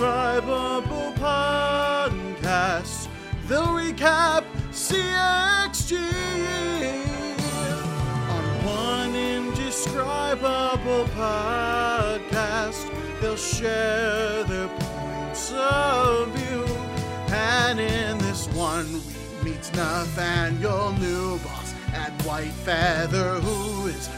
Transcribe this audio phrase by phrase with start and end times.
[0.00, 3.08] indescribable podcast.
[3.46, 5.98] They'll recap CXG
[8.30, 12.90] on one indescribable podcast.
[13.20, 16.64] They'll share their points of view,
[17.34, 19.02] and in this one,
[19.44, 24.08] we meet Nathaniel New Boss at White Feather, who is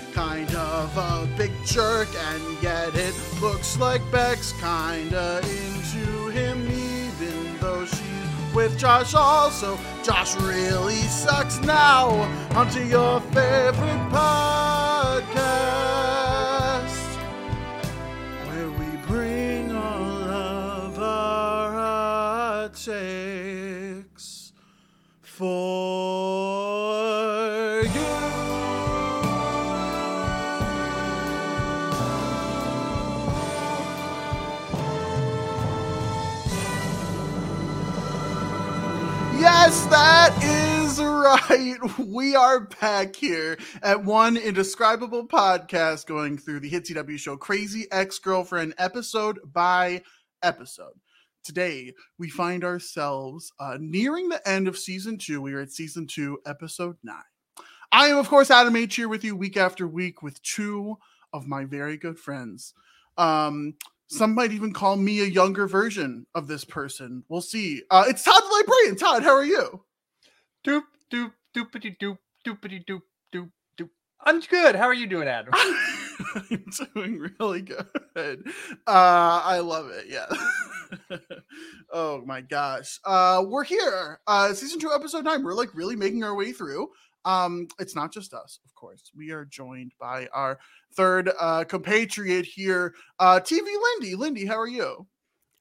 [0.96, 8.54] a big jerk, and yet it looks like Beck's kinda into him, even though she's
[8.54, 9.78] with Josh also.
[10.02, 12.08] Josh really sucks now.
[12.54, 15.38] Onto your favorite podcast,
[18.48, 24.52] where we bring all of our takes
[25.22, 25.91] for
[39.72, 41.78] Yes, that is right.
[42.06, 47.86] We are back here at one indescribable podcast going through the Hit CW show Crazy
[47.90, 50.02] Ex Girlfriend episode by
[50.42, 50.92] episode.
[51.42, 55.40] Today, we find ourselves uh, nearing the end of season two.
[55.40, 57.16] We are at season two, episode nine.
[57.90, 60.98] I am, of course, Adam H here with you week after week with two
[61.32, 62.74] of my very good friends.
[63.16, 63.76] Um,
[64.12, 67.24] some might even call me a younger version of this person.
[67.30, 67.82] We'll see.
[67.90, 68.96] Uh, it's Todd the Librarian.
[68.96, 69.82] Todd, how are you?
[70.66, 73.00] Doop doop doopity doop doopity doop
[73.34, 73.88] doop doop.
[74.20, 74.76] I'm good.
[74.76, 75.54] How are you doing, Adam?
[76.34, 76.64] I'm
[76.94, 78.46] doing really good.
[78.86, 80.06] Uh, I love it.
[80.08, 81.18] Yeah.
[81.92, 83.00] oh my gosh.
[83.06, 84.20] Uh, we're here.
[84.26, 85.42] Uh, season two, episode nine.
[85.42, 86.90] We're like really making our way through.
[87.24, 89.10] Um, it's not just us, of course.
[89.16, 90.58] We are joined by our
[90.94, 93.60] third uh compatriot here, uh, TV
[94.00, 94.14] Lindy.
[94.16, 95.06] Lindy, how are you?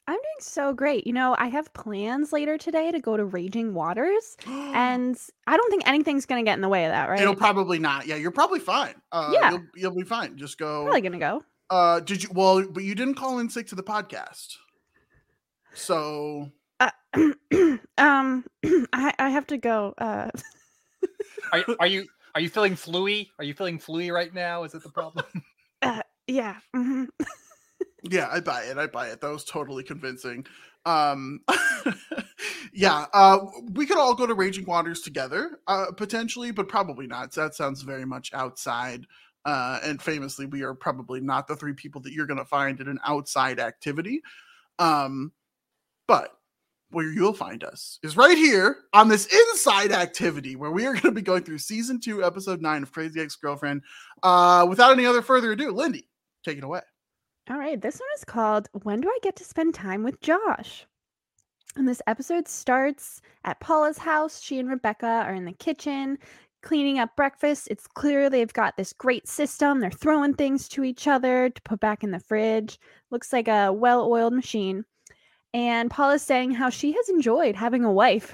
[0.07, 1.05] I'm doing so great.
[1.07, 5.17] You know, I have plans later today to go to Raging Waters, and
[5.47, 7.22] I don't think anything's going to get in the way of that, right?
[7.22, 8.07] It'll probably not.
[8.07, 8.95] Yeah, you're probably fine.
[9.11, 9.51] Uh, Yeah.
[9.51, 10.38] you'll, you'll be fine.
[10.38, 10.83] Just go.
[10.83, 11.43] Probably going to go.
[11.69, 12.29] Uh, did you?
[12.33, 14.57] Well, but you didn't call in sick to the podcast,
[15.73, 16.51] so
[17.97, 18.43] um,
[18.93, 19.93] I, I have to go.
[19.97, 20.29] Uh,
[21.52, 23.29] Are, you- are you are you feeling fluey?
[23.40, 24.63] Are you feeling fluey right now?
[24.63, 25.25] Is it the problem?
[26.28, 26.56] yeah.
[26.75, 27.07] mhm.
[28.03, 28.78] yeah, I buy it.
[28.78, 29.19] I buy it.
[29.22, 30.46] That was totally convincing.
[30.85, 31.41] Um,
[32.74, 33.40] yeah, uh,
[33.74, 37.34] we could all go to Raging Waters together, uh, potentially, but probably not.
[37.34, 39.06] So That sounds very much outside.
[39.44, 42.79] Uh, and famously, we are probably not the three people that you're going to find
[42.79, 44.22] at an outside activity.
[44.79, 45.31] Um,
[46.08, 46.38] but
[46.91, 51.02] where you'll find us is right here on this inside activity where we are going
[51.03, 53.81] to be going through season two, episode nine of Crazy Ex Girlfriend.
[54.24, 56.07] Uh, without any other further ado, Lindy,
[56.44, 56.81] take it away.
[57.50, 57.81] All right.
[57.81, 60.85] This one is called When Do I Get to Spend Time with Josh?
[61.75, 64.41] And this episode starts at Paula's house.
[64.41, 66.18] She and Rebecca are in the kitchen
[66.62, 67.68] cleaning up breakfast.
[67.69, 69.79] It's clear they've got this great system.
[69.79, 72.79] They're throwing things to each other to put back in the fridge.
[73.09, 74.85] Looks like a well oiled machine.
[75.53, 78.34] And Paula's saying how she has enjoyed having a wife.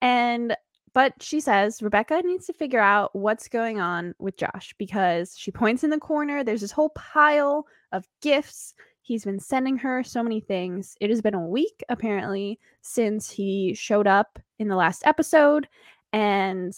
[0.00, 0.56] and
[0.94, 5.52] but she says Rebecca needs to figure out what's going on with Josh because she
[5.52, 6.42] points in the corner.
[6.42, 8.74] There's this whole pile of gifts.
[9.02, 10.96] He's been sending her so many things.
[11.00, 15.68] It has been a week, apparently, since he showed up in the last episode.
[16.12, 16.74] And,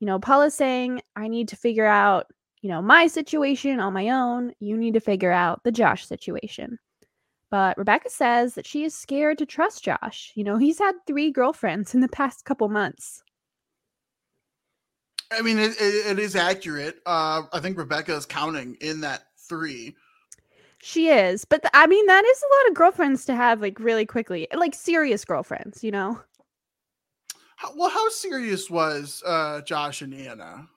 [0.00, 2.26] you know, Paula's saying, I need to figure out,
[2.60, 4.52] you know, my situation on my own.
[4.60, 6.78] You need to figure out the Josh situation.
[7.52, 10.32] But Rebecca says that she is scared to trust Josh.
[10.34, 13.22] You know, he's had three girlfriends in the past couple months.
[15.30, 17.00] I mean, it, it, it is accurate.
[17.04, 19.94] Uh, I think Rebecca is counting in that three.
[20.78, 23.78] She is, but th- I mean that is a lot of girlfriends to have like
[23.78, 26.20] really quickly, like serious girlfriends, you know.
[27.56, 30.68] How, well, how serious was uh, Josh and Anna?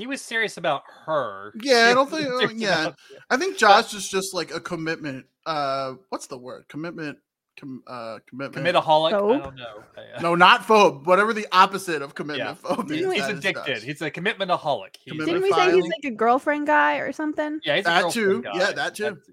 [0.00, 1.52] He was serious about her.
[1.62, 2.82] Yeah, I don't think- yeah.
[2.86, 2.98] about-
[3.30, 5.26] I think Josh is just like a commitment.
[5.46, 6.64] Uh, what's the word?
[6.68, 7.18] Commitment.
[7.58, 8.64] Com, uh, commitment.
[8.66, 9.12] Committaholic.
[9.12, 9.42] I Phobe?
[9.42, 9.84] don't know.
[9.96, 11.04] Uh, No, not phobe.
[11.04, 12.70] Whatever the opposite of commitment Yeah.
[12.70, 13.12] phobe is.
[13.12, 13.74] He's addicted.
[13.76, 13.82] Josh.
[13.82, 14.96] He's a commitmentaholic.
[15.02, 17.60] He's, Commitment Didn't we say he's like a girlfriend guy or something?
[17.64, 18.42] yeah, he's That girlfriend too.
[18.42, 18.50] guy.
[18.58, 19.02] Yeah, that too.
[19.04, 19.30] That's-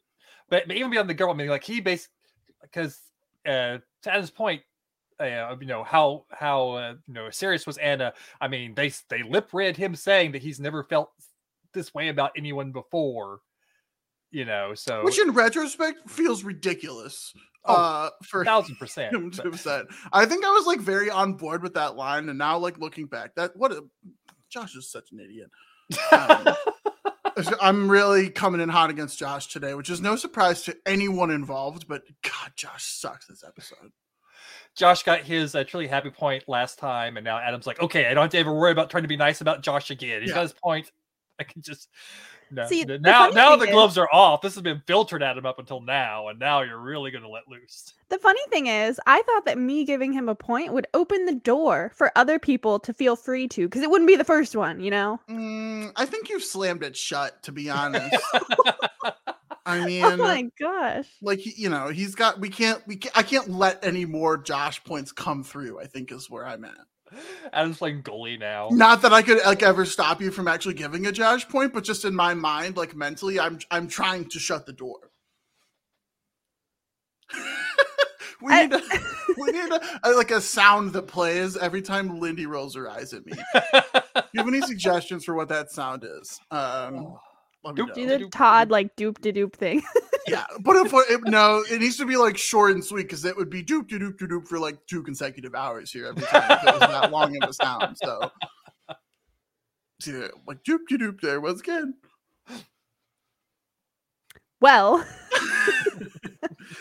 [0.50, 2.14] But, but even beyond the girl, I mean, like he basically,
[2.64, 3.00] because
[3.46, 4.62] uh, to Anna's point,
[5.20, 8.14] uh, you know how how uh, you know serious was Anna.
[8.40, 11.12] I mean, they they lip read him saying that he's never felt
[11.74, 13.40] this way about anyone before.
[14.30, 17.34] You know, so Which in retrospect feels ridiculous.
[17.66, 19.14] Oh, uh, for thousand percent.
[19.14, 19.86] him to but- have said.
[20.12, 23.06] I think I was like very on board with that line, and now like looking
[23.08, 23.84] back, that what a
[24.50, 25.50] Josh is such an idiot.
[26.12, 26.56] Um,
[27.62, 31.88] I'm really coming in hot against Josh today, which is no surprise to anyone involved.
[31.88, 33.92] But God, Josh sucks this episode.
[34.78, 38.14] Josh got his uh, truly happy point last time, and now Adam's like, okay, I
[38.14, 40.22] don't have to ever worry about trying to be nice about Josh again.
[40.22, 40.36] He's Yeah.
[40.36, 40.92] got his point.
[41.40, 41.90] I can just
[42.50, 42.66] no.
[42.68, 44.42] See, n- the now funny now the is- gloves are off.
[44.42, 47.30] This has been filtered at him up until now, and now you're really going to
[47.30, 47.94] let loose.
[48.10, 51.36] The funny thing is, I thought that me giving him a point would open the
[51.36, 54.80] door for other people to feel free to, because it wouldn't be the first one,
[54.80, 55.20] you know?
[55.30, 57.44] Mm, I think you've slammed it shut.
[57.44, 58.16] To be honest,
[59.68, 61.06] I mean, oh my gosh.
[61.22, 62.40] like you know, he's got.
[62.40, 62.82] We can't.
[62.88, 65.80] We can't, I can't let any more Josh points come through.
[65.80, 66.78] I think is where I'm at.
[67.54, 68.70] Adam's playing goalie now.
[68.72, 71.84] Not that I could like ever stop you from actually giving a Josh point, but
[71.84, 75.12] just in my mind, like mentally, I'm I'm trying to shut the door.
[78.42, 78.82] we need a,
[79.38, 83.14] we need a, a- like a sound that plays every time Lindy rolls her eyes
[83.14, 83.34] at me.
[83.34, 83.42] Do
[84.34, 86.40] you have any suggestions for what that sound is?
[86.52, 87.10] Um, let me
[87.76, 87.94] Doop.
[87.94, 88.72] Do the doop, Todd doop.
[88.72, 89.84] like doop de doop thing.
[90.30, 93.38] Yeah, but if it, no, it needs to be like short and sweet because it
[93.38, 96.66] would be doop doop doop doop for like two consecutive hours here every time it
[96.66, 97.98] was that long of a sound.
[97.98, 98.30] So,
[100.06, 101.94] yeah, like doop doop doop there once again.
[104.60, 105.02] well,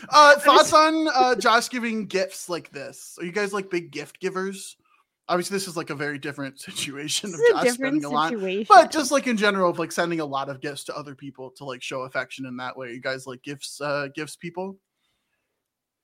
[0.08, 3.16] Uh, thoughts on uh, Josh giving gifts like this?
[3.20, 4.76] Are you guys like big gift givers?
[5.28, 8.08] Obviously, this is like a very different situation this of is a Josh spending a
[8.08, 8.66] lot, situation.
[8.68, 11.50] but just like in general of like sending a lot of gifts to other people
[11.52, 12.92] to like show affection in that way.
[12.92, 14.78] You guys like gifts, uh, gifts people?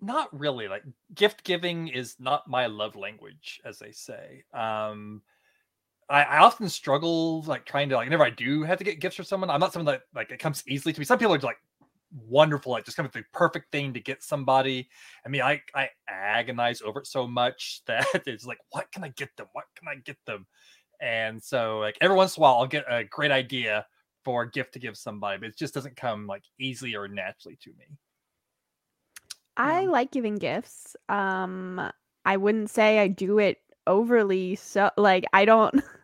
[0.02, 0.82] not really like
[1.14, 5.22] gift giving is not my love language as they say um
[6.10, 9.16] I, I often struggle like trying to like whenever i do have to get gifts
[9.16, 11.38] for someone i'm not someone that like it comes easily to me some people are
[11.38, 11.60] like
[12.14, 14.88] wonderful like just kind of the perfect thing to get somebody
[15.24, 19.08] i mean i i agonize over it so much that it's like what can i
[19.08, 20.46] get them what can i get them
[21.00, 23.86] and so like every once in a while i'll get a great idea
[24.24, 27.56] for a gift to give somebody but it just doesn't come like easily or naturally
[27.56, 27.86] to me
[29.56, 29.86] I Yeah.
[29.86, 30.96] like giving gifts.
[31.08, 31.90] Um,
[32.24, 35.74] I wouldn't say I do it overly so like I don't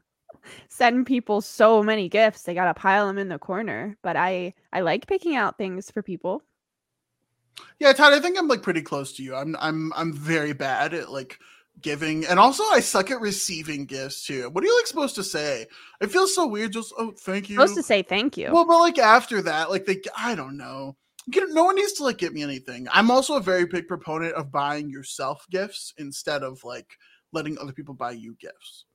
[0.68, 2.42] send people so many gifts.
[2.42, 3.96] They gotta pile them in the corner.
[4.02, 6.42] But I I like picking out things for people.
[7.78, 9.34] Yeah, Todd, I think I'm like pretty close to you.
[9.34, 11.38] I'm I'm I'm very bad at like
[11.80, 14.50] giving and also I suck at receiving gifts too.
[14.50, 15.66] What are you like supposed to say?
[16.00, 17.56] It feels so weird just oh thank you.
[17.56, 18.52] Supposed to say thank you.
[18.52, 20.96] Well, but like after that, like they I don't know.
[21.30, 22.88] No one needs to like get me anything.
[22.90, 26.90] I'm also a very big proponent of buying yourself gifts instead of like
[27.32, 28.86] letting other people buy you gifts.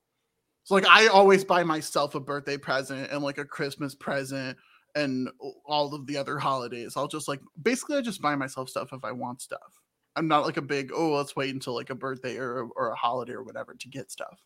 [0.64, 4.58] So like I always buy myself a birthday present and like a Christmas present
[4.96, 5.30] and
[5.66, 6.94] all of the other holidays.
[6.96, 9.80] I'll just like basically I just buy myself stuff if I want stuff.
[10.16, 12.96] I'm not like a big oh let's wait until like a birthday or or a
[12.96, 14.40] holiday or whatever to get stuff.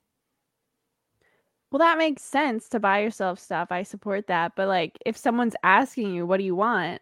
[1.71, 3.71] Well, that makes sense to buy yourself stuff.
[3.71, 4.53] I support that.
[4.55, 7.01] But like if someone's asking you, what do you want?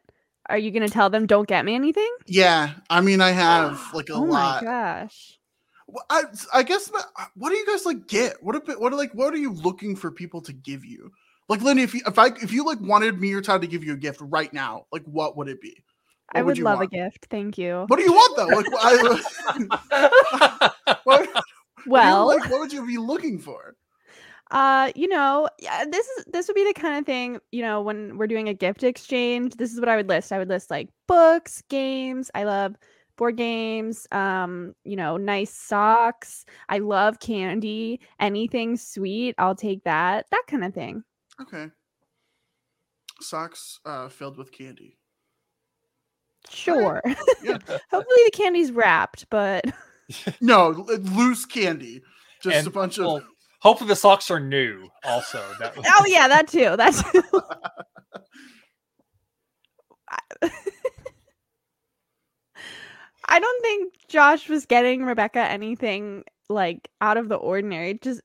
[0.50, 2.13] Are you gonna tell them don't get me anything?
[2.25, 4.63] Yeah, I mean I have like a oh lot.
[4.63, 4.65] oh lot.
[4.65, 5.39] my gosh.
[6.09, 6.23] I,
[6.53, 8.41] I guess uh, what do you guys like get?
[8.41, 11.11] What a, what are like what are you looking for people to give you?
[11.47, 13.83] Like Lindy, if you if I if you like wanted me or Todd to give
[13.83, 15.83] you a gift right now, like what would it be?
[16.33, 16.92] I What would love want?
[16.94, 17.27] a gift.
[17.30, 17.85] Thank you.
[17.87, 18.47] What do you want though?
[18.47, 20.69] Like I,
[21.04, 21.45] what, what
[21.85, 23.75] Well, like, what would you be looking for?
[24.51, 27.81] uh, you know, yeah, this is this would be the kind of thing, you know,
[27.81, 30.31] when we're doing a gift exchange, this is what I would list.
[30.31, 32.30] I would list like books, games.
[32.35, 32.75] I love
[33.18, 36.45] board games, um, you know, nice socks.
[36.69, 38.00] I love candy.
[38.19, 40.26] Anything sweet, I'll take that.
[40.31, 41.04] That kind of thing.
[41.42, 41.68] Okay,
[43.22, 44.98] socks uh, filled with candy.
[46.50, 47.02] Sure.
[47.44, 47.57] Yeah.
[47.92, 49.66] Hopefully the candy's wrapped, but
[50.42, 52.04] No, loose candy.
[52.44, 53.24] Just And, a bunch of.
[53.62, 56.76] hopefully the socks are new also that was- oh yeah, that too.
[56.78, 57.24] That too.
[63.27, 67.99] I- don't think Josh was getting Rebecca anything like out of the ordinary.
[68.01, 68.21] Just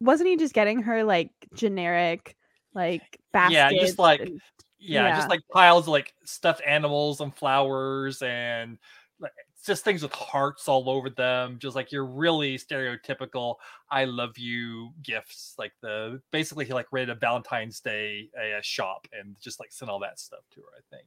[0.00, 2.36] wasn't he just getting her like generic
[2.74, 3.54] like baskets?
[3.54, 4.40] Yeah, just like- and-
[4.78, 5.16] yeah, Yeah.
[5.16, 8.78] just like piles of like stuffed animals and flowers and
[9.20, 9.32] like
[9.64, 11.58] just things with hearts all over them.
[11.60, 13.56] Just like your really stereotypical
[13.90, 15.54] "I love you" gifts.
[15.56, 19.88] Like the basically he like raided a Valentine's Day uh, shop and just like sent
[19.88, 20.66] all that stuff to her.
[20.76, 21.06] I think.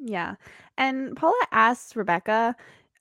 [0.00, 0.36] Yeah.
[0.78, 2.56] And Paula asks Rebecca,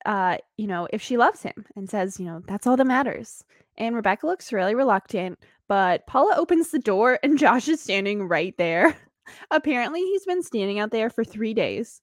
[0.05, 3.43] uh, you know, if she loves him and says, you know, that's all that matters.
[3.77, 8.55] And Rebecca looks really reluctant, but Paula opens the door and Josh is standing right
[8.57, 8.97] there.
[9.51, 12.01] Apparently, he's been standing out there for three days.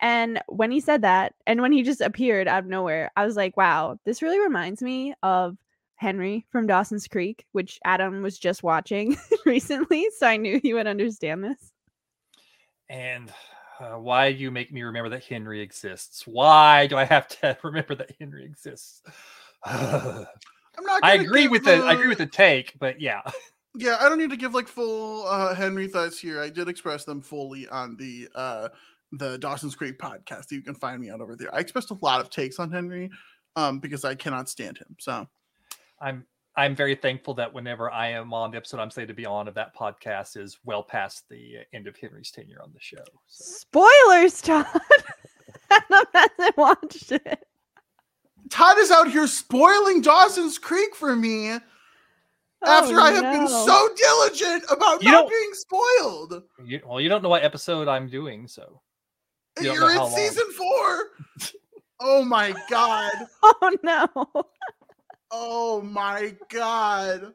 [0.00, 3.36] And when he said that, and when he just appeared out of nowhere, I was
[3.36, 5.58] like, wow, this really reminds me of
[5.96, 10.86] Henry from Dawson's Creek, which Adam was just watching recently, so I knew he would
[10.86, 11.72] understand this.
[12.88, 13.30] And
[13.80, 16.26] uh, why do you make me remember that Henry exists?
[16.26, 19.02] Why do I have to remember that Henry exists?
[19.64, 20.26] I'm
[20.84, 21.00] not.
[21.02, 23.22] I agree with the I agree with the take, but yeah.
[23.76, 26.40] Yeah, I don't need to give like full uh, Henry thoughts here.
[26.40, 28.68] I did express them fully on the uh,
[29.12, 30.50] the Dawson's Creek podcast.
[30.50, 31.54] You can find me out over there.
[31.54, 33.10] I expressed a lot of takes on Henry
[33.54, 34.96] um, because I cannot stand him.
[34.98, 35.24] So
[36.00, 36.26] I'm
[36.60, 39.48] I'm very thankful that whenever I am on the episode I'm slated to be on
[39.48, 43.02] of that podcast is well past the end of Henry's tenure on the show.
[43.28, 43.44] So.
[43.60, 44.66] Spoilers, Todd.
[45.70, 47.46] Adam hasn't watched it.
[48.50, 51.60] Todd is out here spoiling Dawson's Creek for me oh,
[52.66, 56.42] after Oh, I have been so diligent about You not being spoiled.
[56.62, 58.82] You, well, you don't know what episode I'm doing, so
[59.58, 60.14] You don't know You're in how long.
[60.14, 61.04] season four.
[62.00, 63.12] oh my god.
[63.42, 64.44] Oh no.
[65.30, 67.34] Oh my god.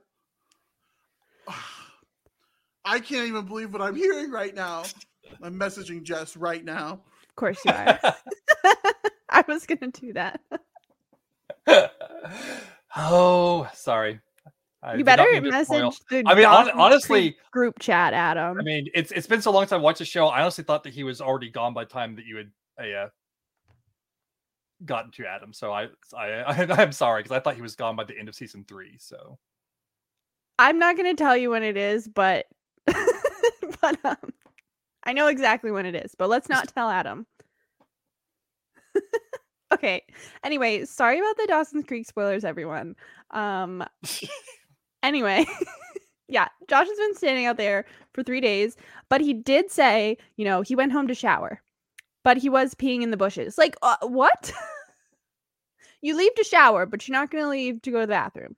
[2.83, 4.83] I can't even believe what I'm hearing right now.
[5.41, 7.01] I'm messaging Jess right now.
[7.29, 7.99] Of course you are.
[9.29, 10.39] I was gonna do that.
[12.95, 14.19] oh, sorry.
[14.83, 15.81] I You better mean to spoil.
[15.89, 18.59] message the I mean, hon- honestly- group chat, Adam.
[18.59, 20.27] I mean, it's it's been so long since I watched the show.
[20.27, 23.07] I honestly thought that he was already gone by the time that you had uh,
[24.83, 25.53] gotten to Adam.
[25.53, 28.29] So I I, I I'm sorry because I thought he was gone by the end
[28.29, 28.97] of season three.
[28.99, 29.37] So
[30.59, 32.45] I'm not gonna tell you when it is, but
[32.85, 34.33] but um,
[35.03, 36.15] I know exactly when it is.
[36.17, 37.25] But let's not tell Adam.
[39.73, 40.03] okay.
[40.43, 42.95] Anyway, sorry about the Dawson's Creek spoilers, everyone.
[43.31, 43.83] Um.
[45.03, 45.45] Anyway,
[46.27, 48.75] yeah, Josh has been standing out there for three days,
[49.07, 51.61] but he did say, you know, he went home to shower,
[52.25, 53.55] but he was peeing in the bushes.
[53.55, 54.51] Like, uh, what?
[56.01, 58.55] you leave to shower, but you're not going to leave to go to the bathroom.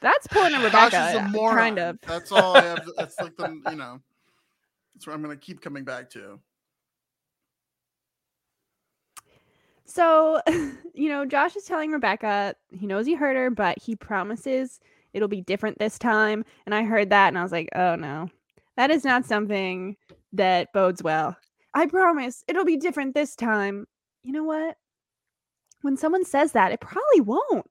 [0.00, 1.56] That's pulling a Rebecca, is a uh, moron.
[1.56, 1.98] kind of.
[2.00, 2.82] That's all I have.
[2.96, 4.00] That's like the you know.
[4.94, 6.40] That's what I'm gonna keep coming back to.
[9.84, 10.40] So,
[10.94, 14.80] you know, Josh is telling Rebecca he knows he hurt her, but he promises
[15.12, 16.44] it'll be different this time.
[16.66, 18.28] And I heard that and I was like, oh no,
[18.76, 19.96] that is not something
[20.32, 21.36] that bodes well.
[21.74, 23.86] I promise it'll be different this time.
[24.22, 24.76] You know what?
[25.82, 27.68] When someone says that, it probably won't.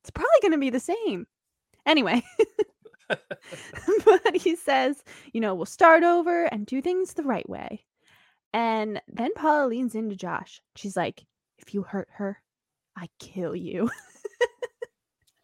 [0.00, 1.26] It's probably going to be the same.
[1.86, 2.22] Anyway,
[3.08, 7.84] but he says, you know, we'll start over and do things the right way.
[8.52, 10.60] And then Paula leans into Josh.
[10.76, 11.24] She's like,
[11.58, 12.40] if you hurt her,
[12.96, 13.90] I kill you.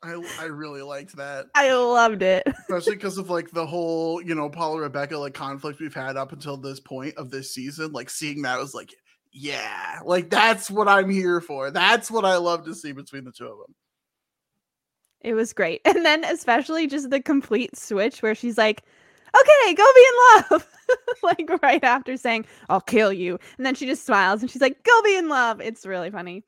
[0.04, 2.46] I I really liked that, I loved it.
[2.60, 6.32] especially because of like the whole you know Paula Rebecca like conflict we've had up
[6.32, 7.92] until this point of this season.
[7.92, 8.94] Like seeing that was like,
[9.32, 11.70] yeah, like that's what I'm here for.
[11.70, 13.74] That's what I love to see between the two of them.
[15.24, 15.80] It was great.
[15.86, 18.82] And then especially just the complete switch where she's like,
[19.34, 20.68] okay, go be in love.
[21.22, 23.38] like right after saying, I'll kill you.
[23.56, 25.60] And then she just smiles and she's like, go be in love.
[25.60, 26.44] It's really funny.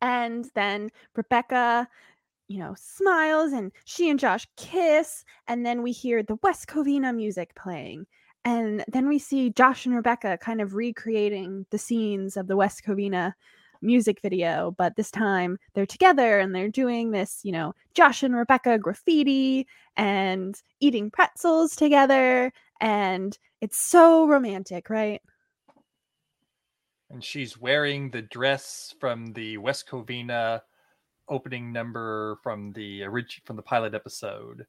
[0.00, 1.88] And then Rebecca,
[2.48, 5.24] you know, smiles and she and Josh kiss.
[5.48, 8.06] And then we hear the West Covina music playing.
[8.44, 12.82] And then we see Josh and Rebecca kind of recreating the scenes of the West
[12.86, 13.32] Covina
[13.82, 18.34] music video, but this time they're together and they're doing this, you know, Josh and
[18.34, 22.52] Rebecca graffiti and eating pretzels together.
[22.80, 25.20] And it's so romantic, right?
[27.10, 30.62] and she's wearing the dress from the West Covina
[31.28, 34.66] opening number from the orig- from the pilot episode.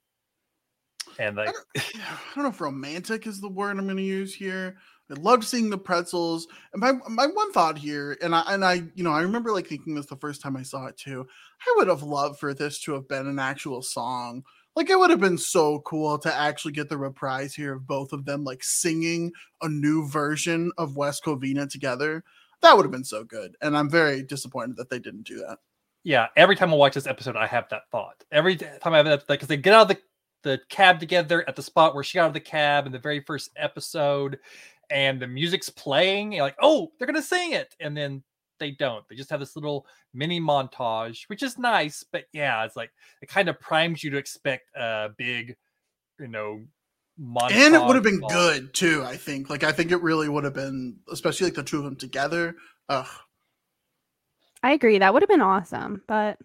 [1.20, 4.04] And I like don't, I don't know if romantic is the word I'm going to
[4.04, 4.78] use here.
[5.10, 6.48] I loved seeing the pretzels.
[6.74, 9.68] And my my one thought here, and I and I, you know, I remember like
[9.68, 11.26] thinking this the first time I saw it too.
[11.62, 14.44] I would have loved for this to have been an actual song.
[14.76, 18.14] Like it would have been so cool to actually get the reprise here of both
[18.14, 22.24] of them like singing a new version of West Covina together.
[22.62, 23.56] That would have been so good.
[23.62, 25.58] And I'm very disappointed that they didn't do that.
[26.08, 28.24] Yeah, every time I watch this episode, I have that thought.
[28.32, 30.02] Every time I have that, because they get out of the,
[30.50, 32.98] the cab together at the spot where she got out of the cab in the
[32.98, 34.40] very first episode,
[34.90, 36.32] and the music's playing.
[36.32, 38.24] You're like, oh, they're gonna sing it, and then
[38.58, 39.06] they don't.
[39.10, 43.28] They just have this little mini montage, which is nice, but yeah, it's like it
[43.28, 45.58] kind of primes you to expect a big,
[46.22, 46.64] you know,
[47.22, 47.52] montage.
[47.52, 50.44] and it would have been good too i think like i think it really would
[50.44, 52.54] have been especially like the two of them together
[52.90, 53.08] Ugh.
[54.64, 54.98] I agree.
[54.98, 56.02] That would have been awesome.
[56.08, 56.38] But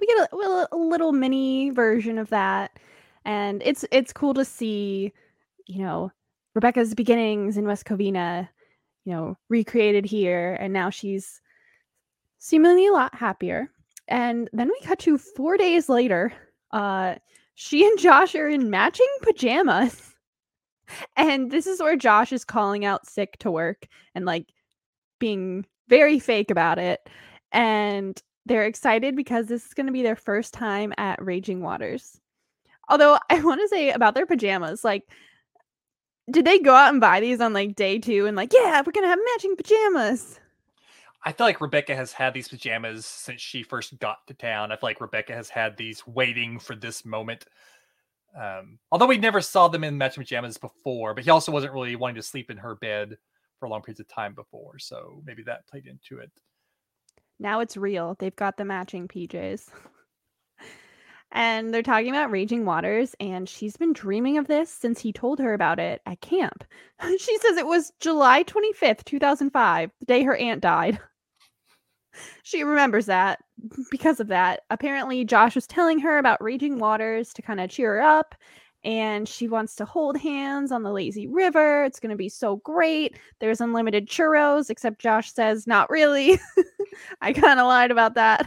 [0.00, 2.78] we get a, a- little mini version of that.
[3.24, 5.12] And it's it's cool to see,
[5.66, 6.10] you know,
[6.54, 8.48] Rebecca's beginnings in West Covina,
[9.04, 10.56] you know, recreated here.
[10.60, 11.40] And now she's
[12.38, 13.70] seemingly a lot happier.
[14.08, 16.32] And then we cut to four days later.
[16.70, 17.16] Uh,
[17.54, 20.02] she and Josh are in matching pajamas.
[21.16, 24.46] And this is where Josh is calling out sick to work and like
[25.18, 27.00] being very fake about it.
[27.52, 32.20] And they're excited because this is going to be their first time at Raging Waters.
[32.88, 35.04] Although I want to say about their pajamas, like,
[36.30, 38.92] did they go out and buy these on like day two and like, yeah, we're
[38.92, 40.38] going to have matching pajamas?
[41.24, 44.70] I feel like Rebecca has had these pajamas since she first got to town.
[44.70, 47.44] I feel like Rebecca has had these waiting for this moment.
[48.38, 51.96] Um, although we never saw them in matching pajamas before, but he also wasn't really
[51.96, 53.16] wanting to sleep in her bed
[53.58, 56.30] for long periods of time before, so maybe that played into it.
[57.38, 58.16] Now it's real.
[58.18, 59.68] They've got the matching PJs.
[61.32, 65.38] and they're talking about Raging Waters, and she's been dreaming of this since he told
[65.38, 66.64] her about it at camp.
[67.18, 70.98] she says it was July 25th, 2005, the day her aunt died.
[72.42, 73.38] she remembers that
[73.90, 74.62] because of that.
[74.70, 78.34] Apparently, Josh was telling her about Raging Waters to kind of cheer her up,
[78.84, 81.84] and she wants to hold hands on the lazy river.
[81.84, 83.18] It's going to be so great.
[83.40, 86.38] There's unlimited churros, except Josh says, not really.
[87.20, 88.46] I kind of lied about that.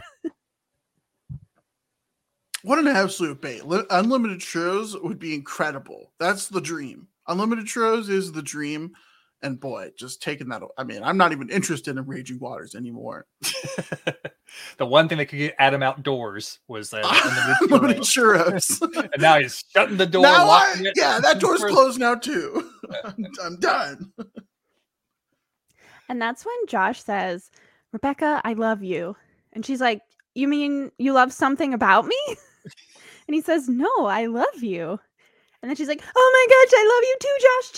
[2.62, 3.62] what an absolute bait.
[3.90, 6.12] unlimited churros would be incredible.
[6.18, 7.08] That's the dream.
[7.28, 8.92] Unlimited churros is the dream.
[9.44, 10.62] And boy, just taking that.
[10.78, 13.26] I mean, I'm not even interested in Raging Waters anymore.
[14.78, 17.02] the one thing that could get Adam outdoors was uh,
[17.60, 18.80] unlimited churros.
[19.12, 20.22] and now he's shutting the door.
[20.22, 22.70] Now I, yeah, that door's closed now too.
[23.42, 24.12] I'm done.
[26.08, 27.50] And that's when Josh says,
[27.92, 29.16] Rebecca, I love you.
[29.54, 30.02] And she's like,
[30.34, 32.20] You mean you love something about me?
[32.28, 35.00] and he says, No, I love you.
[35.62, 37.72] And then she's like, Oh my gosh, I love you too, Josh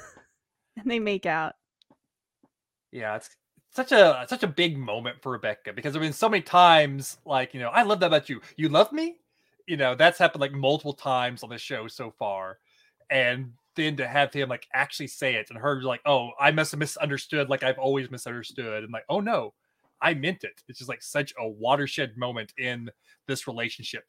[0.00, 0.13] Chan
[0.76, 1.54] and they make out.
[2.92, 3.30] Yeah, it's
[3.70, 7.54] such a such a big moment for Rebecca because I mean so many times like
[7.54, 8.40] you know I love that about you.
[8.56, 9.16] You love me,
[9.66, 12.58] you know that's happened like multiple times on the show so far,
[13.10, 16.70] and then to have him like actually say it and her like oh I must
[16.70, 19.54] have misunderstood like I've always misunderstood and like oh no
[20.00, 20.62] I meant it.
[20.68, 22.90] It's just like such a watershed moment in
[23.26, 24.04] this relationship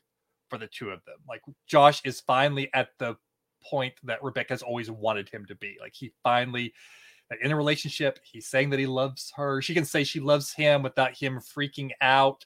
[0.49, 1.15] for the two of them.
[1.27, 3.15] Like Josh is finally at the
[3.63, 5.77] point that Rebecca's always wanted him to be.
[5.81, 6.73] Like he finally
[7.41, 9.61] in a relationship, he's saying that he loves her.
[9.61, 12.45] She can say she loves him without him freaking out.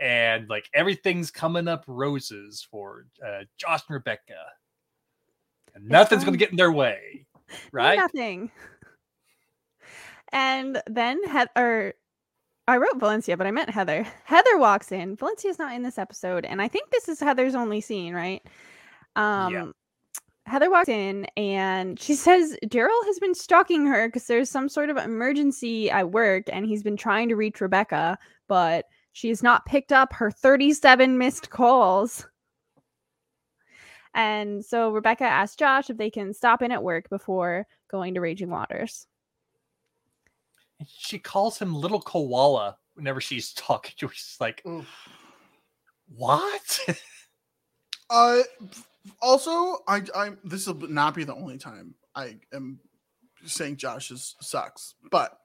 [0.00, 4.34] And like everything's coming up roses for uh, Josh and Rebecca.
[5.74, 7.26] And nothing's going to get in their way,
[7.72, 7.98] right?
[7.98, 8.50] Nothing.
[10.32, 11.94] And then Heather,
[12.66, 14.06] I wrote Valencia, but I meant Heather.
[14.24, 15.16] Heather walks in.
[15.16, 18.42] Valencia's not in this episode, and I think this is Heather's only scene, right?
[19.14, 19.66] Um, yeah.
[20.46, 24.90] Heather walks in and she says Daryl has been stalking her because there's some sort
[24.90, 29.66] of emergency at work and he's been trying to reach Rebecca, but she has not
[29.66, 32.26] picked up her 37 missed calls.
[34.14, 38.20] And so Rebecca asks Josh if they can stop in at work before going to
[38.20, 39.06] Raging Waters.
[40.86, 44.14] She calls him little koala whenever she's talking to her.
[44.14, 44.86] She's like, Oof.
[46.14, 46.80] what?
[48.10, 48.42] uh
[49.20, 52.80] also, I I this will not be the only time I am
[53.44, 55.38] saying Josh sucks, but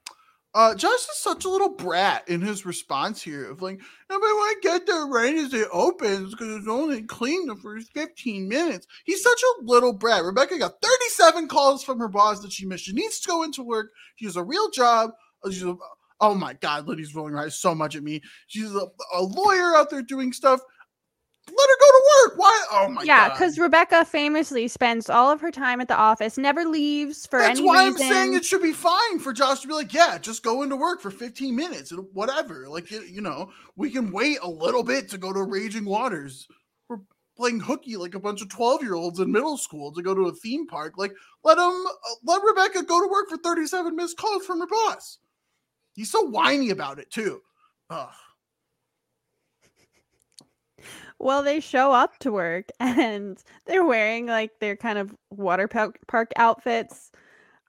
[0.54, 4.62] uh, Josh is such a little brat in his response here of like, nobody want
[4.62, 8.86] to get there right as it opens because it's only clean the first 15 minutes.
[9.06, 10.26] He's such a little brat.
[10.26, 12.84] Rebecca got 37 calls from her boss that she missed.
[12.84, 13.92] She needs to go into work.
[14.18, 15.12] She has a real job.
[15.46, 15.76] She's a,
[16.20, 18.22] oh my God, Lindy's rolling her eyes so much at me.
[18.48, 20.60] She's a, a lawyer out there doing stuff
[21.48, 22.40] let her go to work.
[22.40, 22.66] Why?
[22.72, 23.08] Oh my god.
[23.08, 27.40] yeah, because Rebecca famously spends all of her time at the office, never leaves for
[27.40, 28.02] That's any why reason.
[28.04, 30.76] I'm saying it should be fine for Josh to be like, yeah, just go into
[30.76, 32.70] work for 15 minutes, and whatever.
[32.70, 36.48] Like, you know, we can wait a little bit to go to Raging Waters.
[36.88, 37.00] We're
[37.36, 40.28] playing hooky like a bunch of 12 year olds in middle school to go to
[40.28, 40.94] a theme park.
[40.98, 44.68] Like, let him, uh, let Rebecca go to work for 37 missed calls from her
[44.68, 45.18] boss.
[45.94, 47.42] He's so whiny about it too.
[47.90, 48.10] Ugh.
[51.22, 56.32] Well, they show up to work and they're wearing like their kind of water park
[56.36, 57.12] outfits.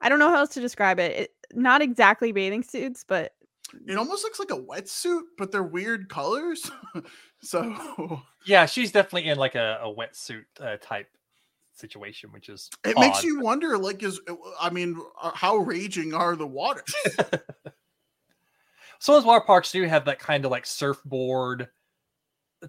[0.00, 1.12] I don't know how else to describe it.
[1.12, 3.34] it not exactly bathing suits, but
[3.86, 6.70] it almost looks like a wetsuit, but they're weird colors.
[7.42, 11.08] so yeah, she's definitely in like a, a wetsuit uh, type
[11.74, 13.00] situation, which is it odd.
[13.00, 13.76] makes you wonder.
[13.76, 14.18] Like, is
[14.60, 16.94] I mean, uh, how raging are the waters?
[18.98, 21.68] Some of those water parks do have that kind of like surfboard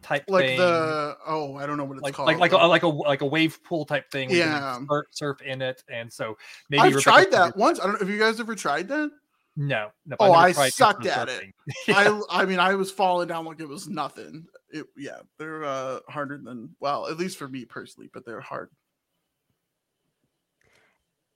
[0.02, 0.58] type like thing.
[0.58, 3.22] the oh I don't know what it's like, called like like a, like a like
[3.22, 4.30] a wave pool type thing.
[4.30, 6.38] Yeah, surf, surf in it, and so
[6.70, 7.80] maybe I've tried that once.
[7.80, 9.12] I don't know if you guys ever tried that.
[9.56, 10.16] No, no.
[10.20, 11.54] Oh, never I sucked instant at it.
[11.88, 12.22] Yeah.
[12.30, 14.46] I I mean I was falling down like it was nothing.
[14.70, 18.70] It yeah, they're uh harder than well, at least for me personally, but they're hard.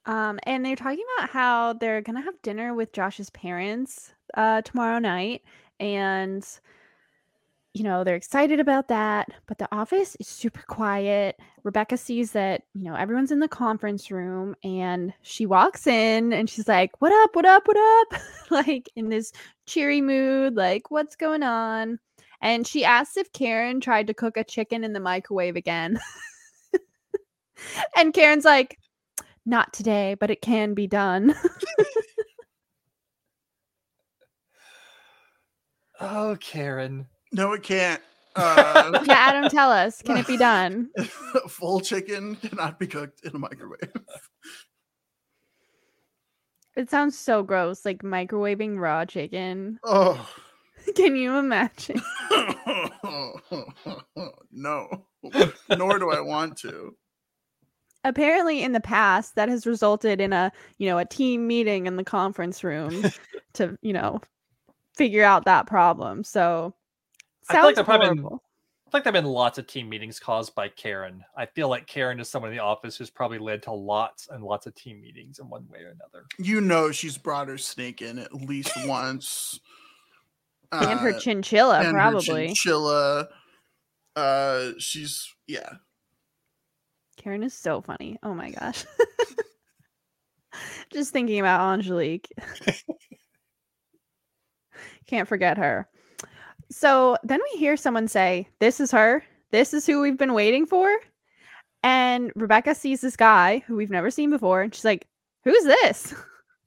[0.06, 5.00] Um, and they're talking about how they're gonna have dinner with Josh's parents uh tomorrow
[5.00, 5.44] night,
[5.80, 6.48] and
[7.74, 9.30] you know they're excited about that.
[9.48, 11.40] But the office is super quiet.
[11.64, 16.50] Rebecca sees that you know everyone's in the conference room, and she walks in and
[16.50, 17.36] she's like, "What up?
[17.36, 17.68] What up?
[17.68, 19.32] What up?" like in this
[19.66, 22.00] cheery mood, like, "What's going on?"
[22.42, 26.00] And she asks if Karen tried to cook a chicken in the microwave again.
[27.98, 28.78] and Karen's like,
[29.46, 31.34] not today, but it can be done.
[36.00, 37.08] Oh, Karen.
[37.32, 38.02] No, it can't.
[38.36, 40.90] Uh, yeah, Adam, tell us, can it be done?
[41.48, 43.92] full chicken cannot be cooked in a microwave.
[46.76, 49.80] It sounds so gross, like microwaving raw chicken.
[49.84, 50.30] Oh.
[50.96, 52.00] Can you imagine?
[54.52, 54.88] no.
[55.76, 56.96] Nor do I want to.
[58.04, 61.98] Apparently, in the past, that has resulted in a you know a team meeting in
[61.98, 63.04] the conference room
[63.54, 64.22] to you know
[64.96, 66.24] figure out that problem.
[66.24, 66.74] So
[67.50, 68.44] I feel like sounds they're probably- horrible.
[68.88, 71.22] I think there've been lots of team meetings caused by Karen.
[71.36, 74.42] I feel like Karen is someone in the office who's probably led to lots and
[74.42, 76.26] lots of team meetings in one way or another.
[76.38, 79.60] You know she's brought her snake in at least once.
[80.72, 82.48] and her Uh, chinchilla, and her probably.
[82.48, 83.28] chinchilla.
[84.16, 85.74] Uh, she's yeah.
[87.18, 88.18] Karen is so funny.
[88.24, 88.86] Oh my gosh.
[90.94, 92.32] Just thinking about Angelique.
[95.08, 95.90] Can't forget her.
[96.70, 99.24] So then we hear someone say, This is her.
[99.52, 100.90] This is who we've been waiting for.
[101.84, 104.62] And Rebecca sees this guy who we've never seen before.
[104.62, 105.08] And she's like,
[105.44, 106.14] Who's this?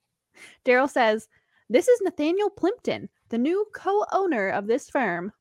[0.64, 1.28] Daryl says,
[1.68, 5.32] This is Nathaniel Plimpton, the new co owner of this firm.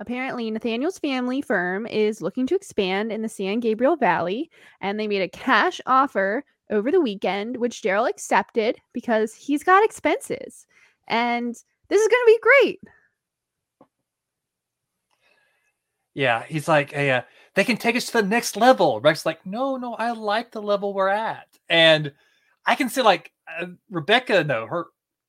[0.00, 5.06] Apparently, Nathaniel's family firm is looking to expand in the San Gabriel Valley, and they
[5.06, 10.66] made a cash offer over the weekend, which Daryl accepted because he's got expenses.
[11.08, 11.54] And
[11.88, 12.80] this is going to be great.
[16.14, 17.22] Yeah, he's like, hey, uh,
[17.54, 19.00] they can take us to the next level.
[19.00, 21.48] Rex's like, no, no, I like the level we're at.
[21.68, 22.12] And
[22.66, 24.86] I can see like uh, Rebecca, no, her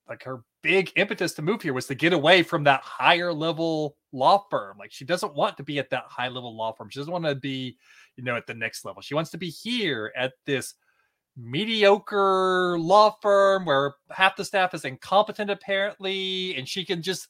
[0.07, 3.97] like her big impetus to move here was to get away from that higher level
[4.11, 4.77] law firm.
[4.77, 6.89] Like she doesn't want to be at that high level law firm.
[6.89, 7.77] She doesn't want to be,
[8.15, 9.01] you know, at the next level.
[9.01, 10.75] She wants to be here at this
[11.37, 17.27] mediocre law firm where half the staff is incompetent apparently and she can just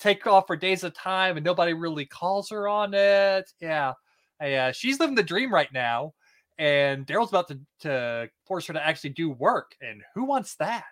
[0.00, 3.50] take off for days at a time and nobody really calls her on it.
[3.60, 3.92] Yeah.
[4.40, 6.14] Yeah, she's living the dream right now.
[6.58, 9.74] And Daryl's about to, to force her to actually do work.
[9.80, 10.84] And who wants that?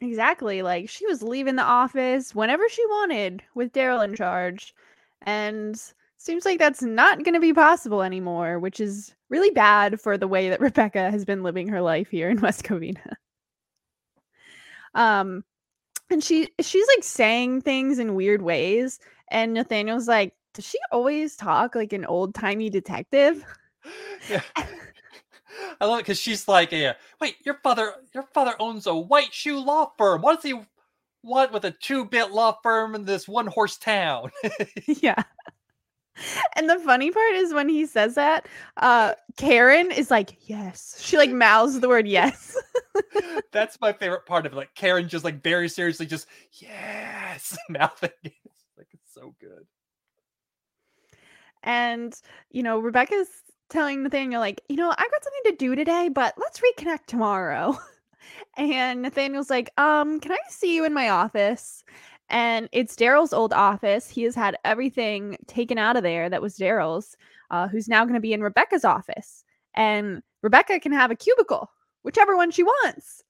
[0.00, 0.62] Exactly.
[0.62, 4.74] Like she was leaving the office whenever she wanted with Daryl in charge.
[5.22, 5.80] And
[6.16, 10.28] seems like that's not going to be possible anymore, which is really bad for the
[10.28, 13.14] way that Rebecca has been living her life here in West Covina.
[14.94, 15.44] Um
[16.10, 21.36] and she she's like saying things in weird ways and Nathaniel's like, "Does she always
[21.36, 23.44] talk like an old-timey detective?"
[24.28, 24.42] Yeah.
[25.80, 29.32] I love it because she's like, yeah, wait, your father, your father owns a white
[29.32, 30.22] shoe law firm.
[30.22, 30.60] What does he
[31.22, 34.30] want with a two-bit law firm in this one-horse town?
[34.86, 35.22] yeah.
[36.56, 41.16] And the funny part is when he says that, uh Karen is like, "Yes." She
[41.16, 42.56] like mouths the word yes.
[43.52, 44.56] That's my favorite part of it.
[44.56, 48.32] Like Karen just like very seriously just yes, mouthing it.
[48.44, 49.66] It's like it's so good.
[51.62, 52.14] And,
[52.50, 53.28] you know, Rebecca's
[53.68, 57.78] telling Nathaniel, like, you know, I got something to do today, but let's reconnect tomorrow.
[58.56, 61.84] and Nathaniel's like, um, can I see you in my office?
[62.30, 64.08] And it's Daryl's old office.
[64.08, 67.16] He has had everything taken out of there that was Daryl's,
[67.50, 69.44] uh, who's now going to be in Rebecca's office.
[69.74, 71.70] And Rebecca can have a cubicle,
[72.02, 73.24] whichever one she wants.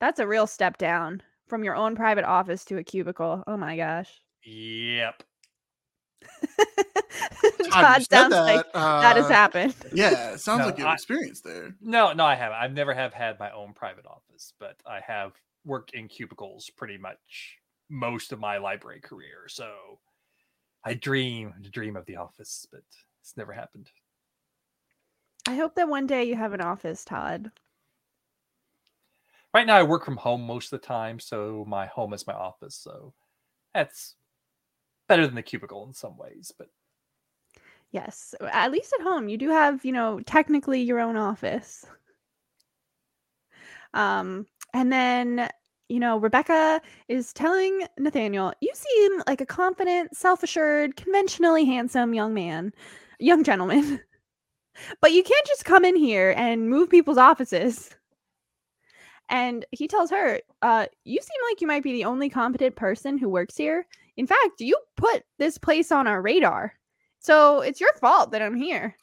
[0.00, 3.42] That's a real step down from your own private office to a cubicle.
[3.46, 4.10] Oh my gosh.
[4.44, 5.22] Yep.
[6.22, 9.74] Todd, Todd you said sounds like that has uh, happened.
[9.92, 11.74] Yeah, sounds No, like you I- have experience there.
[11.80, 12.58] No, no, I haven't.
[12.58, 15.32] I've never have had my own private office, but I have
[15.66, 17.58] worked in cubicles pretty much
[17.90, 19.48] most of my library career.
[19.48, 19.98] So
[20.84, 22.82] I dream dream of the office, but
[23.20, 23.90] it's never happened.
[25.48, 27.50] I hope that one day you have an office, Todd.
[29.52, 32.34] Right now I work from home most of the time, so my home is my
[32.34, 32.76] office.
[32.76, 33.14] So
[33.74, 34.14] that's
[35.08, 36.68] better than the cubicle in some ways, but
[37.92, 41.86] Yes, at least at home, you do have, you know, technically your own office.
[43.94, 44.46] Um,
[44.76, 45.48] and then
[45.88, 52.34] you know, Rebecca is telling Nathaniel, "You seem like a confident, self-assured, conventionally handsome young
[52.34, 52.72] man,
[53.20, 54.00] young gentleman,
[55.00, 57.90] but you can't just come in here and move people's offices."
[59.28, 63.16] And he tells her, uh, "You seem like you might be the only competent person
[63.18, 63.86] who works here.
[64.16, 66.74] In fact, you put this place on our radar,
[67.20, 68.96] so it's your fault that I'm here."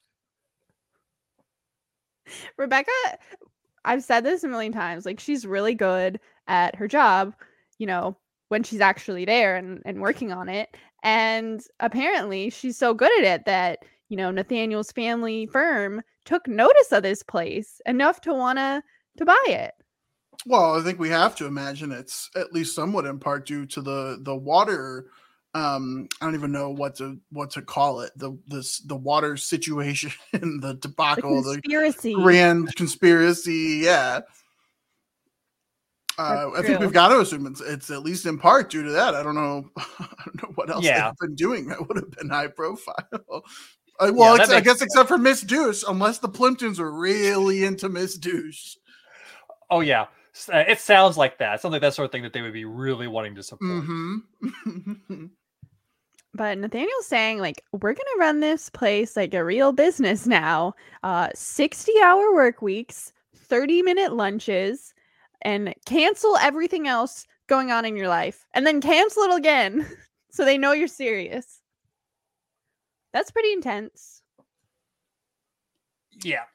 [2.57, 2.91] Rebecca,
[3.85, 5.05] I've said this a million times.
[5.05, 7.35] Like she's really good at her job,
[7.77, 8.17] you know,
[8.49, 10.75] when she's actually there and, and working on it.
[11.03, 16.91] And apparently she's so good at it that, you know, Nathaniel's family firm took notice
[16.91, 18.83] of this place enough to wanna
[19.17, 19.73] to buy it.
[20.45, 23.81] Well, I think we have to imagine it's at least somewhat in part due to
[23.81, 25.07] the the water
[25.55, 29.37] um i don't even know what to what to call it the this the water
[29.37, 34.21] situation the debacle the conspiracy the grand conspiracy yeah
[36.19, 38.91] uh, I think we've got to assume it's, it's at least in part due to
[38.91, 39.15] that.
[39.15, 39.67] I don't know.
[39.77, 41.07] I don't know what else Yeah.
[41.07, 42.95] they've been doing that would have been high profile.
[43.99, 46.91] Uh, well, that ex- I makes guess except for Miss Douche, unless the Plimptons were
[46.91, 48.75] really into Miss Douche.
[49.69, 50.07] Oh yeah,
[50.51, 51.61] uh, it sounds like that.
[51.61, 53.83] Sounds like that sort of thing that they would be really wanting to support.
[53.83, 54.17] hmm
[56.33, 60.73] But Nathaniel's saying, like, we're gonna run this place like a real business now.
[61.03, 64.93] Uh 60 hour work weeks, 30 minute lunches,
[65.43, 68.45] and cancel everything else going on in your life.
[68.53, 69.85] And then cancel it again.
[70.31, 71.61] so they know you're serious.
[73.13, 74.21] That's pretty intense.
[76.23, 76.45] Yeah,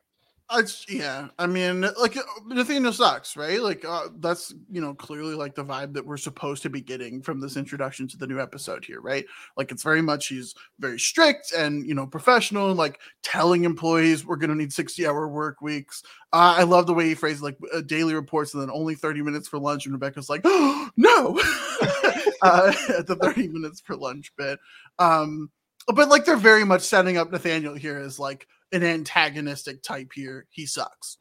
[0.50, 3.60] It's, yeah, I mean, like uh, Nathaniel sucks, right?
[3.60, 7.20] Like uh, that's you know clearly like the vibe that we're supposed to be getting
[7.20, 9.26] from this introduction to the new episode here, right?
[9.58, 14.24] Like it's very much he's very strict and you know professional and like telling employees
[14.24, 16.02] we're going to need sixty hour work weeks.
[16.32, 19.20] Uh, I love the way he phrased like uh, daily reports and then only thirty
[19.20, 21.38] minutes for lunch, and Rebecca's like, oh, no,
[22.42, 24.58] uh, at the thirty minutes for lunch bit.
[24.98, 25.50] Um,
[25.94, 30.46] but like they're very much setting up Nathaniel here as like an antagonistic type here.
[30.50, 31.18] He sucks.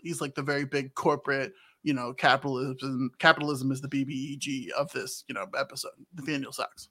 [0.00, 3.10] He's like the very big corporate, you know, capitalism.
[3.18, 5.92] Capitalism is the BBEG of this, you know, episode.
[6.14, 6.88] Nathaniel sucks.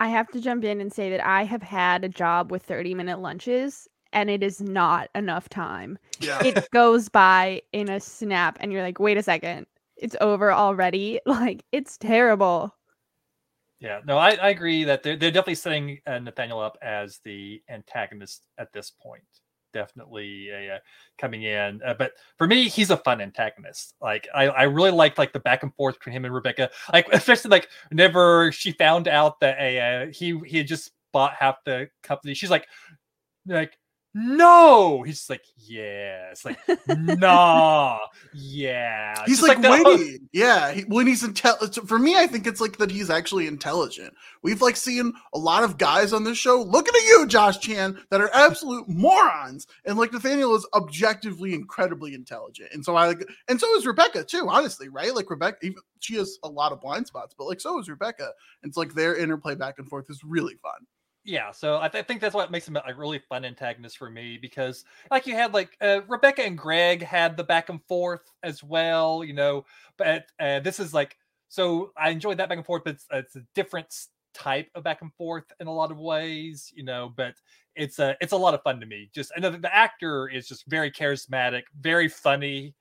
[0.00, 2.94] I have to jump in and say that I have had a job with 30
[2.94, 5.98] minute lunches and it is not enough time.
[6.20, 6.42] Yeah.
[6.44, 11.20] It goes by in a snap and you're like, wait a second, it's over already.
[11.26, 12.74] Like, it's terrible.
[13.80, 14.00] Yeah.
[14.04, 18.46] No, I, I agree that they're they're definitely setting uh, Nathaniel up as the antagonist
[18.58, 19.22] at this point.
[19.74, 20.78] Definitely uh,
[21.18, 23.94] coming in, uh, but for me, he's a fun antagonist.
[24.00, 26.70] Like I, I really liked like the back and forth between him and Rebecca.
[26.92, 31.56] Like especially like whenever she found out that uh, he he had just bought half
[31.64, 32.66] the company, she's like,
[33.46, 33.78] like
[34.18, 35.02] no.
[35.02, 35.44] He's just like
[36.32, 37.98] It's like nah,
[38.34, 39.14] yeah.
[39.26, 40.18] He's Just like, the- witty.
[40.32, 40.72] Yeah.
[40.72, 44.14] He, when he's intelligent, for me, I think it's like that he's actually intelligent.
[44.42, 47.98] We've like seen a lot of guys on this show looking at you, Josh Chan,
[48.10, 49.66] that are absolute morons.
[49.84, 52.70] And like Nathaniel is objectively incredibly intelligent.
[52.72, 55.14] And so I like, and so is Rebecca too, honestly, right?
[55.14, 58.30] Like Rebecca, even, she has a lot of blind spots, but like so is Rebecca.
[58.62, 60.86] And it's like their interplay back and forth is really fun.
[61.28, 64.10] Yeah so I, th- I think that's what makes him a really fun antagonist for
[64.10, 68.30] me because like you had like uh, rebecca and greg had the back and forth
[68.42, 69.64] as well you know
[69.96, 71.16] but uh, this is like
[71.48, 73.94] so i enjoyed that back and forth but it's, it's a different
[74.34, 77.34] type of back and forth in a lot of ways you know but
[77.78, 79.08] it's a it's a lot of fun to me.
[79.14, 82.74] Just another the actor is just very charismatic very funny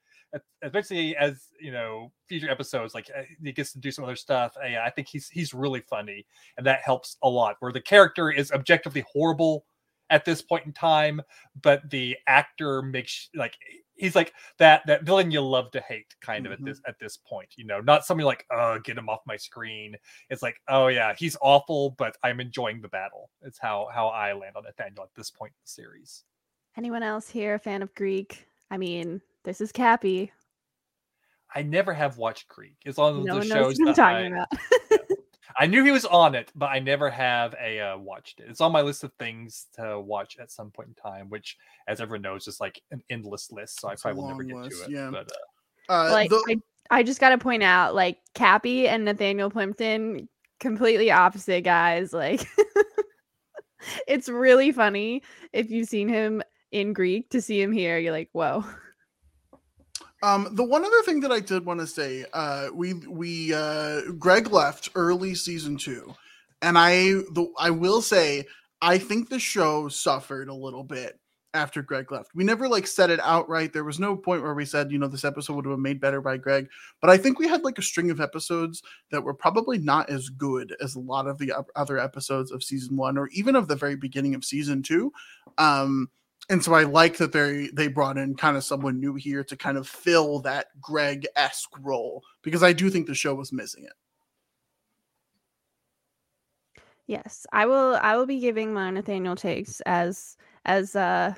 [0.63, 4.53] especially as you know future episodes like uh, he gets to do some other stuff
[4.63, 6.25] uh, yeah, i think he's he's really funny
[6.57, 9.65] and that helps a lot where the character is objectively horrible
[10.09, 11.21] at this point in time
[11.61, 13.55] but the actor makes like
[13.95, 16.55] he's like that that villain you love to hate kind of Mhm.
[16.55, 19.35] at this at this point you know not somebody like uh get him off my
[19.35, 19.95] screen
[20.29, 24.31] it's like oh yeah he's awful but i'm enjoying the battle it's how how i
[24.33, 26.23] land on nathaniel at this point in the series
[26.77, 28.45] Anyone else here a fan of Greek?
[28.69, 30.29] I mean, this is Cappy.
[31.55, 33.95] i never have watched greek as long as No the one shows what I'm that
[33.95, 34.47] talking I, about.
[35.59, 38.45] I knew he was on it, but I never have a uh, watched it.
[38.49, 41.57] It's on my list of things to watch at some point in time, which,
[41.87, 43.79] as everyone knows, is like an endless list.
[43.81, 44.93] So I It's a probably will never long get list, to it.
[44.93, 45.09] yeah.
[45.09, 45.31] But
[45.89, 46.59] uh, Uh, like the-
[46.91, 50.29] I, I just gotta point out like cappie and nathaniel plimpton
[50.59, 52.45] completely opposite guys like
[54.07, 58.29] it's really funny if you've seen him in greek to see him here you're like
[58.33, 58.63] whoa
[60.23, 64.01] Um, the one other thing that I did want to say, uh, we we uh,
[64.17, 66.15] Greg left early season two,
[66.61, 66.93] and I
[67.31, 68.45] the I will say
[68.81, 71.19] I think the show suffered a little bit
[71.53, 72.31] after Greg left.
[72.35, 73.73] We never like said it outright.
[73.73, 75.99] There was no point where we said, you know, this episode would have been made
[75.99, 76.69] better by Greg.
[77.01, 80.29] But I think we had like a string of episodes that were probably not as
[80.29, 83.75] good as a lot of the other episodes of season one or even of the
[83.75, 85.11] very beginning of season two.
[85.57, 86.09] Um,
[86.49, 89.57] and so I like that they they brought in kind of someone new here to
[89.57, 93.83] kind of fill that Greg esque role because I do think the show was missing
[93.83, 93.93] it.
[97.07, 97.97] Yes, I will.
[98.01, 101.33] I will be giving my Nathaniel takes as as uh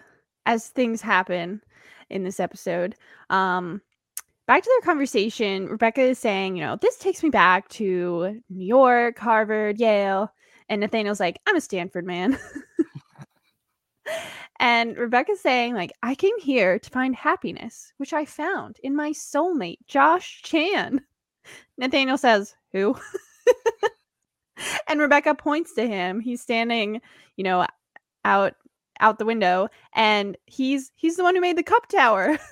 [0.45, 1.61] as things happen
[2.09, 2.95] in this episode.
[3.29, 3.81] Um,
[4.47, 8.65] back to their conversation, Rebecca is saying, you know, this takes me back to New
[8.65, 10.31] York, Harvard, Yale,
[10.69, 12.37] and Nathaniel's like, I'm a Stanford man.
[14.59, 19.11] and Rebecca's saying, like, I came here to find happiness, which I found in my
[19.11, 21.01] soulmate, Josh Chan.
[21.77, 22.97] Nathaniel says, Who?
[24.87, 26.19] and Rebecca points to him.
[26.19, 27.01] He's standing,
[27.35, 27.65] you know,
[28.25, 28.53] out
[29.01, 32.37] out the window and he's he's the one who made the cup tower.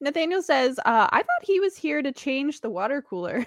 [0.00, 3.46] Nathaniel says, uh, I thought he was here to change the water cooler.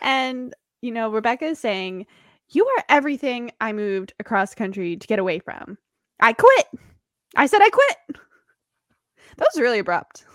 [0.00, 2.06] and, you know, Rebecca is saying,
[2.52, 5.78] You are everything I moved across country to get away from.
[6.20, 6.66] I quit.
[7.36, 7.96] I said I quit.
[9.36, 10.26] That was really abrupt.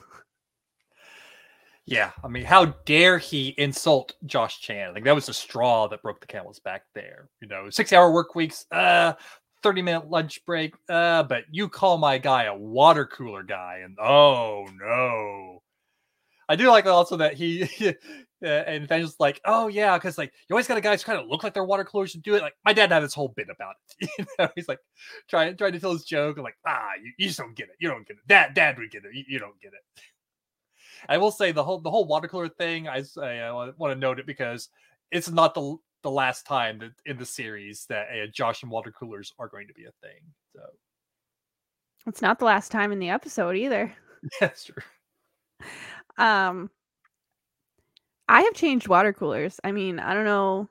[1.85, 4.95] Yeah, I mean, how dare he insult Josh Chan?
[4.95, 7.29] Like that was the straw that broke the camel's back there.
[7.39, 9.13] You know, six-hour work weeks, uh,
[9.61, 14.65] thirty-minute lunch break, uh, but you call my guy a water cooler guy, and oh
[14.79, 15.61] no.
[16.49, 17.69] I do like also that he
[18.45, 21.03] uh, and then just like, oh yeah, because like you always got a guy guys
[21.03, 22.41] kind of look like they're water coolers to do it.
[22.41, 24.09] Like my dad had this whole bit about it.
[24.19, 24.79] You know, he's like
[25.27, 27.75] trying trying to tell his joke, and like, ah, you, you just don't get it.
[27.79, 28.27] You don't get it.
[28.27, 29.13] Dad, dad would get it.
[29.13, 30.03] You, you don't get it.
[31.09, 32.87] I will say the whole the whole water cooler thing.
[32.87, 34.69] I, I want to note it because
[35.11, 38.91] it's not the the last time that in the series that uh, Josh and water
[38.91, 40.21] coolers are going to be a thing.
[40.53, 40.61] So
[42.05, 43.91] it's not the last time in the episode either.
[44.39, 44.83] That's true.
[46.17, 46.69] Um,
[48.27, 49.59] I have changed water coolers.
[49.63, 50.69] I mean, I don't know.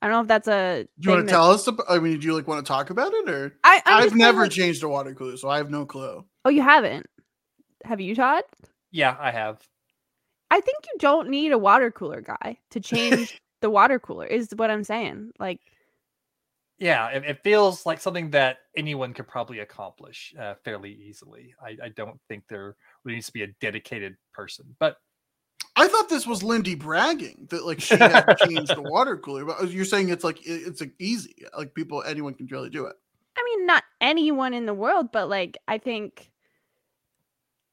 [0.00, 0.86] I don't know if that's a.
[0.98, 1.32] Do you want to that...
[1.32, 1.66] tell us?
[1.66, 3.82] About, I mean, do you like want to talk about it, or I?
[3.84, 4.50] i have never like...
[4.50, 6.24] changed a water cooler, so I have no clue.
[6.44, 7.06] Oh, you haven't?
[7.84, 8.44] Have you, Todd?
[8.90, 9.60] Yeah, I have.
[10.50, 14.26] I think you don't need a water cooler guy to change the water cooler.
[14.26, 15.32] Is what I'm saying.
[15.38, 15.60] Like,
[16.78, 21.54] yeah, it, it feels like something that anyone could probably accomplish uh, fairly easily.
[21.62, 24.96] I, I don't think there really needs to be a dedicated person, but
[25.78, 29.60] I thought this was Lindy bragging that like she had changed the water cooler, but
[29.60, 32.96] uh, you're saying it's like it's like easy, like people, anyone can really do it.
[33.36, 36.32] I mean, not anyone in the world, but like I think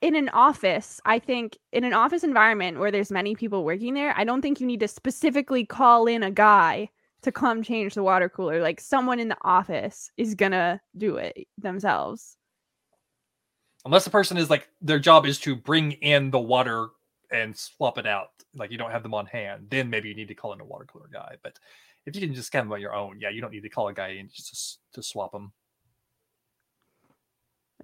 [0.01, 4.13] in an office, I think in an office environment where there's many people working there,
[4.15, 6.89] I don't think you need to specifically call in a guy
[7.23, 8.61] to come change the water cooler.
[8.61, 12.37] Like someone in the office is gonna do it themselves.
[13.83, 16.89] Unless the person is like their job is to bring in the water
[17.41, 18.29] and swap it out.
[18.55, 20.65] Like you don't have them on hand, then maybe you need to call in a
[20.65, 21.35] water cooler guy.
[21.43, 21.59] But
[22.05, 23.87] if you can just get them on your own, yeah, you don't need to call
[23.87, 25.51] a guy in just to, to swap them.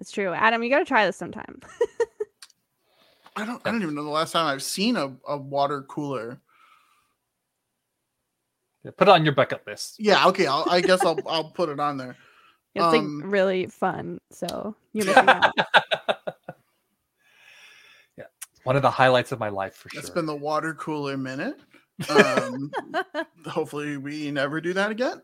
[0.00, 0.32] It's true.
[0.32, 1.60] Adam, you got to try this sometime.
[3.36, 3.62] I don't.
[3.64, 6.40] I don't even know the last time I've seen a, a water cooler.
[8.84, 9.96] Yeah, put it on your bucket list.
[9.98, 10.26] Yeah.
[10.28, 10.46] Okay.
[10.46, 12.16] I'll, I guess I'll I'll put it on there.
[12.74, 14.18] It's um, like really fun.
[14.30, 15.52] So you're missing out.
[18.62, 20.00] Yeah, one of the highlights of my life for sure.
[20.00, 21.60] It's been the water cooler minute.
[22.08, 22.70] Um,
[23.46, 25.22] hopefully, we never do that again.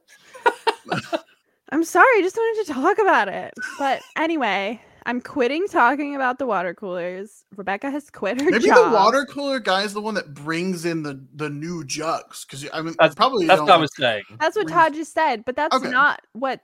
[1.70, 3.53] I'm sorry, I just wanted to talk about it.
[3.79, 7.44] But anyway, I'm quitting talking about the water coolers.
[7.57, 8.90] Rebecca has quit her Maybe job.
[8.90, 12.68] the water cooler guy is the one that brings in the the new jugs because
[12.72, 14.24] I mean that's probably that's what I was saying.
[14.38, 15.90] That's what Todd just said, but that's okay.
[15.90, 16.61] not what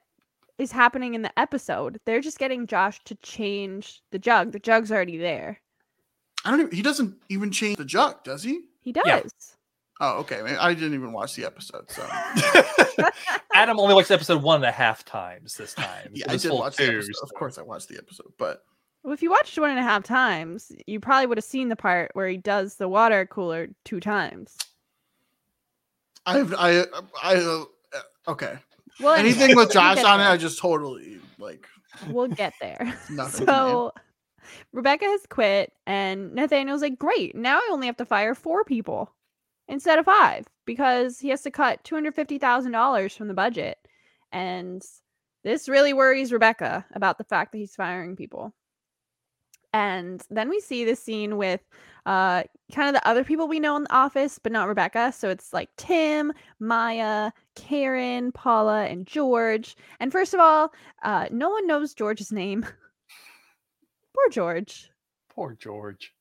[0.59, 2.01] is happening in the episode.
[2.07, 4.53] They're just getting Josh to change the jug.
[4.53, 5.61] The jug's already there.
[6.45, 6.61] I don't.
[6.61, 8.63] Even, he doesn't even change the jug, does he?
[8.81, 9.05] He does.
[9.07, 9.21] Yeah.
[10.01, 10.41] Oh, okay.
[10.41, 12.07] I didn't even watch the episode, so
[13.55, 16.11] Adam only watched the episode one and a half times this time.
[16.13, 17.15] Yeah, I did watch two, the episode.
[17.15, 17.23] So.
[17.23, 18.65] Of course, I watched the episode, but
[19.05, 21.77] well, if you watched one and a half times, you probably would have seen the
[21.77, 24.57] part where he does the water cooler two times.
[26.27, 26.87] I've I
[27.23, 27.65] I uh,
[28.29, 28.59] okay.
[29.01, 31.67] Well, anything with Josh on it, I just totally like.
[32.09, 32.99] We'll get there.
[33.31, 33.93] so.
[34.73, 39.13] Rebecca has quit, and Nathaniel's like, Great, now I only have to fire four people
[39.69, 43.79] instead of five because he has to cut $250,000 from the budget.
[44.33, 44.83] And
[45.45, 48.53] this really worries Rebecca about the fact that he's firing people.
[49.73, 51.61] And then we see this scene with
[52.07, 55.13] uh kind of the other people we know in the office, but not Rebecca.
[55.13, 59.77] So it's like Tim, Maya, Karen, Paula, and George.
[60.01, 60.73] And first of all,
[61.03, 62.65] uh no one knows George's name.
[64.15, 64.91] Poor George.
[65.31, 66.13] Poor George.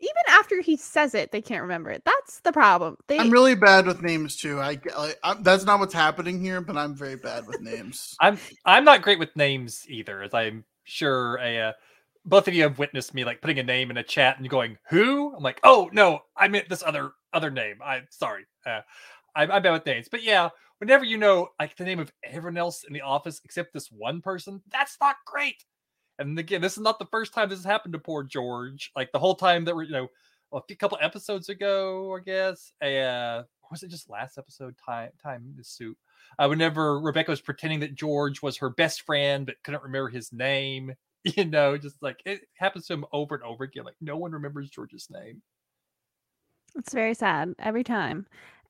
[0.00, 2.02] Even after he says it, they can't remember it.
[2.04, 2.96] That's the problem.
[3.08, 4.60] They I'm really bad with names too.
[4.60, 8.14] I, I, I that's not what's happening here, but I'm very bad with names.
[8.20, 11.72] I'm I'm not great with names either, as I'm sure a uh,
[12.26, 14.76] both of you have witnessed me like putting a name in a chat and going
[14.90, 15.34] who.
[15.34, 17.76] I'm like, oh no, I meant this other other name.
[17.82, 18.44] I'm sorry.
[18.66, 18.80] Uh,
[19.34, 22.58] I'm, I'm bad with names, but yeah, whenever you know like the name of everyone
[22.58, 25.64] else in the office except this one person, that's not great.
[26.18, 28.92] And again, this is not the first time this has happened to poor George.
[28.94, 30.08] Like the whole time that we're, you know,
[30.52, 32.72] a few couple episodes ago, I guess.
[32.80, 34.74] Uh, was it just last episode?
[34.84, 35.96] Time, time the suit.
[36.38, 40.32] Uh, whenever Rebecca was pretending that George was her best friend but couldn't remember his
[40.32, 40.94] name,
[41.24, 43.84] you know, just like it happens to him over and over again.
[43.84, 45.42] Like no one remembers George's name.
[46.76, 48.26] It's very sad every time.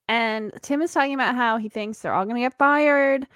[0.09, 3.27] And Tim is talking about how he thinks they're all going to get fired.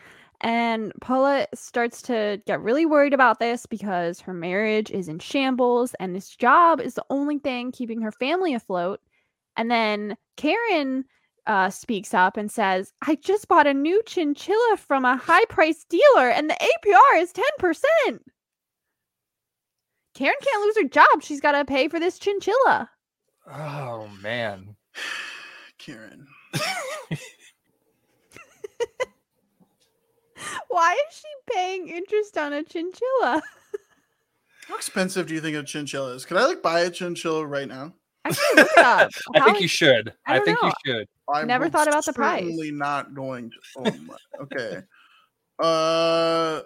[0.41, 5.95] And Paula starts to get really worried about this because her marriage is in shambles
[5.99, 9.01] and this job is the only thing keeping her family afloat.
[9.57, 11.05] And then Karen
[11.49, 15.89] uh, speaks up and says, I just bought a new chinchilla from a high priced
[15.89, 18.19] dealer and the APR is 10%.
[20.15, 21.23] Karen can't lose her job.
[21.23, 22.89] She's got to pay for this chinchilla.
[23.53, 24.77] Oh, man.
[25.79, 26.27] Karen.
[30.69, 33.43] Why is she paying interest on a chinchilla?
[34.69, 36.25] How expensive do you think a chinchilla is?
[36.27, 37.95] Could I like buy a chinchilla right now?
[38.25, 38.79] I can look it.
[39.35, 40.13] I think is- you should.
[40.27, 40.69] I I, think know.
[40.69, 41.09] you should.
[41.33, 42.43] I Never would thought about the price.
[42.43, 43.57] Certainly not going to.
[43.79, 44.17] Oh my.
[44.43, 44.83] Okay.
[45.59, 46.61] uh,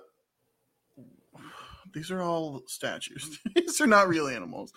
[1.94, 3.38] these are all statues.
[3.54, 4.72] these are not real animals.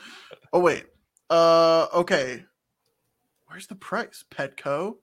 [0.53, 0.85] Oh wait.
[1.29, 2.45] Uh, okay.
[3.47, 4.23] Where's the price?
[4.29, 4.97] Petco.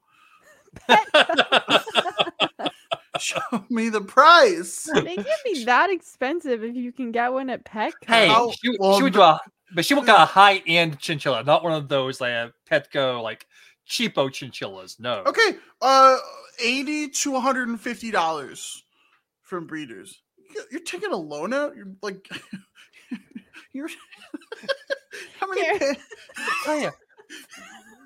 [3.21, 4.89] Show me the price.
[4.95, 7.93] they can't be that expensive if you can get one at Petco.
[8.07, 9.39] hey, How- she, would- well, she would do a,
[9.75, 13.23] but she would got a high end chinchilla, not one of those like a Petco
[13.23, 13.47] like
[13.89, 14.99] cheapo chinchillas.
[14.99, 15.23] No.
[15.27, 15.57] Okay.
[15.81, 16.17] Uh,
[16.63, 18.83] eighty to one hundred and fifty dollars
[19.43, 20.23] from breeders.
[20.55, 21.77] You- You're taking a loan out.
[21.77, 22.29] You're like,
[23.73, 23.89] you're.
[25.39, 25.79] How many?
[25.79, 25.95] Pa-
[26.67, 26.91] Oh, yeah.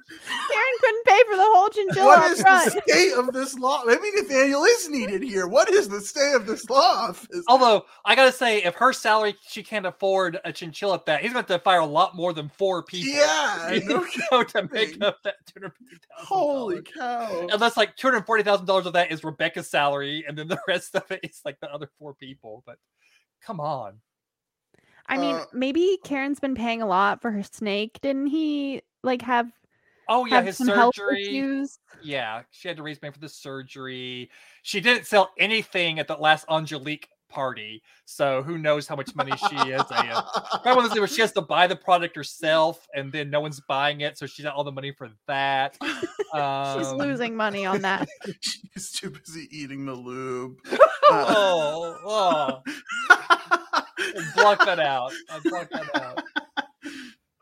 [0.09, 2.73] Karen couldn't pay for the whole chinchilla What up is front.
[2.75, 3.83] the state of this law?
[3.85, 5.49] Maybe Nathaniel is needed here.
[5.49, 7.43] What is the state of this law office?
[7.49, 11.33] Although I gotta say, if her salary she can't afford a chinchilla at that, he's
[11.33, 13.13] going to have to fire a lot more than four people.
[13.15, 16.27] Yeah, you no know, to make up that two hundred fifty thousand.
[16.27, 17.49] Holy cow!
[17.53, 20.59] Unless like two hundred forty thousand dollars of that is Rebecca's salary, and then the
[20.69, 22.63] rest of it is like the other four people.
[22.65, 22.77] But
[23.43, 23.95] come on,
[25.09, 27.99] I mean, Uh, maybe Karen's been paying a lot for her snake.
[28.03, 29.51] Didn't he like have
[30.09, 31.65] oh yeah, his some surgery.
[32.03, 34.31] Yeah, she had to raise money for the surgery.
[34.63, 39.33] She didn't sell anything at the last Angelique party, so who knows how much money
[39.49, 39.83] she is.
[39.91, 40.23] I, uh,
[40.63, 43.41] Probably one of those where she has to buy the product herself, and then no
[43.41, 45.77] one's buying it, so she's got all the money for that.
[46.35, 48.09] She's Um, losing money on that.
[48.41, 50.57] She's too busy eating the lube.
[51.09, 52.63] Oh, oh,
[54.35, 55.13] block that out.
[55.31, 56.23] I'd block that out.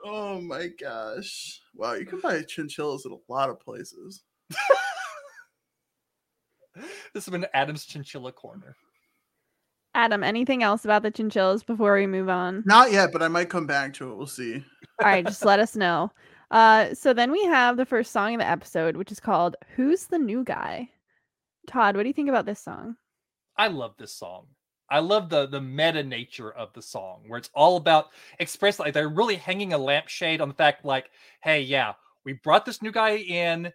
[0.05, 1.61] Oh my gosh!
[1.75, 4.23] Wow, you can buy chinchillas at a lot of places.
[7.13, 8.77] This has been Adam's Chinchilla Corner.
[9.95, 12.65] Adam, anything else about the chinchillas before we move on?
[12.67, 14.17] Not yet, but I might come back to it.
[14.17, 14.65] We'll see.
[15.01, 16.11] All right, just let us know.
[16.51, 20.07] Uh, so then we have the first song of the episode, which is called "Who's
[20.07, 20.91] the New Guy."
[21.69, 22.97] Todd, what do you think about this song?
[23.57, 24.47] I love this song.
[24.91, 28.95] I love the the meta nature of the song, where it's all about express like
[28.95, 31.11] they're really hanging a lampshade on the fact, like,
[31.43, 33.73] hey, yeah, we brought this new guy in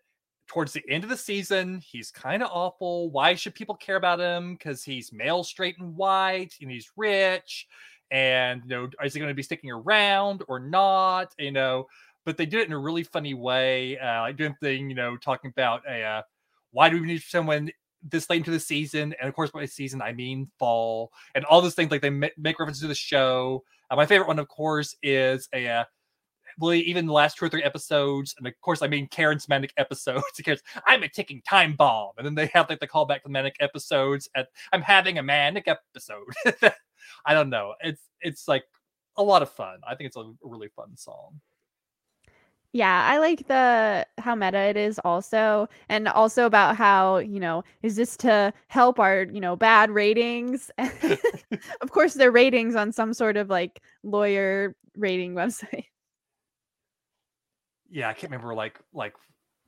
[0.48, 1.82] towards the end of the season.
[1.86, 3.12] He's kind of awful.
[3.12, 4.54] Why should people care about him?
[4.54, 7.68] Because he's male, straight, and white, and he's rich.
[8.12, 11.34] And you know, is he going to be sticking around or not?
[11.38, 11.88] You know,
[12.26, 15.18] but they do it in a really funny way, uh, like doing thing, you know,
[15.18, 16.22] talking about a uh,
[16.72, 17.70] why do we need someone
[18.04, 21.62] this late into the season, and of course by season I mean fall, and all
[21.62, 23.64] those things like they make references to the show.
[23.90, 25.84] Uh, my favorite one, of course, is a uh,
[26.60, 29.74] really even the last two or three episodes, and of course I mean Karen's manic
[29.78, 30.24] episodes.
[30.38, 33.56] Because I'm a ticking time bomb, and then they have like the callback to manic
[33.60, 34.30] episodes.
[34.36, 36.26] At I'm having a manic episode.
[37.26, 37.76] I don't know.
[37.82, 38.64] It's it's like
[39.18, 39.80] a lot of fun.
[39.88, 41.42] I think it's a really fun song.
[42.72, 47.64] Yeah, I like the how meta it is also, and also about how, you know,
[47.82, 50.70] is this to help our, you know, bad ratings?
[51.82, 55.86] of course, their ratings on some sort of like lawyer rating website.
[57.90, 59.16] Yeah, I can't remember like like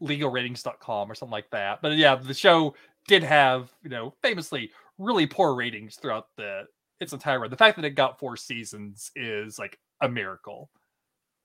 [0.01, 1.81] legalratings.com or something like that.
[1.81, 2.75] But yeah, the show
[3.07, 6.63] did have, you know, famously really poor ratings throughout the
[6.99, 7.49] its entire run.
[7.49, 10.69] The fact that it got four seasons is like a miracle.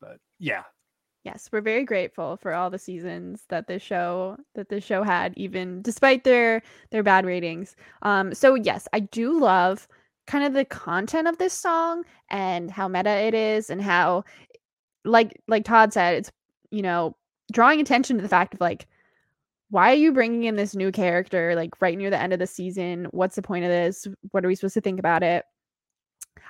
[0.00, 0.64] But yeah,
[1.27, 5.35] yes, we're very grateful for all the seasons that this show that this show had,
[5.37, 6.62] even despite their
[6.93, 7.74] their bad ratings.
[8.03, 9.89] Um, so yes, I do love
[10.29, 14.24] kind of the content of this song and how meta it is, and how,
[15.05, 16.33] like like Todd said, it's
[16.70, 17.16] you know
[17.53, 18.87] drawing attention to the fact of like
[19.70, 22.47] why are you bringing in this new character like right near the end of the
[22.47, 23.09] season?
[23.11, 24.07] What's the point of this?
[24.31, 25.45] What are we supposed to think about it?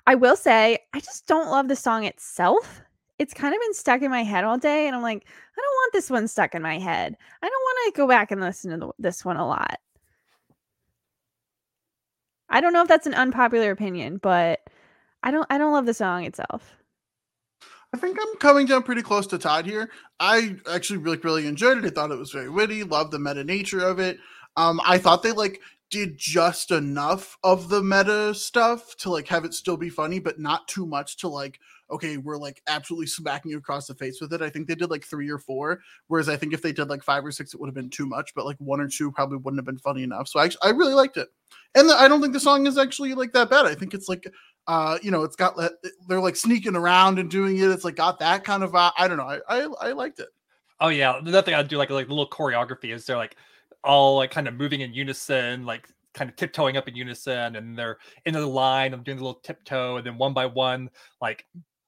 [0.07, 2.83] I will say, I just don't love the song itself
[3.19, 5.75] it's kind of been stuck in my head all day and i'm like i don't
[5.75, 8.71] want this one stuck in my head i don't want to go back and listen
[8.71, 9.79] to the, this one a lot
[12.49, 14.61] i don't know if that's an unpopular opinion but
[15.23, 16.77] i don't i don't love the song itself
[17.93, 19.91] I think I'm coming down pretty close to Todd here.
[20.21, 21.85] I actually really, really enjoyed it.
[21.85, 24.19] I thought it was very witty, loved the meta nature of it.
[24.57, 25.61] Um, I thought they like
[25.91, 30.39] did just enough of the meta stuff to like have it still be funny, but
[30.39, 31.61] not too much to like
[31.91, 34.43] okay, we're like absolutely smacking you across the face with it.
[34.43, 37.03] I think they did like three or four, whereas I think if they did like
[37.03, 38.33] five or six, it would have been too much.
[38.35, 40.29] But like one or two probably wouldn't have been funny enough.
[40.29, 41.29] So I I really liked it,
[41.75, 43.67] and the, I don't think the song is actually like that bad.
[43.67, 44.27] I think it's like
[44.67, 45.57] uh you know it's got
[46.09, 47.71] they're like sneaking around and doing it.
[47.71, 49.29] It's like got that kind of uh, I don't know.
[49.29, 50.29] I, I I liked it.
[50.81, 53.37] Oh yeah, the thing I do like like the little choreography is they're like
[53.85, 57.79] all like kind of moving in unison, like kind of tiptoeing up in unison and
[57.79, 60.89] they're in the line of doing the little tiptoe and then one by one
[61.21, 61.45] like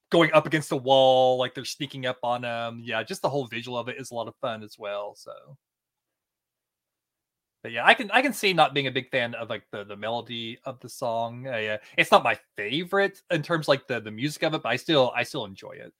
[0.09, 2.81] going up against the wall, like they're sneaking up on them.
[2.83, 5.15] Yeah, just the whole visual of it is a lot of fun as well.
[5.15, 5.31] So,
[7.63, 9.83] but yeah, I can I can see not being a big fan of like the
[9.83, 11.47] the melody of the song.
[11.47, 14.69] Uh, yeah, it's not my favorite in terms like the the music of it, but
[14.69, 15.93] I still I still enjoy it.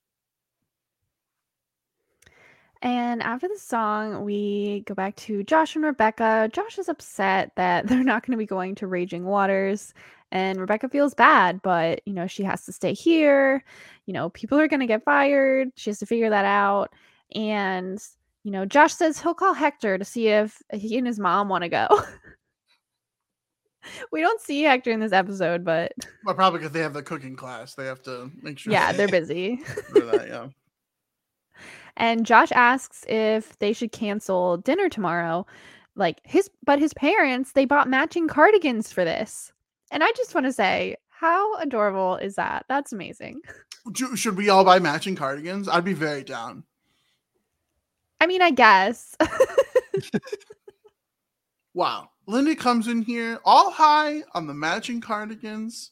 [2.81, 6.49] And after the song, we go back to Josh and Rebecca.
[6.53, 9.93] Josh is upset that they're not going to be going to Raging Waters
[10.31, 13.63] and Rebecca feels bad, but you know, she has to stay here.
[14.05, 15.69] You know, people are going to get fired.
[15.75, 16.93] She has to figure that out.
[17.35, 17.99] And
[18.43, 21.63] you know, Josh says he'll call Hector to see if he and his mom want
[21.63, 21.87] to go.
[24.11, 25.91] we don't see Hector in this episode, but
[26.25, 27.75] well, probably because they have the cooking class.
[27.75, 28.71] They have to make sure.
[28.71, 29.61] Yeah, they're busy.
[29.93, 30.47] that, yeah.
[31.97, 35.45] And Josh asks if they should cancel dinner tomorrow.
[35.97, 39.51] Like his, but his parents, they bought matching cardigans for this.
[39.91, 42.65] And I just want to say, how adorable is that?
[42.69, 43.41] That's amazing.
[44.15, 45.67] Should we all buy matching cardigans?
[45.67, 46.63] I'd be very down.
[48.21, 49.15] I mean, I guess.
[51.73, 52.09] wow.
[52.27, 55.91] Linda comes in here all high on the matching cardigans.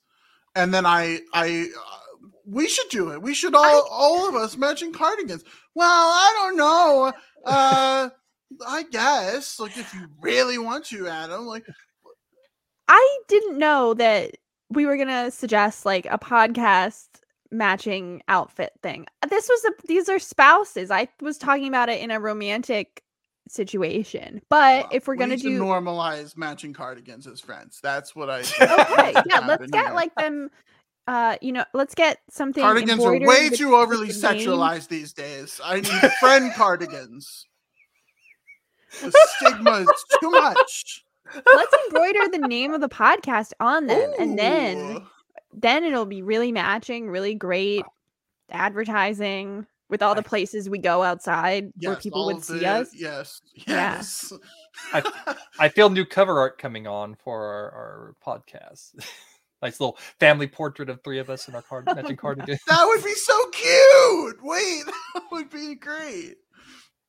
[0.55, 3.21] And then I, I, uh, we should do it.
[3.21, 5.43] We should all, I, all of us matching cardigans.
[5.73, 7.13] Well, I don't know.
[7.45, 8.09] Uh,
[8.67, 11.65] I guess, like, if you really want to, Adam, like,
[12.87, 14.37] I didn't know that
[14.69, 17.07] we were gonna suggest like a podcast
[17.51, 19.05] matching outfit thing.
[19.29, 20.91] This was a these are spouses.
[20.91, 23.03] I was talking about it in a romantic
[23.49, 24.41] situation.
[24.49, 28.39] But well, if we're we gonna do normalize matching cardigans as friends, that's what I
[28.61, 29.13] okay.
[29.25, 29.95] yeah, let's get here.
[29.95, 30.49] like them.
[31.07, 32.61] Uh, you know, let's get something.
[32.61, 35.61] Cardigans are way too overly sexualized these days.
[35.63, 37.47] I need friend cardigans.
[39.01, 41.05] The stigma is too much.
[41.33, 44.15] Let's embroider the name of the podcast on them, Ooh.
[44.19, 45.05] and then
[45.53, 47.83] then it'll be really matching, really great
[48.49, 52.89] advertising with all the places we go outside yes, where people would see the, us.
[52.93, 54.33] Yes, yes.
[54.93, 55.01] Yeah.
[55.25, 58.91] I, I feel new cover art coming on for our, our podcast.
[59.61, 62.57] nice little family portrait of three of us in our card oh matching cardigan.
[62.67, 64.37] That would be so cute.
[64.43, 66.35] Wait, that would be great.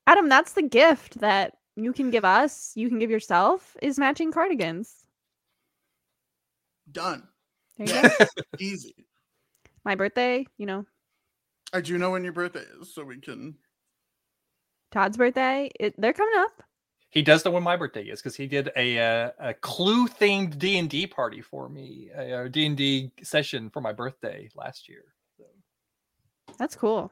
[0.06, 4.32] Adam, that's the gift that you can give us, you can give yourself is matching
[4.32, 5.06] cardigans.
[6.90, 7.22] Done.
[7.78, 8.26] There you go.
[8.58, 9.06] Easy.
[9.84, 10.84] My birthday, you know.
[11.72, 13.54] I do know when your birthday is, so we can.
[14.90, 16.62] Todd's birthday, it, they're coming up.
[17.10, 20.58] He does know when my birthday is because he did a uh, a clue themed
[20.58, 24.88] D and D party for me, a D and D session for my birthday last
[24.88, 25.04] year.
[25.38, 25.44] So.
[26.58, 27.10] That's cool.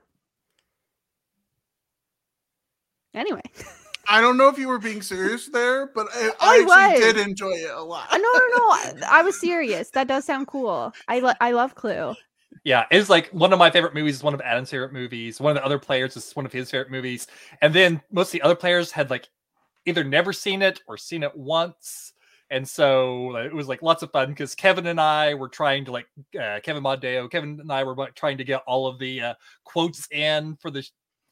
[3.14, 3.42] Anyway.
[4.08, 7.28] I don't know if you were being serious there, but I, I, I actually did
[7.28, 8.08] enjoy it a lot.
[8.12, 9.06] no, no, no.
[9.08, 9.90] I was serious.
[9.90, 10.92] That does sound cool.
[11.08, 12.14] I lo- I love Clue.
[12.64, 15.40] Yeah, it's like one of my favorite movies is one of Adam's favorite movies.
[15.40, 17.26] One of the other players is one of his favorite movies.
[17.62, 19.28] And then most of the other players had like
[19.84, 22.12] either never seen it or seen it once.
[22.50, 25.92] And so it was like lots of fun because Kevin and I were trying to
[25.92, 26.06] like
[26.40, 29.34] uh, Kevin Mondeo, Kevin and I were like, trying to get all of the uh,
[29.64, 30.86] quotes in for the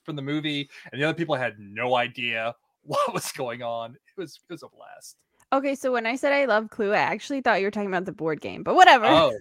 [0.04, 2.54] from the movie, and the other people had no idea
[2.86, 3.94] what was going on.
[3.94, 5.16] It was it was a blast.
[5.52, 8.04] Okay, so when I said I love Clue, I actually thought you were talking about
[8.04, 9.06] the board game, but whatever.
[9.06, 9.32] Oh,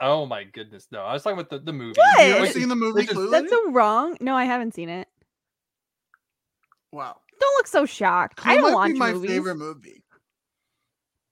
[0.00, 1.00] oh my goodness, no!
[1.00, 1.98] I was talking about the, the movie.
[1.98, 2.26] What?
[2.26, 3.30] You ever seen the movie it's just- Clue?
[3.30, 3.56] That's lady?
[3.66, 4.16] so wrong.
[4.20, 5.08] No, I haven't seen it.
[6.92, 7.16] wow.
[7.38, 8.36] Don't look so shocked.
[8.36, 9.30] Clue I don't might watch my movies.
[9.30, 10.02] favorite movie.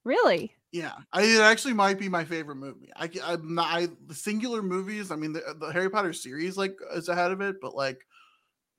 [0.05, 0.55] Really?
[0.71, 2.91] Yeah, I, it actually might be my favorite movie.
[2.97, 3.69] I, am not.
[3.71, 5.11] I the singular movies.
[5.11, 8.05] I mean, the, the Harry Potter series like is ahead of it, but like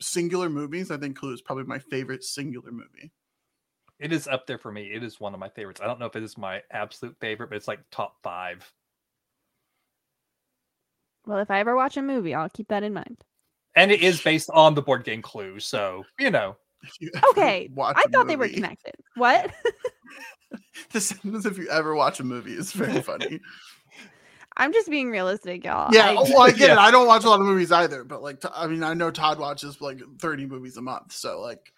[0.01, 3.11] singular movies, I think Clue is probably my favorite singular movie.
[3.99, 4.91] It is up there for me.
[4.93, 5.79] It is one of my favorites.
[5.81, 8.69] I don't know if it is my absolute favorite, but it's like top five.
[11.25, 13.17] Well, if I ever watch a movie, I'll keep that in mind.
[13.75, 16.57] And it is based on the board game Clue, so you know.
[16.99, 18.93] You Okay, watch I a thought they were connected.
[19.15, 19.51] What?
[20.91, 23.39] The sentence, if you ever watch a movie, is very funny.
[24.57, 25.93] I'm just being realistic, y'all.
[25.93, 26.77] yeah, I- oh, well, I get it.
[26.77, 29.39] I don't watch a lot of movies either, but like, I mean, I know Todd
[29.39, 31.71] watches like 30 movies a month, so like,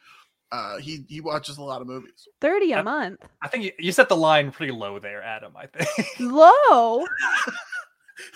[0.52, 2.28] uh, he he watches a lot of movies.
[2.40, 3.20] 30 a Uh, month.
[3.42, 5.54] I think you, you set the line pretty low there, Adam.
[5.58, 6.08] I think.
[6.20, 7.00] Low.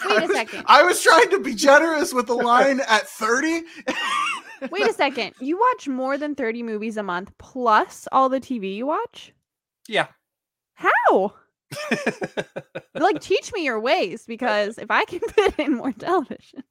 [0.05, 0.63] Wait I a was- second.
[0.67, 3.61] I was trying to be generous with the line at 30.
[4.71, 5.33] Wait a second.
[5.39, 9.33] You watch more than 30 movies a month plus all the TV you watch?
[9.87, 10.07] yeah.
[10.75, 11.33] How?
[12.93, 16.63] Like, teach me your ways because if I can fit in more television.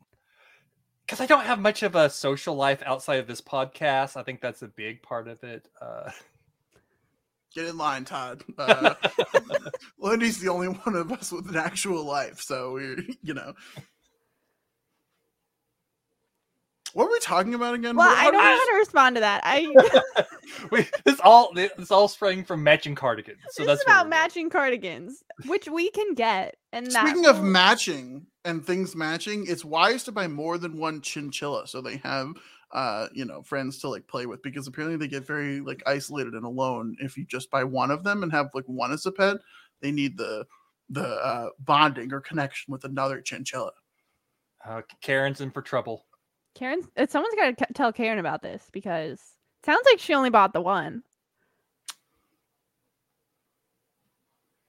[1.04, 4.16] Because I don't have much of a social life outside of this podcast.
[4.16, 5.66] I think that's a big part of it.
[5.80, 6.10] Uh,
[7.52, 8.44] Get in line, Todd.
[8.58, 8.94] Uh,
[9.98, 13.54] Lindy's the only one of us with an actual life, so we're you know.
[16.94, 17.96] What were we talking about again?
[17.96, 19.40] Well, What- I don't know how to respond to that.
[19.44, 20.24] I
[20.70, 23.38] we, this all this all sprang from matching cardigans.
[23.50, 26.56] So this that's is about we're matching cardigans, which we can get.
[26.72, 30.78] And that Speaking of will- matching and things matching, it's wise to buy more than
[30.78, 32.32] one chinchilla so they have
[32.72, 36.34] uh you know friends to like play with because apparently they get very like isolated
[36.34, 39.12] and alone if you just buy one of them and have like one as a
[39.12, 39.36] pet.
[39.80, 40.46] They need the
[40.88, 43.72] the uh bonding or connection with another chinchilla.
[44.64, 46.04] Uh, Karen's in for trouble.
[46.54, 50.30] Karen, uh, someone's got to tell Karen about this because it sounds like she only
[50.30, 51.02] bought the one.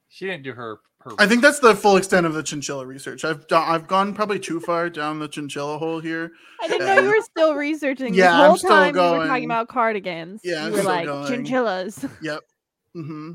[0.10, 0.80] She didn't do her.
[1.00, 3.24] her I think that's the full extent of the chinchilla research.
[3.24, 6.32] I've done, I've gone probably too far down the chinchilla hole here.
[6.62, 8.14] I didn't know you were still researching.
[8.14, 10.42] Yeah, this I'm still time you were talking about cardigans.
[10.44, 11.28] Yeah, you I'm were still like going.
[11.28, 12.06] chinchillas.
[12.22, 12.42] Yep.
[12.96, 13.32] Mm-hmm.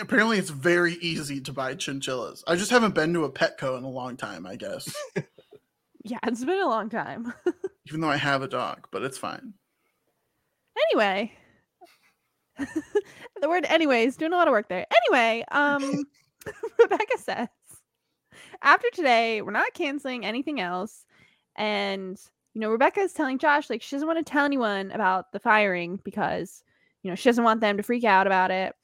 [0.00, 2.42] Apparently, it's very easy to buy chinchillas.
[2.48, 4.44] I just haven't been to a Petco in a long time.
[4.46, 4.92] I guess,
[6.04, 7.32] Yeah, it's been a long time.
[7.88, 9.54] even though I have a dog, but it's fine.
[10.90, 11.32] anyway,
[12.58, 14.86] the word "anyways" doing a lot of work there.
[15.08, 16.04] Anyway, um,
[16.78, 17.48] Rebecca says
[18.62, 21.06] after today, we're not canceling anything else,
[21.56, 22.20] and
[22.52, 25.40] you know, Rebecca is telling Josh like she doesn't want to tell anyone about the
[25.40, 26.62] firing because
[27.02, 28.74] you know she doesn't want them to freak out about it.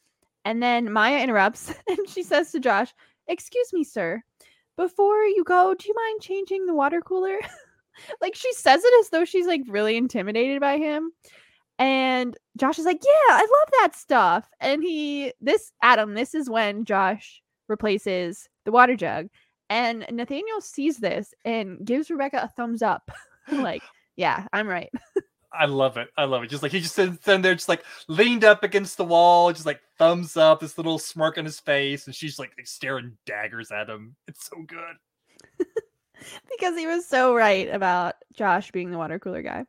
[0.47, 2.95] And then Maya interrupts and she says to Josh,
[3.29, 4.23] "Excuse me, sir."
[4.77, 7.39] Before you go, do you mind changing the water cooler?
[8.21, 11.13] like she says it as though she's like really intimidated by him.
[11.79, 16.51] And Josh is like, "Yeah, I love that stuff." And he this Adam, this is
[16.51, 19.29] when Josh replaces the water jug.
[19.71, 23.11] And Nathaniel sees this and gives Rebecca a thumbs up.
[23.53, 23.83] like,
[24.17, 24.91] "Yeah, I'm right."
[25.53, 26.09] I love it.
[26.17, 26.51] I love it.
[26.51, 29.67] Just like he just sits in there, just like leaned up against the wall, just
[29.67, 33.89] like thumbs up, this little smirk on his face, and she's like staring daggers at
[33.89, 34.15] him.
[34.29, 34.97] It's so good.
[36.51, 39.65] because he was so right about Josh being the water cooler guy.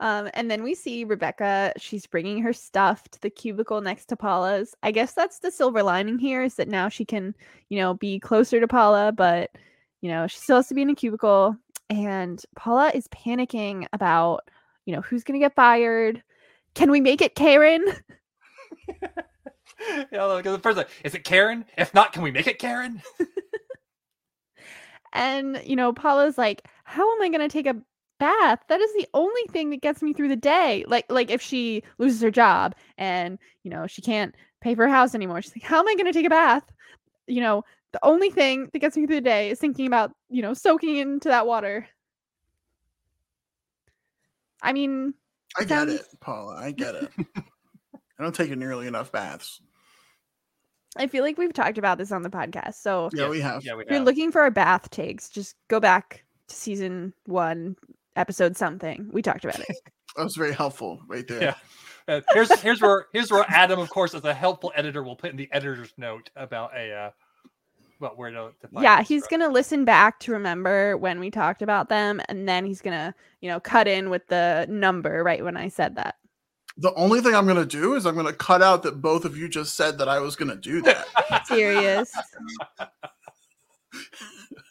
[0.00, 1.72] Um, and then we see Rebecca.
[1.76, 4.74] She's bringing her stuff to the cubicle next to Paula's.
[4.82, 7.36] I guess that's the silver lining here is that now she can,
[7.68, 9.50] you know, be closer to Paula, but
[10.00, 11.56] you know she still has to be in a cubicle.
[11.90, 14.48] And Paula is panicking about,
[14.86, 16.22] you know, who's gonna get fired.
[16.74, 17.84] Can we make it Karen?
[20.12, 21.64] yeah, like the first is it Karen?
[21.76, 23.02] If not, can we make it Karen?
[25.12, 27.76] And, you know, Paula's like, how am I going to take a
[28.18, 28.60] bath?
[28.68, 30.84] That is the only thing that gets me through the day.
[30.88, 34.92] Like, like if she loses her job and, you know, she can't pay for her
[34.92, 36.64] house anymore, she's like, how am I going to take a bath?
[37.26, 40.42] You know, the only thing that gets me through the day is thinking about, you
[40.42, 41.86] know, soaking into that water.
[44.62, 45.14] I mean,
[45.56, 46.56] I get Sounds- it, Paula.
[46.56, 47.10] I get it.
[48.18, 49.60] I don't take nearly enough baths.
[50.96, 52.74] I feel like we've talked about this on the podcast.
[52.74, 53.64] So Yeah, we have.
[53.64, 57.76] Yeah, we if you're looking for our bath takes, just go back to season one,
[58.14, 59.08] episode something.
[59.12, 59.76] We talked about it.
[60.14, 61.40] That was very helpful right there.
[61.42, 61.54] Yeah.
[62.06, 65.30] Uh, here's here's where here's where Adam, of course, as a helpful editor, will put
[65.30, 67.10] in the editor's note about a uh,
[68.02, 69.38] well, where to, to find yeah, he's from.
[69.38, 73.48] gonna listen back to remember when we talked about them, and then he's gonna, you
[73.48, 76.16] know, cut in with the number right when I said that.
[76.78, 79.48] The only thing I'm gonna do is I'm gonna cut out that both of you
[79.48, 81.06] just said that I was gonna do that.
[81.46, 82.12] Serious.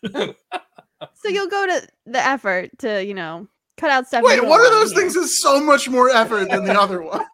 [0.13, 3.47] so you'll go to the effort to, you know,
[3.81, 4.23] cut out stuff.
[4.23, 5.01] Wait, one of those hear.
[5.01, 7.25] things is so much more effort than the other one.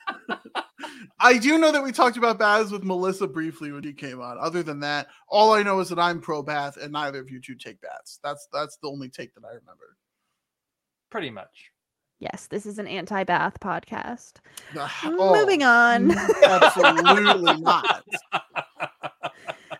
[1.19, 4.37] I do know that we talked about baths with Melissa briefly when he came on.
[4.39, 7.41] Other than that, all I know is that I'm pro bath and neither of you
[7.41, 8.19] two take baths.
[8.23, 9.97] That's that's the only take that I remember.
[11.09, 11.71] pretty much.
[12.19, 14.33] Yes, this is an anti-bath podcast.
[15.05, 16.11] Oh, Moving on.
[16.43, 18.03] absolutely not.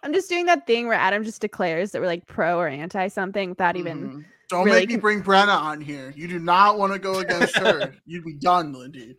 [0.04, 3.08] I'm just doing that thing where Adam just declares that we're like pro or anti
[3.08, 4.10] something without even.
[4.10, 4.26] Mhm.
[4.50, 6.14] Don't really make me bring Brenna on here.
[6.16, 7.94] You do not want to go against her.
[8.06, 9.16] You'd be done, Lindy.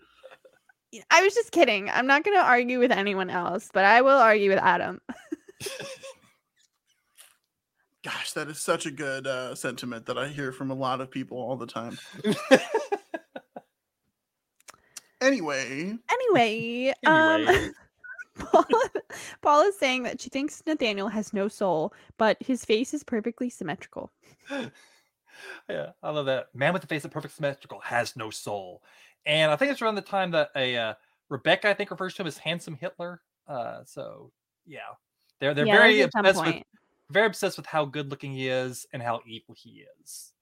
[1.10, 1.90] I was just kidding.
[1.90, 5.02] I'm not going to argue with anyone else, but I will argue with Adam.
[8.04, 11.10] Gosh, that is such a good uh, sentiment that I hear from a lot of
[11.10, 11.98] people all the time.
[15.20, 17.70] Anyway, Anyway, um, Anyway.
[18.38, 18.64] Paul,
[19.42, 23.50] Paul is saying that she thinks Nathaniel has no soul, but his face is perfectly
[23.50, 24.12] symmetrical.
[25.68, 26.54] Yeah, I love that.
[26.54, 28.82] Man with the face of perfect symmetrical has no soul.
[29.26, 30.94] And I think it's around the time that a uh,
[31.28, 33.20] Rebecca, I think, refers to him as handsome Hitler.
[33.46, 34.32] Uh, so
[34.66, 34.80] yeah,
[35.40, 36.62] they're they're Yeah, very that's at some obsessed with
[37.10, 40.32] very obsessed with how good looking he is and how evil he is.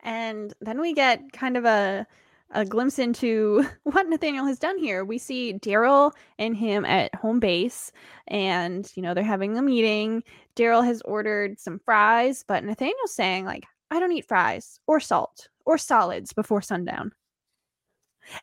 [0.00, 2.06] And then we get kind of a
[2.52, 5.04] a glimpse into what Nathaniel has done here.
[5.04, 7.92] We see Darryl and him at home base,
[8.28, 10.22] and you know they're having a meeting.
[10.56, 15.48] Darryl has ordered some fries, but Nathaniel's saying like, "I don't eat fries or salt
[15.66, 17.12] or solids before sundown."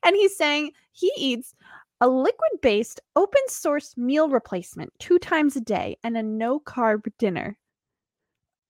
[0.03, 1.53] And he's saying he eats
[2.01, 7.11] a liquid based open source meal replacement two times a day and a no carb
[7.17, 7.57] dinner.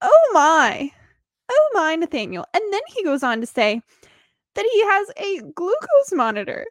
[0.00, 0.90] Oh my.
[1.50, 2.46] Oh my, Nathaniel.
[2.54, 3.82] And then he goes on to say
[4.58, 6.66] that he has a glucose monitor.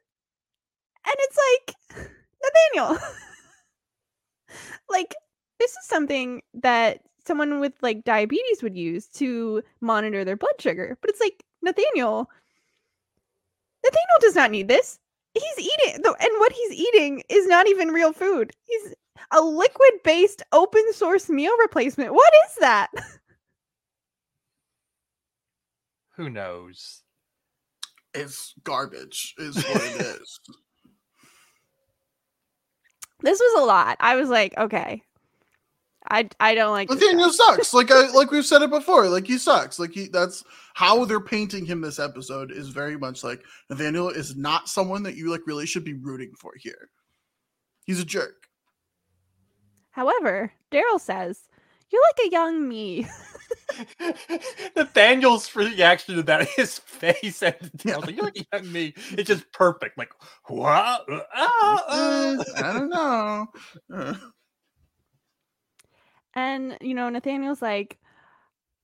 [1.05, 2.09] And it's like,
[2.43, 2.97] Nathaniel,
[4.89, 5.15] like,
[5.57, 10.97] this is something that someone with like diabetes would use to monitor their blood sugar.
[10.99, 12.29] But it's like, Nathaniel,
[13.85, 14.99] Nathaniel does not need this.
[15.33, 18.51] He's eating, though, and what he's eating is not even real food.
[18.65, 18.95] He's
[19.31, 22.13] a liquid based open source meal replacement.
[22.13, 22.89] What is that?
[26.15, 27.03] Who knows?
[28.17, 30.39] It's garbage, is what it is.
[33.21, 33.97] This was a lot.
[33.99, 35.03] I was like, okay.
[36.09, 36.89] I I don't like.
[36.89, 37.73] Nathaniel sucks.
[37.73, 39.09] Like I like we've said it before.
[39.09, 39.77] Like he sucks.
[39.77, 40.43] Like he that's
[40.73, 45.15] how they're painting him this episode is very much like Nathaniel is not someone that
[45.15, 46.89] you like really should be rooting for here.
[47.85, 48.47] He's a jerk.
[49.91, 51.41] However, Darryl says,
[51.89, 53.07] You're like a young me.
[54.75, 57.55] Nathaniel's reaction to that, his face, and
[57.85, 57.95] Yeah.
[57.95, 59.97] I was like, "You're like a young me." It's just perfect.
[59.97, 60.11] Like,
[60.47, 61.09] what?
[61.09, 63.47] Uh, ah, Eh, uh." I don't know.
[63.93, 64.15] Uh,
[66.33, 67.97] And, you know, Nathaniel's like,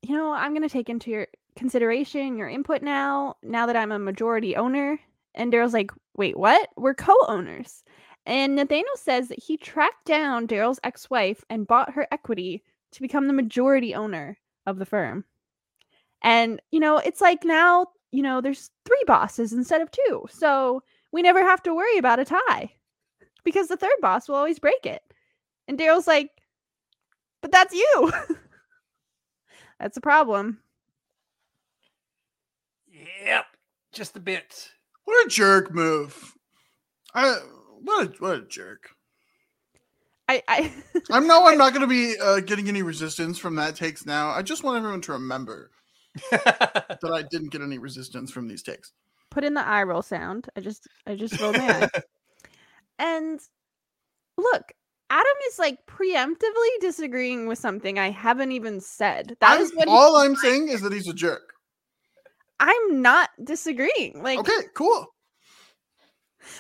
[0.02, 3.92] you know, I'm going to take into your consideration your input now, now that I'm
[3.92, 5.00] a majority owner.
[5.36, 6.70] And Darryl's like, wait, what?
[6.78, 7.84] We're co owners.
[8.26, 12.64] And Nathaniel says that he tracked down Darryl's ex wife and bought her equity
[12.94, 15.26] to become the majority owner of the firm.
[16.22, 20.26] And, you know, it's like now, you know, there's three bosses instead of two.
[20.30, 22.72] So we never have to worry about a tie
[23.44, 25.02] because the third boss will always break it.
[25.68, 26.30] And Darryl's like,
[27.42, 28.12] but that's you.
[29.80, 30.60] that's a problem.
[33.26, 33.46] Yep,
[33.92, 34.72] just a bit.
[35.04, 36.36] what a jerk move.
[37.14, 37.38] I
[37.82, 38.92] what a what a jerk.
[40.34, 40.74] I, I
[41.12, 44.30] I know I'm not going to be uh, getting any resistance from that takes now.
[44.30, 45.70] I just want everyone to remember
[46.32, 48.92] that I didn't get any resistance from these takes.
[49.30, 50.48] put in the eye roll sound.
[50.56, 51.90] I just I just rolled my eye.
[53.00, 53.40] And
[54.38, 54.72] look,
[55.10, 59.36] Adam is like preemptively disagreeing with something I haven't even said.
[59.42, 61.54] That I'm- is what all I'm saying is that he's a jerk.
[62.60, 64.22] I'm not disagreeing.
[64.24, 65.13] Like Okay, cool.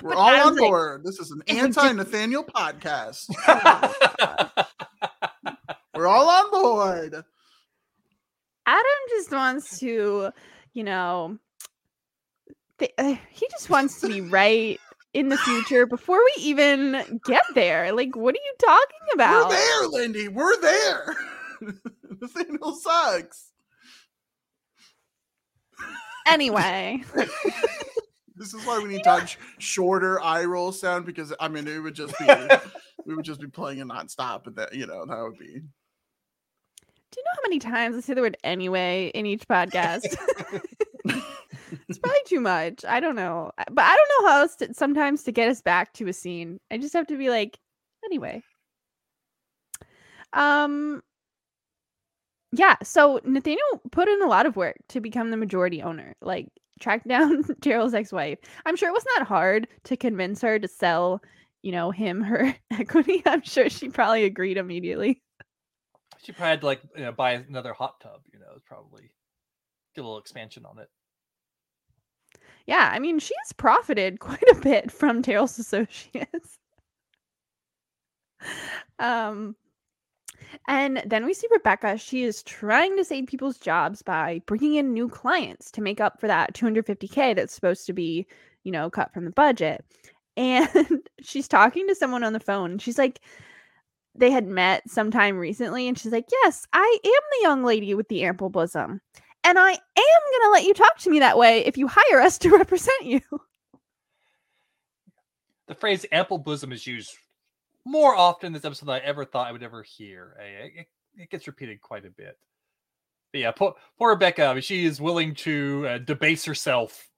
[0.02, 1.04] We're But all Adam's on like, board.
[1.04, 3.30] This is an if we just- anti Nathaniel podcast.
[5.96, 7.24] We're all on board.
[8.66, 10.32] Adam just wants to,
[10.74, 11.38] you know,
[12.80, 14.80] th- uh, he just wants to be right
[15.14, 17.92] in the future before we even get there.
[17.92, 19.50] Like, what are you talking about?
[19.50, 20.28] We're there, Lindy.
[20.30, 21.16] We're there.
[22.22, 23.52] Nathaniel sucks.
[26.26, 27.04] Anyway,
[28.36, 31.68] This is why we need to have sh- shorter eye roll sound because I mean
[31.68, 32.26] it would just be
[33.06, 35.62] we would just be playing it nonstop, but that you know that would be
[37.14, 40.18] do you know how many times I say the word anyway in each podcast?
[41.06, 42.84] it's probably too much.
[42.86, 43.52] I don't know.
[43.70, 46.60] But I don't know how else to, sometimes to get us back to a scene.
[46.72, 47.60] I just have to be like,
[48.04, 48.42] anyway.
[50.34, 51.04] Um
[52.52, 56.16] yeah, so Nathaniel put in a lot of work to become the majority owner.
[56.20, 56.48] Like
[56.84, 58.40] track down Darryl's ex-wife.
[58.66, 61.22] I'm sure it was not hard to convince her to sell,
[61.62, 63.24] you know, him her equity.
[63.26, 65.22] I'm sure she probably agreed immediately.
[66.22, 68.22] She probably had to like you know, buy another hot tub.
[68.32, 69.12] You know, probably
[69.96, 70.90] get a little expansion on it.
[72.66, 76.60] Yeah, I mean, she has profited quite a bit from Darryl's associates.
[79.00, 79.56] um,
[80.68, 81.98] and then we see Rebecca.
[81.98, 86.20] She is trying to save people's jobs by bringing in new clients to make up
[86.20, 88.28] for that 250K that's supposed to be,
[88.64, 89.84] you know, cut from the budget.
[90.36, 90.68] And
[91.22, 92.80] she's talking to someone on the phone.
[92.80, 93.22] She's like,
[94.16, 98.08] they had met sometime recently, and she's like, Yes, I am the young lady with
[98.08, 99.00] the ample bosom.
[99.44, 102.20] And I am going to let you talk to me that way if you hire
[102.20, 103.22] us to represent you.
[105.68, 107.16] The phrase "ample bosom" is used
[107.86, 110.36] more often this episode than I ever thought I would ever hear.
[110.40, 112.38] Eh, It, it gets repeated quite a bit.
[113.32, 114.46] But yeah, poor, poor Rebecca.
[114.46, 117.10] I mean, she is willing to uh, debase herself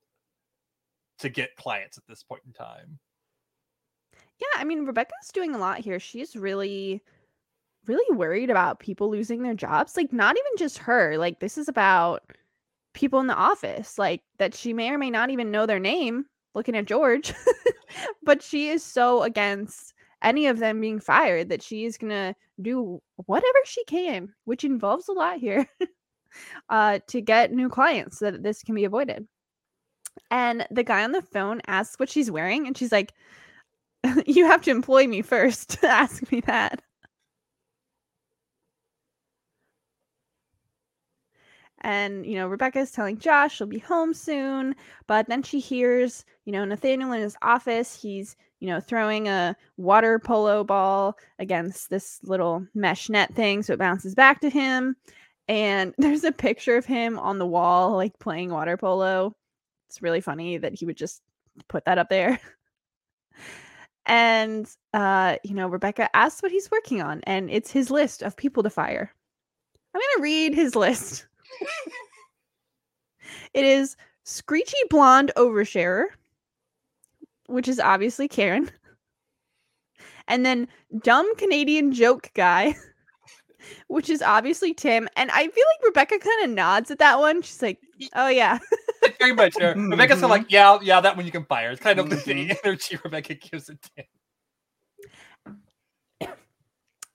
[1.20, 3.00] to get clients at this point in time.
[4.40, 6.00] Yeah, I mean, Rebecca's doing a lot here.
[6.00, 7.02] She's really,
[7.86, 9.96] really worried about people losing their jobs.
[9.96, 11.18] Like, not even just her.
[11.18, 12.24] Like, this is about
[12.94, 16.26] people in the office, like, that she may or may not even know their name,
[16.54, 17.34] looking at George.
[18.24, 19.94] but she is so against
[20.26, 24.64] any of them being fired that she is going to do whatever she can, which
[24.66, 25.68] involves a lot here,
[26.70, 29.28] uh, to get new clients so that this can be avoided.
[30.32, 33.14] And the guy on the phone asks what she's wearing, and she's like,
[34.26, 36.82] you have to employ me first to ask me that.
[41.82, 44.76] And, you know, Rebecca is telling Josh she'll be home soon,
[45.08, 47.96] but then she hears, you know, Nathaniel in his office.
[48.02, 53.62] He's, you know, throwing a water polo ball against this little mesh net thing.
[53.62, 54.96] So it bounces back to him.
[55.48, 59.36] And there's a picture of him on the wall, like playing water polo.
[59.88, 61.22] It's really funny that he would just
[61.68, 62.40] put that up there.
[64.08, 68.38] and uh you know rebecca asks what he's working on and it's his list of
[68.38, 69.12] people to fire
[69.96, 71.26] i'm gonna read his list
[73.56, 76.06] it is screechy blonde oversharer
[77.48, 78.70] which is obviously karen
[80.28, 80.68] and then
[81.04, 82.76] dumb canadian joke guy
[83.88, 87.42] which is obviously tim and i feel like rebecca kind of nods at that one
[87.42, 87.80] she's like
[88.16, 88.58] oh yeah
[89.04, 89.56] It's very much.
[89.62, 90.30] Uh, Rebecca's Mhm.
[90.30, 91.70] like, yeah, yeah, that one you can fire.
[91.70, 92.58] It's kind of the Mhm.
[92.66, 94.04] energy Rebecca gives it to.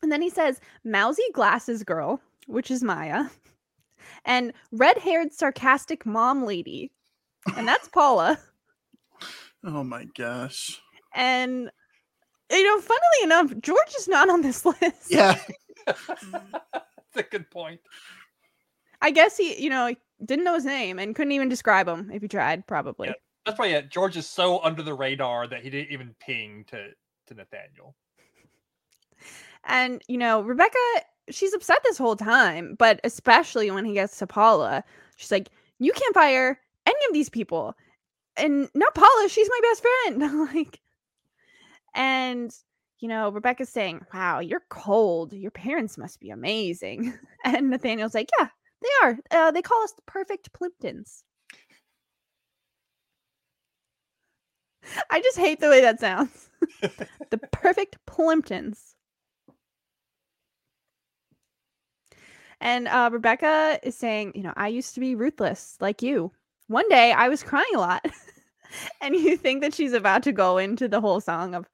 [0.03, 3.25] And then he says, mousy glasses girl, which is Maya,
[4.25, 6.91] and red haired sarcastic mom lady,
[7.57, 8.39] and that's Paula.
[9.65, 10.81] Oh my gosh.
[11.15, 11.71] And,
[12.51, 15.11] you know, funnily enough, George is not on this list.
[15.11, 15.39] Yeah.
[15.87, 17.81] That's a good point.
[19.03, 19.95] I guess he, you know,
[20.25, 23.09] didn't know his name and couldn't even describe him if he tried, probably.
[23.09, 23.15] Yeah.
[23.47, 26.89] That's why yeah, George is so under the radar that he didn't even ping to
[27.27, 27.95] to Nathaniel.
[29.65, 30.79] And, you know, Rebecca,
[31.31, 34.85] she's upset this whole time, but especially when he gets to Paula,
[35.17, 37.75] she's like, You can't fire any of these people.
[38.41, 40.49] And not Paula, she's my best friend.
[40.55, 40.81] like,
[41.95, 42.51] and,
[43.01, 45.33] you know, Rebecca's saying, Wow, you're cold.
[45.33, 47.15] Your parents must be amazing.
[47.45, 48.49] And Nathaniel's like, Yeah,
[48.83, 49.19] they are.
[49.31, 51.23] Uh, they call us the perfect Plimptons.
[55.11, 56.49] I just hate the way that sounds.
[57.31, 58.95] the perfect Plimptons.
[62.61, 66.33] And uh, Rebecca is saying, you know, I used to be ruthless like you.
[66.71, 68.07] One day I was crying a lot.
[69.01, 71.69] and you think that she's about to go into the whole song of,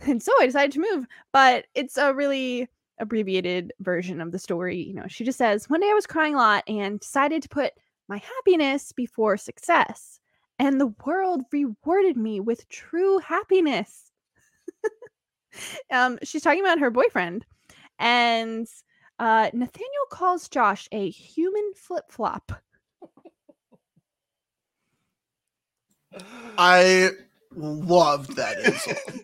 [0.00, 1.06] and so I decided to move.
[1.32, 2.68] But it's a really
[2.98, 4.76] abbreviated version of the story.
[4.76, 7.48] You know, she just says, one day I was crying a lot and decided to
[7.48, 7.72] put
[8.06, 10.20] my happiness before success.
[10.58, 14.12] And the world rewarded me with true happiness.
[15.90, 17.46] um, she's talking about her boyfriend.
[17.98, 18.66] And
[19.18, 22.52] uh, Nathaniel calls Josh a human flip flop.
[26.58, 27.10] I
[27.54, 29.20] loved that insult.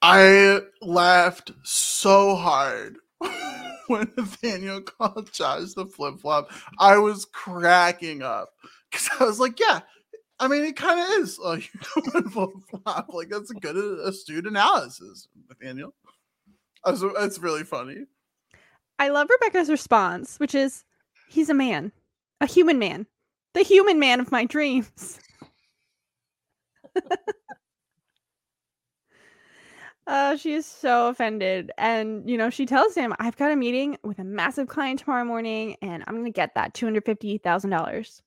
[0.00, 2.96] I laughed so hard
[3.88, 6.52] when Nathaniel called Josh the flip flop.
[6.78, 8.50] I was cracking up
[8.90, 9.80] because I was like, yeah,
[10.40, 11.60] I mean, it kind of is a
[12.30, 13.12] flip flop.
[13.12, 15.94] Like, that's a good, astute analysis, Nathaniel.
[16.86, 18.04] It's really funny.
[19.00, 20.84] I love Rebecca's response, which is,
[21.28, 21.92] he's a man,
[22.40, 23.06] a human man,
[23.54, 25.18] the human man of my dreams.
[30.08, 31.70] Uh, she is so offended.
[31.76, 35.24] And, you know, she tells him, I've got a meeting with a massive client tomorrow
[35.24, 38.20] morning and I'm going to get that $250,000.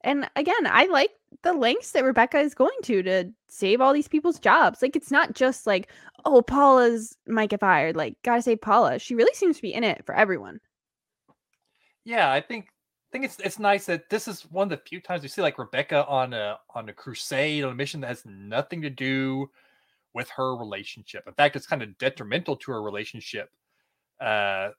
[0.00, 1.10] And again, I like
[1.42, 4.80] the lengths that Rebecca is going to to save all these people's jobs.
[4.80, 5.90] Like, it's not just like,
[6.24, 7.94] oh, Paula's might get fired.
[7.94, 8.98] Like, gotta save Paula.
[8.98, 10.60] She really seems to be in it for everyone.
[12.04, 12.68] Yeah, I think
[13.14, 15.56] think it's it's nice that this is one of the few times we see like
[15.56, 19.48] Rebecca on a on a crusade on a mission that has nothing to do
[20.14, 21.22] with her relationship.
[21.28, 23.50] In fact, it's kind of detrimental to her relationship
[24.20, 24.70] uh,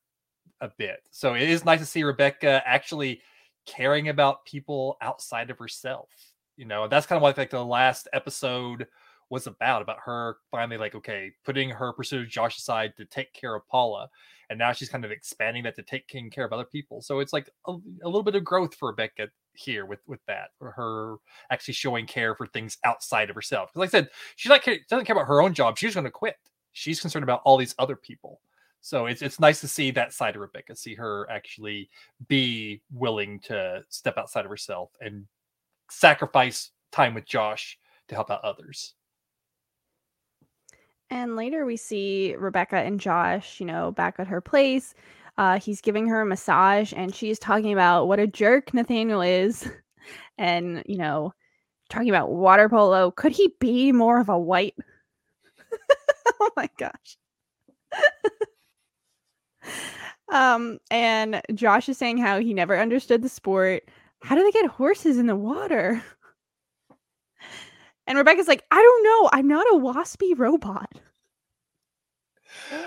[0.59, 0.99] a bit.
[1.11, 3.21] So it is nice to see Rebecca actually
[3.65, 6.09] caring about people outside of herself.
[6.57, 8.85] You know, that's kind of what like the last episode
[9.29, 13.33] was about about her finally like okay putting her pursuit of josh aside to take
[13.33, 14.07] care of paula
[14.49, 17.01] and now she's kind of expanding that to taking care of other people.
[17.01, 20.49] So it's like a, a little bit of growth for rebecca here with with that
[20.59, 21.15] her
[21.49, 23.69] actually showing care for things outside of herself.
[23.69, 26.11] Because like i said she's not doesn't care about her own job she's going to
[26.11, 26.35] quit.
[26.73, 28.41] She's concerned about all these other people.
[28.81, 31.89] So it's it's nice to see that side of rebecca see her actually
[32.27, 35.25] be willing to step outside of herself and
[35.89, 38.95] sacrifice time with josh to help out others
[41.09, 44.93] and later we see Rebecca and Josh, you know, back at her place.
[45.37, 49.69] Uh, he's giving her a massage and she's talking about what a jerk Nathaniel is
[50.37, 51.33] and, you know,
[51.89, 53.11] talking about water polo.
[53.11, 54.75] Could he be more of a white?
[56.39, 57.17] oh my gosh.
[60.31, 63.83] um, and Josh is saying how he never understood the sport.
[64.21, 66.01] How do they get horses in the water?
[68.07, 69.29] And Rebecca's like, I don't know.
[69.33, 70.91] I'm not a waspy robot.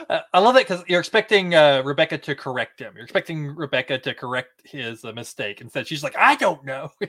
[0.09, 2.95] Uh, I love it because you're expecting uh, Rebecca to correct him.
[2.95, 5.61] You're expecting Rebecca to correct his uh, mistake.
[5.61, 6.91] Instead, she's like, I don't know.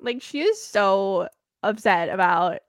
[0.00, 1.28] like, she is so
[1.62, 2.60] upset about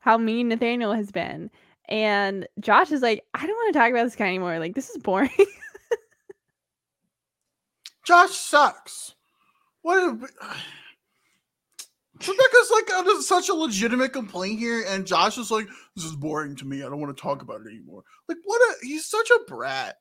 [0.00, 1.50] how mean Nathaniel has been.
[1.88, 4.58] And Josh is like, I don't want to talk about this guy anymore.
[4.58, 5.30] Like, this is boring.
[8.04, 9.14] Josh sucks.
[9.82, 9.98] What?
[9.98, 10.28] A...
[12.20, 16.66] Rebecca's like such a legitimate complaint here, and Josh is like, "This is boring to
[16.66, 16.82] me.
[16.82, 19.96] I don't want to talk about it anymore." Like, what a he's such a brat.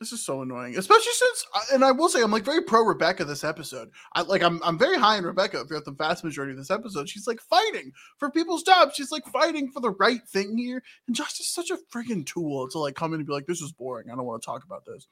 [0.00, 2.82] This is so annoying, especially since, uh, and I will say, I'm like very pro
[2.82, 3.90] Rebecca this episode.
[4.12, 7.08] I like, I'm I'm very high in Rebecca throughout the vast majority of this episode.
[7.08, 8.94] She's like fighting for people's jobs.
[8.96, 12.68] She's like fighting for the right thing here, and Josh is such a freaking tool
[12.70, 14.10] to like come in and be like, "This is boring.
[14.10, 15.06] I don't want to talk about this."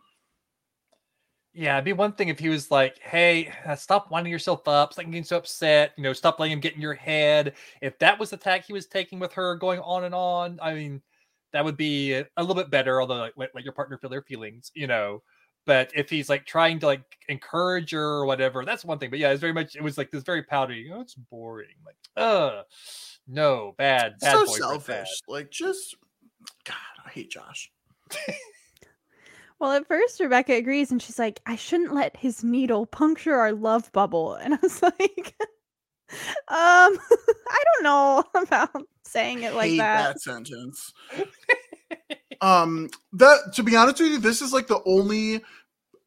[1.54, 4.94] Yeah, it'd be one thing if he was like, "Hey, uh, stop winding yourself up,
[4.94, 5.92] stop getting so upset.
[5.96, 8.72] You know, stop letting him get in your head." If that was the tack he
[8.72, 11.02] was taking with her, going on and on, I mean,
[11.52, 13.00] that would be a, little bit better.
[13.00, 15.22] Although, like, let, let your partner feel their feelings, you know.
[15.66, 19.10] But if he's like trying to like encourage her or whatever, that's one thing.
[19.10, 19.76] But yeah, it's very much.
[19.76, 20.90] It was like this very pouty.
[20.92, 21.68] Oh, it's boring.
[21.84, 22.62] Like, uh,
[23.28, 24.32] no, bad, bad.
[24.32, 24.86] So selfish.
[24.86, 25.32] Bad.
[25.32, 25.96] Like, just
[26.64, 27.70] God, I hate Josh.
[29.62, 33.52] Well, at first, Rebecca agrees and she's like, I shouldn't let his needle puncture our
[33.52, 34.34] love bubble.
[34.42, 40.14] And I was like, um, I don't know about saying it like Hate that.
[40.14, 40.92] that sentence.
[42.40, 45.42] um, that to be honest with you, this is like the only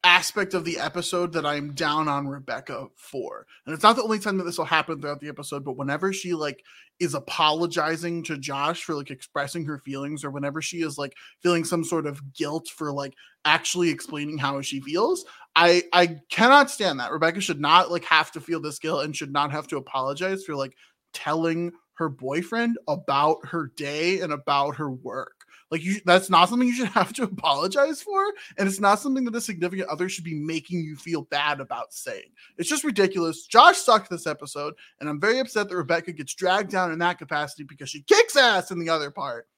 [0.06, 3.44] aspect of the episode that I'm down on Rebecca for.
[3.66, 6.12] And it's not the only time that this will happen throughout the episode, but whenever
[6.12, 6.62] she like
[7.00, 11.64] is apologizing to Josh for like expressing her feelings or whenever she is like feeling
[11.64, 15.24] some sort of guilt for like actually explaining how she feels,
[15.56, 17.10] I I cannot stand that.
[17.10, 20.44] Rebecca should not like have to feel this guilt and should not have to apologize
[20.44, 20.74] for like
[21.14, 25.35] telling her boyfriend about her day and about her work.
[25.70, 28.22] Like you that's not something you should have to apologize for
[28.58, 31.92] and it's not something that a significant other should be making you feel bad about
[31.92, 32.30] saying.
[32.56, 33.46] It's just ridiculous.
[33.46, 37.18] Josh sucked this episode and I'm very upset that Rebecca gets dragged down in that
[37.18, 39.48] capacity because she kicks ass in the other part.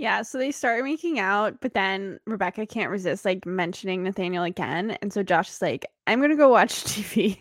[0.00, 4.92] Yeah, so they start making out, but then Rebecca can't resist like mentioning Nathaniel again.
[5.02, 7.38] And so Josh is like, I'm gonna go watch TV.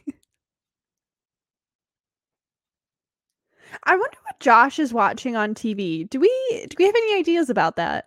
[3.84, 6.10] I wonder what Josh is watching on TV.
[6.10, 8.06] Do we do we have any ideas about that?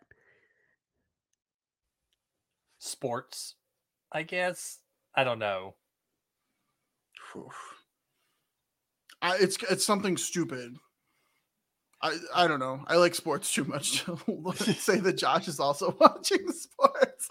[2.78, 3.54] Sports,
[4.12, 4.78] I guess.
[5.14, 5.74] I don't know.
[9.22, 10.76] I, it's it's something stupid.
[12.02, 12.84] I I don't know.
[12.88, 17.28] I like sports too much to say that Josh is also watching sports.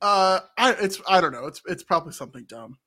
[0.00, 1.46] Uh, I it's I don't know.
[1.46, 2.78] It's it's probably something dumb.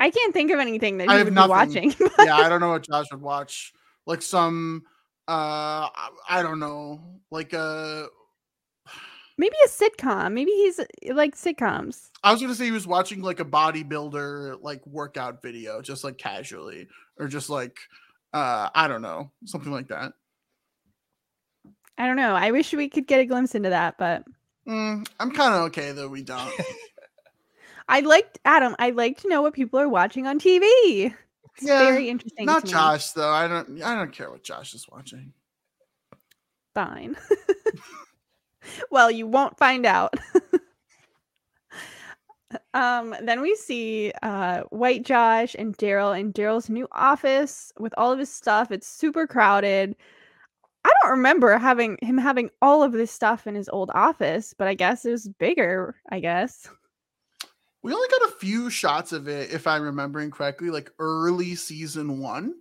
[0.00, 1.72] I can't think of anything that I he have would nothing.
[1.72, 2.10] be watching.
[2.26, 3.72] yeah, I don't know what Josh would watch.
[4.06, 4.84] Like some,
[5.26, 8.04] uh, I, I don't know, like uh,
[9.36, 10.32] Maybe a sitcom.
[10.32, 10.80] Maybe he's
[11.12, 12.10] like sitcoms.
[12.24, 16.18] I was gonna say he was watching like a bodybuilder like workout video, just like
[16.18, 16.88] casually,
[17.18, 17.78] or just like,
[18.32, 20.12] uh, I don't know, something like that.
[21.96, 22.34] I don't know.
[22.34, 24.24] I wish we could get a glimpse into that, but
[24.66, 26.08] Mm, I'm kind of okay though.
[26.08, 26.52] We don't.
[27.88, 28.76] I'd like Adam.
[28.78, 30.62] I'd like to know what people are watching on TV.
[30.62, 32.46] It's Yeah, very interesting.
[32.46, 32.72] Not to me.
[32.72, 33.30] Josh though.
[33.30, 33.82] I don't.
[33.82, 35.32] I don't care what Josh is watching.
[36.74, 37.16] Fine.
[38.90, 40.14] well, you won't find out.
[42.74, 48.12] um, then we see uh, White Josh and Darryl in Darryl's new office with all
[48.12, 48.70] of his stuff.
[48.70, 49.96] It's super crowded.
[50.84, 54.68] I don't remember having him having all of this stuff in his old office, but
[54.68, 55.96] I guess it was bigger.
[56.10, 56.68] I guess.
[57.82, 62.18] We only got a few shots of it, if I'm remembering correctly, like early season
[62.18, 62.54] one.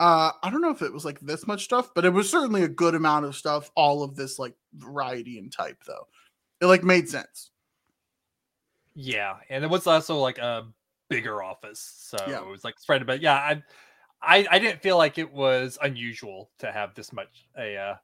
[0.00, 2.62] Uh, I don't know if it was like this much stuff, but it was certainly
[2.64, 3.70] a good amount of stuff.
[3.76, 6.08] All of this like variety and type, though,
[6.60, 7.50] it like made sense.
[8.94, 10.66] Yeah, and it was also like a
[11.08, 12.40] bigger office, so Yeah.
[12.40, 13.06] it was like spread.
[13.06, 13.62] But yeah, I,
[14.22, 17.96] I, I didn't feel like it was unusual to have this much a uh,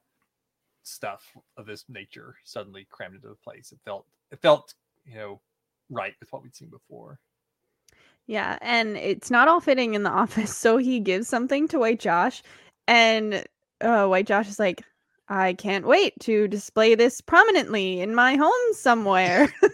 [0.83, 3.71] stuff of this nature suddenly crammed into the place.
[3.71, 4.73] It felt, it felt,
[5.05, 5.41] you know,
[5.89, 7.19] right with what we'd seen before.
[8.27, 11.99] Yeah, and it's not all fitting in the office, so he gives something to White
[11.99, 12.43] Josh,
[12.87, 13.43] and
[13.81, 14.83] uh, White Josh is like,
[15.27, 19.51] "I can't wait to display this prominently in my home somewhere."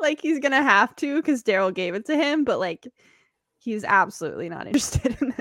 [0.00, 2.88] like he's gonna have to because Darryl gave it to him, but like
[3.58, 5.34] he's absolutely not interested in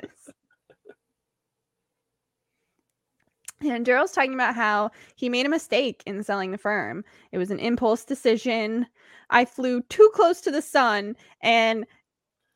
[3.65, 7.03] And Darryl's talking about how he made a mistake in selling the firm.
[7.31, 8.85] It was an impulse decision.
[9.29, 11.85] I flew too close to the sun and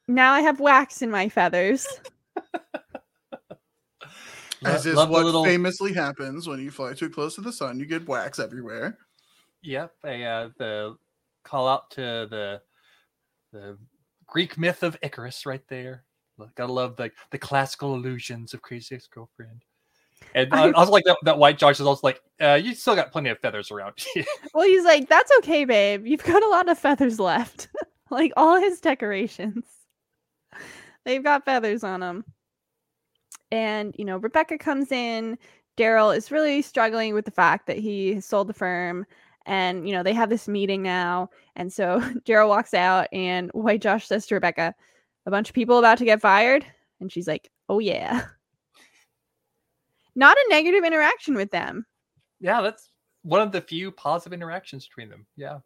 [0.08, 1.86] now I have wax in my feathers.
[4.66, 7.86] As is what little- famously happens when you fly too close to the sun, you
[7.86, 8.97] get wax everywhere.
[9.62, 10.97] Yep, a, uh, the
[11.43, 12.62] call out to the
[13.53, 13.78] the
[14.26, 16.03] Greek myth of Icarus right there.
[16.38, 19.64] Lo- Gotta love the the classical illusions of Crazy Ex Girlfriend.
[20.36, 22.95] And I- uh, also like that, that white Josh is also like, uh, you still
[22.95, 24.24] got plenty of feathers around you.
[24.53, 26.05] Well, he's like, that's okay, babe.
[26.05, 27.70] You've got a lot of feathers left.
[28.09, 29.65] like all his decorations,
[31.05, 32.26] they've got feathers on them.
[33.51, 35.38] And, you know, Rebecca comes in.
[35.78, 39.05] Darryl is really struggling with the fact that he sold the firm.
[39.45, 41.30] And, you know, they have this meeting now.
[41.55, 44.76] And so Darryl walks out, and White Josh says to Rebecca,
[45.26, 46.65] a bunch of people about to get fired.
[46.99, 48.26] And she's like, oh, yeah.
[50.18, 51.86] Not a negative interaction with them.
[52.39, 52.89] yeah, that's
[53.22, 55.28] one of the few positive interactions between them.
[55.36, 55.59] Yeah.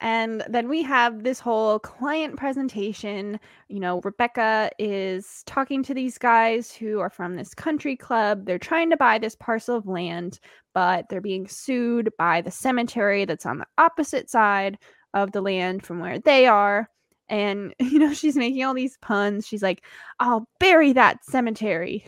[0.00, 3.38] And then we have this whole client presentation.
[3.68, 8.46] You know, Rebecca is talking to these guys who are from this country club.
[8.46, 10.38] They're trying to buy this parcel of land,
[10.72, 14.78] but they're being sued by the cemetery that's on the opposite side
[15.14, 16.88] of the land from where they are.
[17.30, 19.46] And, you know, she's making all these puns.
[19.46, 19.82] She's like,
[20.18, 22.04] I'll bury that cemetery.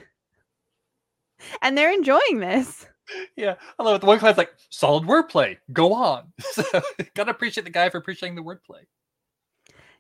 [1.63, 2.87] And they're enjoying this.
[3.37, 3.55] Yeah.
[3.79, 4.01] I love it.
[4.01, 5.57] The one client's like, solid wordplay.
[5.73, 6.33] Go on.
[6.41, 6.63] so
[7.15, 8.85] gotta appreciate the guy for appreciating the wordplay.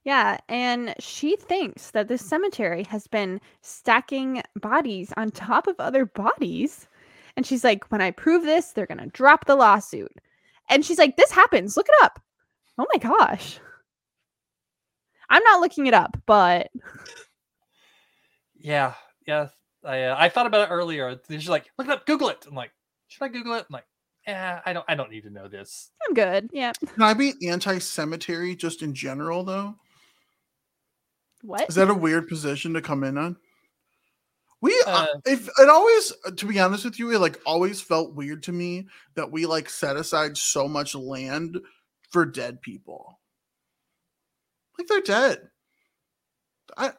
[0.04, 6.06] Yeah, and she thinks that this cemetery has been stacking bodies on top of other
[6.06, 6.88] bodies.
[7.36, 10.12] And she's like, when I prove this, they're to drop the lawsuit.
[10.68, 11.76] And she's like, this happens.
[11.76, 12.20] Look it up.
[12.78, 13.60] Oh my gosh.
[15.32, 16.70] I'm not looking it up, but
[18.60, 18.94] Yeah.
[19.26, 19.48] Yeah.
[19.84, 21.18] I uh, I thought about it earlier.
[21.28, 22.44] She's like, look it up, Google it.
[22.46, 22.70] I'm like,
[23.08, 23.66] should I Google it?
[23.68, 23.86] I'm like,
[24.26, 25.90] yeah, I don't I don't need to know this.
[26.06, 26.50] I'm good.
[26.52, 26.72] Yeah.
[26.86, 29.74] Can I be anti-cemetery just in general, though?
[31.42, 31.68] What?
[31.68, 33.36] Is that a weird position to come in on?
[34.60, 38.14] We, uh, Uh, if it always, to be honest with you, it like always felt
[38.14, 38.86] weird to me
[39.16, 41.58] that we like set aside so much land
[42.10, 43.18] for dead people.
[44.78, 45.48] Like they're dead.
[46.76, 46.90] I,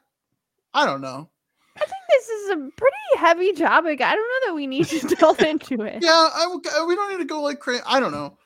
[0.73, 1.29] I don't know.
[1.75, 4.01] I think this is a pretty heavy topic.
[4.01, 6.03] I don't know that we need to delve into it.
[6.03, 7.83] Yeah, I, uh, we don't need to go like crazy.
[7.85, 8.37] I don't know.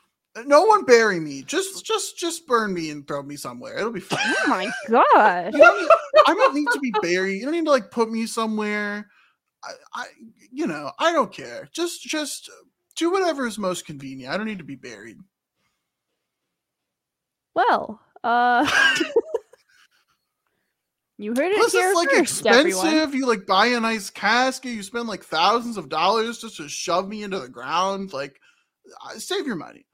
[0.45, 1.41] No one bury me.
[1.41, 3.77] Just, just, just burn me and throw me somewhere.
[3.77, 4.19] It'll be fine.
[4.23, 5.53] Oh my god!
[5.53, 5.89] You
[6.27, 7.39] I don't need to be buried.
[7.39, 9.07] You don't need to like put me somewhere.
[9.63, 10.05] I, I,
[10.51, 11.67] you know, I don't care.
[11.73, 12.51] Just, just
[12.95, 14.31] do whatever is most convenient.
[14.31, 15.17] I don't need to be buried.
[17.55, 18.67] Well, Uh,
[21.17, 22.83] you heard it Plus, here it's like first, expensive.
[22.83, 23.13] everyone.
[23.13, 24.73] You like buy a nice casket.
[24.73, 28.11] You spend like thousands of dollars just to shove me into the ground.
[28.11, 28.41] Like,
[29.05, 29.85] uh, save your money.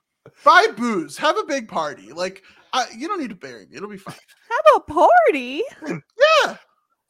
[0.43, 1.15] Buy booze.
[1.17, 2.11] Have a big party.
[2.11, 2.41] Like,
[2.73, 3.75] I, you don't need to bury me.
[3.75, 4.15] It'll be fine.
[4.49, 5.63] Have a party.
[5.87, 6.57] Yeah.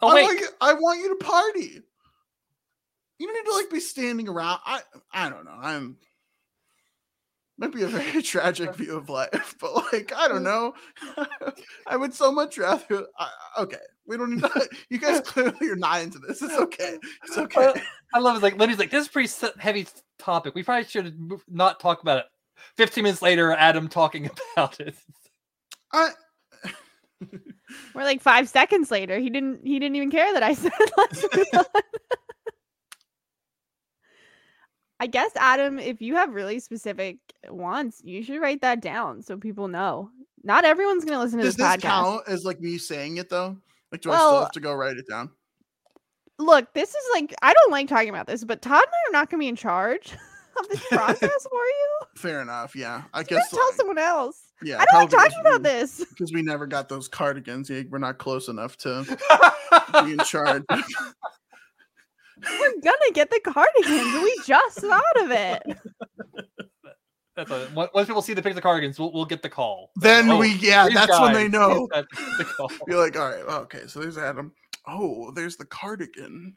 [0.02, 1.80] Oh I wait, want you, I want you to party.
[3.18, 4.60] You don't need to like be standing around.
[4.66, 4.82] I
[5.14, 5.56] I don't know.
[5.58, 5.96] I'm
[7.58, 10.74] might be a very tragic view of life, but like I don't know.
[11.88, 13.08] I would so much rather.
[13.18, 14.70] I, okay, we don't need to.
[14.90, 16.42] You guys clearly are not into this.
[16.42, 16.98] It's okay.
[17.24, 17.68] It's okay.
[17.68, 17.74] Uh,
[18.14, 18.44] I love it.
[18.44, 19.88] Like Lindy's like, this is a pretty heavy
[20.20, 20.56] topic.
[20.56, 22.26] We probably should move- not talk about it.
[22.78, 24.96] Fifteen minutes later, Adam talking about it.
[25.92, 26.10] I,
[27.94, 29.20] We're like five seconds later.
[29.20, 29.66] He didn't.
[29.66, 30.72] He didn't even care that I said.
[35.04, 35.24] Let's move on.
[35.24, 37.18] I guess Adam, if you have really specific
[37.50, 40.10] wants, you should write that down so people know.
[40.44, 41.82] Not everyone's gonna listen to does this this podcast.
[41.82, 43.58] count as like me saying it though?
[43.92, 45.30] Like, do I still have to go write it down?
[46.40, 49.22] Look, this is like I don't like talking about this, but Todd and I are
[49.22, 50.14] not gonna be in charge
[50.60, 52.00] of this process for you.
[52.18, 52.76] Fair enough.
[52.76, 53.50] Yeah, I You guess.
[53.52, 54.42] tell someone else.
[54.64, 56.10] yeah, I don't like talking about because this.
[56.10, 57.70] because we never got those cardigans.
[57.70, 59.04] We're not close enough to
[60.04, 60.64] be in charge.
[62.60, 64.24] We're gonna get the cardigans.
[64.24, 65.64] We just thought of it.
[67.36, 69.90] That's a, once once people see the picture of cardigans, we'll, we'll get the call.
[69.96, 71.88] then Oh, we, yeah, these that's when they know.
[71.92, 72.06] the.
[72.88, 74.54] You're like, all right, okay, so there's Adam.
[74.88, 76.56] Oh, there's the cardigan.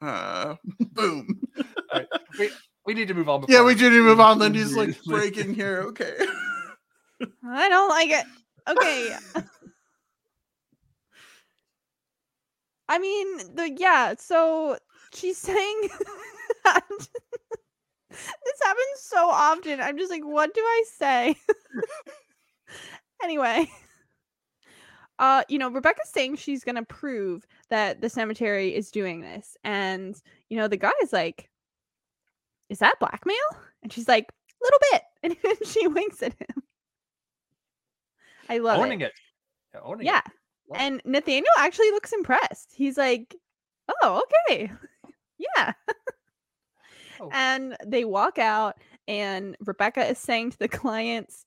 [0.00, 0.56] Uh,
[0.92, 1.28] boom.
[2.86, 3.44] We need to move on.
[3.48, 4.38] Yeah, we do need to move on.
[4.38, 5.82] Lindy's like breaking here.
[5.88, 6.14] Okay.
[7.44, 8.24] I don't like it.
[8.68, 9.16] Okay.
[12.88, 14.78] I mean, the yeah, so
[15.16, 15.80] she's saying
[16.64, 17.08] this
[18.62, 19.80] happens so often.
[19.80, 21.36] I'm just like, what do I say?
[23.22, 23.70] anyway.
[25.18, 29.56] Uh, you know, Rebecca's saying she's gonna prove that the cemetery is doing this.
[29.64, 30.14] And,
[30.50, 31.48] you know, the guy is like,
[32.68, 33.36] Is that blackmail?
[33.82, 34.30] And she's like,
[34.62, 35.02] little bit.
[35.22, 35.36] And
[35.68, 36.62] she winks at him.
[38.48, 39.06] I love owning it.
[39.06, 39.12] it.
[39.74, 40.20] Yeah, owning Yeah.
[40.26, 40.32] it.
[40.74, 42.72] And Nathaniel actually looks impressed.
[42.74, 43.34] He's like,
[44.02, 44.70] "Oh, okay,
[45.38, 45.72] yeah."
[47.18, 47.30] Oh.
[47.32, 48.76] And they walk out,
[49.08, 51.46] and Rebecca is saying to the clients,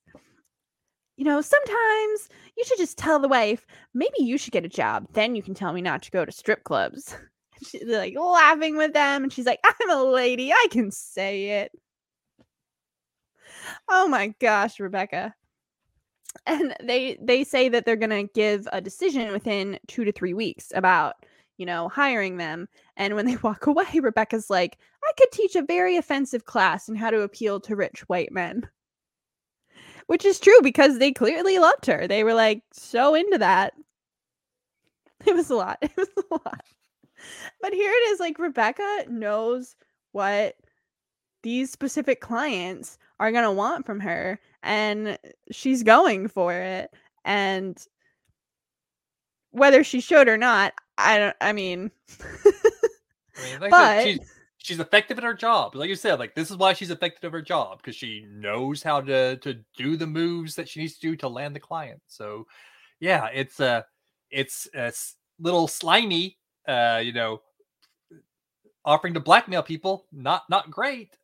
[1.16, 5.06] "You know, sometimes you should just tell the wife, maybe you should get a job.
[5.12, 7.14] Then you can tell me not to go to strip clubs."
[7.64, 10.52] She's like laughing with them, and she's like, "I'm a lady.
[10.52, 11.72] I can say it."
[13.88, 15.34] Oh my gosh, Rebecca
[16.46, 20.34] and they they say that they're going to give a decision within 2 to 3
[20.34, 21.14] weeks about
[21.58, 22.68] you know hiring them
[23.00, 26.94] and when they walk away Rebecca's like I could teach a very offensive class in
[26.94, 28.68] how to appeal to rich white men.
[30.06, 32.06] Which is true because they clearly loved her.
[32.06, 33.74] They were like so into that.
[35.26, 35.78] It was a lot.
[35.82, 36.62] It was a lot.
[37.60, 39.76] But here it is like Rebecca knows
[40.12, 40.56] what
[41.42, 45.18] these specific clients are going to want from her and
[45.50, 46.90] she's going for it.
[47.24, 47.78] And
[49.52, 51.90] whether she should or not i don't i mean
[53.40, 54.18] I mean, like but- she's,
[54.58, 55.74] she's effective at her job.
[55.74, 58.82] Like you said, like this is why she's effective at her job because she knows
[58.82, 62.00] how to to do the moves that she needs to do to land the client.
[62.06, 62.46] So,
[63.00, 63.84] yeah, it's a
[64.30, 64.92] it's a
[65.38, 66.38] little slimy,
[66.68, 67.40] uh, you know,
[68.84, 70.06] offering to blackmail people.
[70.12, 71.16] Not not great,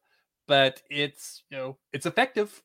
[0.49, 2.63] but it's you know it's effective.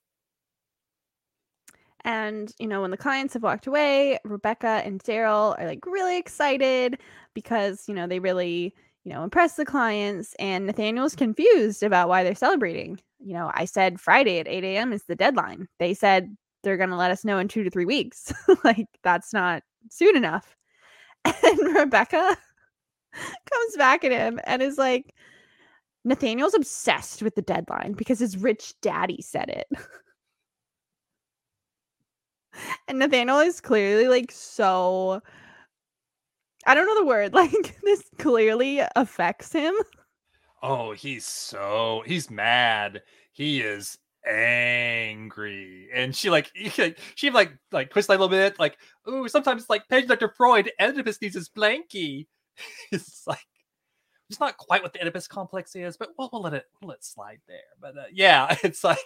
[2.04, 6.18] and you know when the clients have walked away rebecca and darryl are like really
[6.18, 6.98] excited
[7.34, 8.74] because you know they really
[9.04, 13.00] you know impress the clients and nathaniel's confused about why they're celebrating.
[13.20, 15.68] You know i said friday at 8 a.m is the deadline.
[15.80, 18.32] They said they're going to let us know in two to three weeks.
[18.64, 20.56] Like that's not soon enough.
[21.26, 22.38] And rebecca
[23.14, 25.14] comes back at him and is like
[26.04, 29.68] nathaniel's obsessed with the deadline because his rich daddy said it.
[32.88, 35.22] And Nathaniel is clearly like so
[36.66, 37.34] I don't know the word.
[37.42, 39.74] Like this clearly affects him.
[40.64, 43.02] Oh, he's so he's mad.
[43.32, 43.98] He is
[44.28, 46.52] angry, and she like
[47.16, 48.60] she like like twists a little bit.
[48.60, 48.78] Like,
[49.10, 50.30] ooh, sometimes like page Dr.
[50.30, 52.28] Freud, Oedipus needs his blankie.
[52.92, 53.40] it's like
[54.30, 57.00] it's not quite what the Oedipus complex is, but we'll, we'll let it we'll let
[57.00, 57.58] it slide there.
[57.80, 58.98] But uh, yeah, it's like,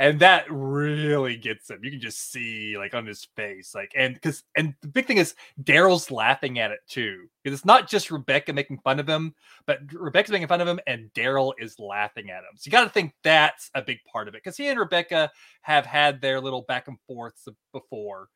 [0.00, 1.84] and that really gets him.
[1.84, 5.18] You can just see like on his face, like and because and the big thing
[5.18, 9.34] is Darryl's laughing at it too because it's not just Rebecca making fun of him,
[9.66, 12.56] but Rebecca's making fun of him and Darryl is laughing at him.
[12.56, 15.30] So you got to think that's a big part of it because he and Rebecca
[15.60, 18.30] have had their little back and forths before.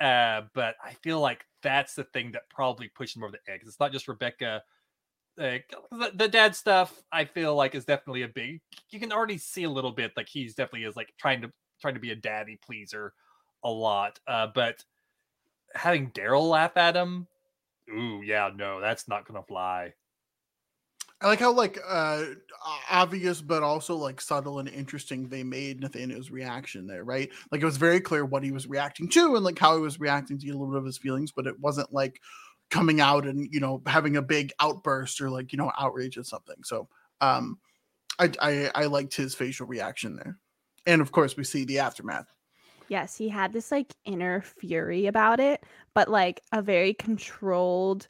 [0.00, 3.62] Uh, but I feel like that's the thing that probably pushed him over the edge.
[3.66, 4.62] It's not just Rebecca
[5.36, 9.38] like the, the dad stuff i feel like is definitely a big you can already
[9.38, 11.50] see a little bit like he's definitely is like trying to
[11.80, 13.12] trying to be a daddy pleaser
[13.64, 14.84] a lot uh but
[15.74, 17.26] having darryl laugh at him
[17.90, 19.92] ooh yeah no that's not gonna fly
[21.20, 22.24] I like how like uh
[22.90, 27.30] obvious but also like subtle and interesting they made Nathaniel's reaction there, right?
[27.50, 29.98] Like it was very clear what he was reacting to and like how he was
[29.98, 32.20] reacting to a little bit of his feelings, but it wasn't like
[32.74, 36.26] coming out and you know having a big outburst or like you know outrage at
[36.26, 36.56] something.
[36.64, 36.88] So
[37.20, 37.56] um,
[38.18, 40.36] I, I I liked his facial reaction there,
[40.84, 42.26] and of course we see the aftermath.
[42.88, 45.62] Yes, he had this like inner fury about it,
[45.94, 48.08] but like a very controlled,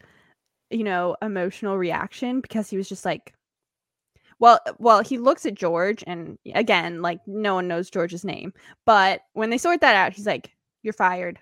[0.70, 3.34] you know, emotional reaction because he was just like
[4.38, 8.54] well well he looks at George and again like no one knows George's name,
[8.86, 11.38] but when they sort that out he's like you're fired.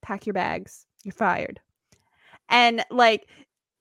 [0.00, 0.86] Pack your bags.
[1.02, 1.60] You're fired
[2.48, 3.28] and like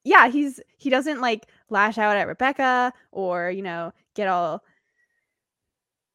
[0.04, 4.64] yeah he's he doesn't like lash out at rebecca or you know get all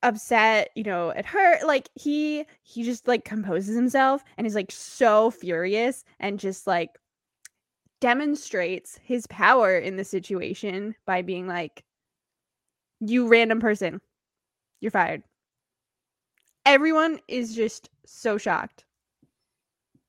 [0.02, 4.70] upset you know at her like he he just like composes himself and is like
[4.70, 6.90] so furious and just like
[8.01, 11.82] demonstrates his power in the situation by being like
[13.01, 14.01] you random person.
[14.81, 15.23] You're fired.
[16.64, 18.85] Everyone is just so shocked.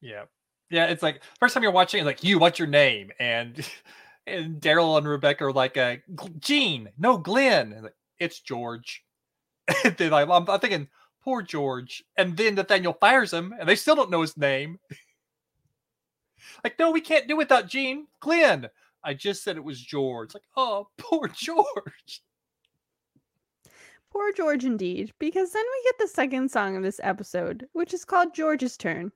[0.01, 0.25] Yeah
[0.69, 3.11] yeah, it's like first time you're watching, it's like you, what's your name?
[3.19, 3.67] And
[4.27, 5.97] and Darryl and Rebecca are like, uh,
[6.39, 7.79] Gene, no, Glenn.
[7.83, 9.03] Like, it's George.
[9.85, 10.87] and then I'm, I'm thinking,
[11.23, 12.03] poor George.
[12.17, 14.79] And then Nathaniel fires him, and they still don't know his name.
[16.63, 18.07] like, no, we can't do without Gene.
[18.19, 18.69] Glenn.
[19.03, 20.33] I just said it was George.
[20.33, 22.21] Like, oh, poor George.
[24.11, 28.03] Poor George indeed, because then we get the second song of this episode, which is
[28.03, 29.11] called George's Turn.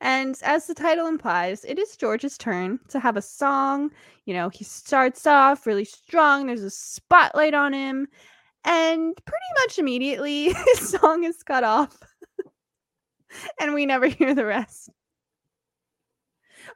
[0.00, 3.90] And as the title implies, it is George's turn to have a song.
[4.26, 8.08] You know, he starts off really strong, there's a spotlight on him,
[8.64, 11.98] and pretty much immediately his song is cut off.
[13.60, 14.90] and we never hear the rest.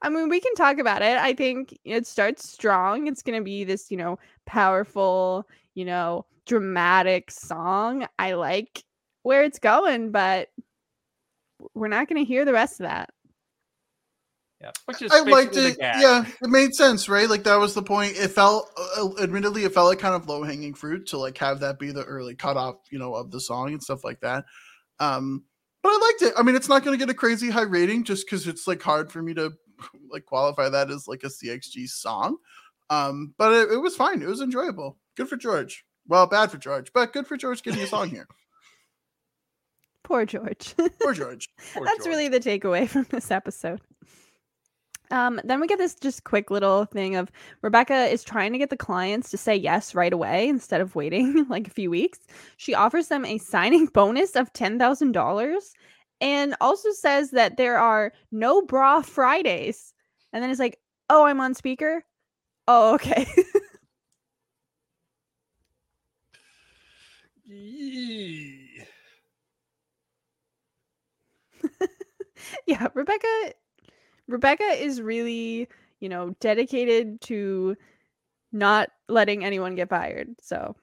[0.03, 1.19] I mean, we can talk about it.
[1.19, 3.07] I think it starts strong.
[3.07, 8.07] It's going to be this, you know, powerful, you know, dramatic song.
[8.19, 8.85] I like
[9.23, 10.49] where it's going, but
[11.75, 13.11] we're not going to hear the rest of that.
[14.61, 15.79] Yeah, which is I liked it.
[15.81, 17.31] Yeah, it made sense, right?
[17.31, 18.17] Like that was the point.
[18.17, 21.39] It felt, uh, uh, admittedly, it felt like kind of low hanging fruit to like
[21.39, 24.45] have that be the early cutoff, you know, of the song and stuff like that.
[24.99, 25.45] Um,
[25.83, 26.35] but I liked it.
[26.39, 28.83] I mean, it's not going to get a crazy high rating just because it's like
[28.83, 29.53] hard for me to
[30.11, 32.37] like qualify that as like a CXG song.
[32.91, 34.21] Um, but it, it was fine.
[34.21, 34.99] It was enjoyable.
[35.17, 35.87] Good for George.
[36.07, 38.27] Well, bad for George, but good for George getting a song here.
[40.11, 40.75] Poor George.
[41.01, 41.49] Poor George.
[41.73, 42.09] Poor That's George.
[42.09, 43.81] really the takeaway from this episode.
[45.13, 47.31] Um, then we get this just quick little thing of
[47.63, 51.47] Rebecca is trying to get the clients to say yes right away instead of waiting
[51.49, 52.19] like a few weeks.
[52.57, 55.61] She offers them a signing bonus of $10,000
[56.21, 59.95] and also says that there are no bra Fridays.
[60.33, 62.03] And then it's like, oh, I'm on speaker.
[62.67, 63.29] Oh, okay.
[72.67, 73.53] Yeah, Rebecca
[74.29, 75.69] Rebecca is really,
[76.01, 77.77] you know, dedicated to
[78.53, 80.29] not letting anyone get fired.
[80.41, 80.77] So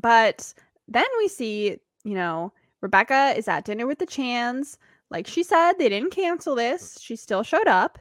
[0.00, 0.52] but
[0.86, 4.78] then we see, you know, Rebecca is at dinner with the Chans.
[5.10, 6.98] Like she said, they didn't cancel this.
[7.00, 7.98] She still showed up.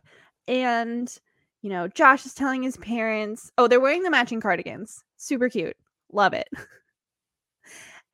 [0.48, 1.14] And,
[1.62, 5.04] you know, Josh is telling his parents, oh, they're wearing the matching cardigans.
[5.18, 5.76] Super cute.
[6.12, 6.48] Love it.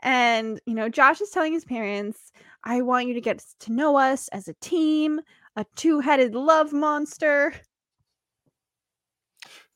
[0.04, 2.32] and, you know, Josh is telling his parents,
[2.64, 5.22] I want you to get to know us as a team,
[5.56, 7.54] a two headed love monster.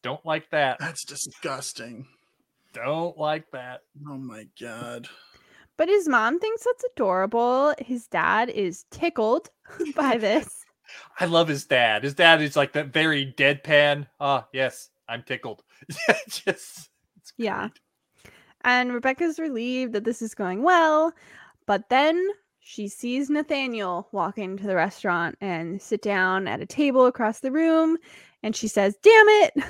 [0.03, 0.77] Don't like that.
[0.79, 2.07] That's disgusting.
[2.73, 3.81] Don't like that.
[4.07, 5.07] Oh my god.
[5.77, 7.73] But his mom thinks that's adorable.
[7.79, 9.49] His dad is tickled
[9.95, 10.65] by this.
[11.19, 12.03] I love his dad.
[12.03, 14.07] His dad is like that very deadpan.
[14.19, 15.63] Ah, yes, I'm tickled.
[16.29, 17.69] Just it's Yeah.
[18.63, 21.13] And Rebecca's relieved that this is going well.
[21.65, 22.29] But then
[22.59, 27.51] she sees Nathaniel walk into the restaurant and sit down at a table across the
[27.51, 27.97] room.
[28.43, 29.53] And she says, Damn it.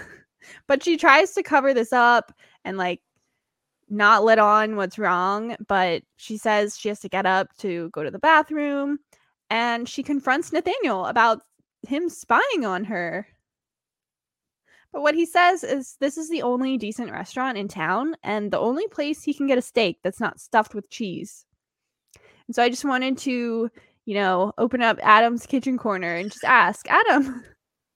[0.68, 2.32] But she tries to cover this up
[2.64, 3.02] and like
[3.90, 8.04] not let on what's wrong, but she says she has to get up to go
[8.04, 9.00] to the bathroom
[9.50, 11.42] and she confronts Nathaniel about
[11.88, 13.28] him spying on her.
[14.94, 18.60] But what he says is this is the only decent restaurant in town and the
[18.60, 21.46] only place he can get a steak that's not stuffed with cheese.
[22.48, 23.70] And so I just wanted to,
[24.06, 27.44] you know, open up Adam's kitchen corner and just ask Adam,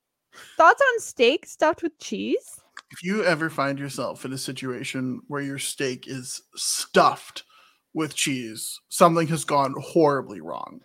[0.57, 2.59] thoughts on steak stuffed with cheese?
[2.91, 7.43] If you ever find yourself in a situation where your steak is stuffed
[7.93, 10.81] with cheese, something has gone horribly wrong.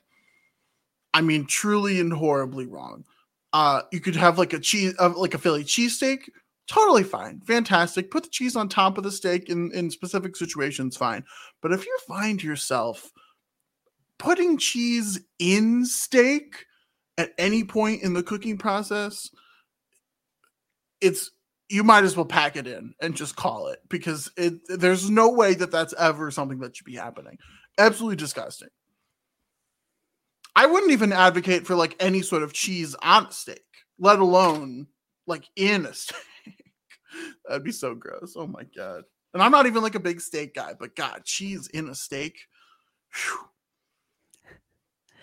[1.12, 3.04] I mean, truly and horribly wrong.
[3.56, 6.28] Uh, you could have like a cheese, uh, like a Philly cheesesteak,
[6.68, 8.10] totally fine, fantastic.
[8.10, 11.24] Put the cheese on top of the steak in in specific situations, fine.
[11.62, 13.10] But if you find yourself
[14.18, 16.66] putting cheese in steak
[17.16, 19.30] at any point in the cooking process,
[21.00, 21.30] it's
[21.70, 25.30] you might as well pack it in and just call it because it there's no
[25.30, 27.38] way that that's ever something that should be happening.
[27.78, 28.68] Absolutely disgusting.
[30.56, 33.62] I wouldn't even advocate for like any sort of cheese on a steak,
[33.98, 34.86] let alone
[35.26, 36.16] like in a steak.
[37.46, 38.34] That'd be so gross.
[38.36, 39.04] Oh my god.
[39.34, 42.38] And I'm not even like a big steak guy, but god, cheese in a steak.
[43.12, 43.38] Whew.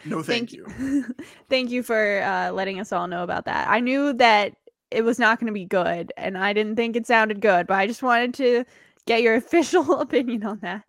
[0.05, 1.15] No, thank, Thank you.
[1.49, 3.69] Thank you for uh, letting us all know about that.
[3.69, 4.53] I knew that
[4.91, 7.75] it was not going to be good, and I didn't think it sounded good, but
[7.75, 8.65] I just wanted to
[9.07, 10.83] get your official opinion on that.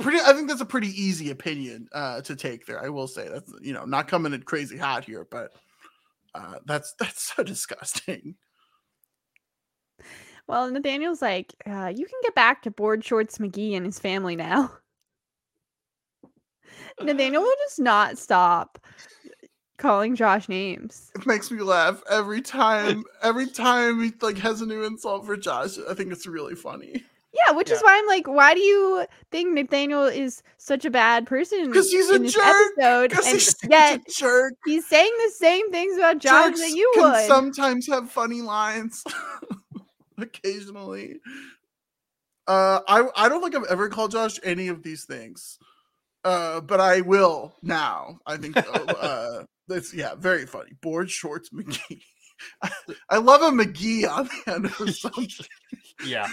[0.00, 2.84] Pretty, I think that's a pretty easy opinion uh, to take there.
[2.84, 5.52] I will say that's you know not coming in crazy hot here, but
[6.34, 8.36] uh, that's that's so disgusting.
[10.48, 14.36] Well, Nathaniel's like, uh, you can get back to Board Shorts McGee and his family
[14.36, 14.70] now.
[17.00, 18.78] Nathaniel will just not stop
[19.76, 21.10] calling Josh names.
[21.16, 23.04] It makes me laugh every time.
[23.22, 27.02] Every time he like has a new insult for Josh, I think it's really funny
[27.46, 31.26] Yeah, which is why I'm like, why do you think Nathaniel is such a bad
[31.26, 31.72] person?
[31.72, 34.54] 'Cause he's a jerk, because he's yet a jerk.
[34.64, 37.26] he's saying the same things about Josh that you can would.
[37.28, 39.02] sometimes have funny lines,
[40.18, 41.20] occasionally.
[42.46, 45.58] Uh, I I don't think I've ever called Josh any of these things,
[46.24, 48.18] uh, but I will now.
[48.26, 50.70] I think uh, uh, that's yeah, very funny.
[50.80, 52.00] Board shorts McGee.
[52.62, 52.70] I,
[53.10, 54.66] I love a McGee on the end
[56.06, 56.26] yeah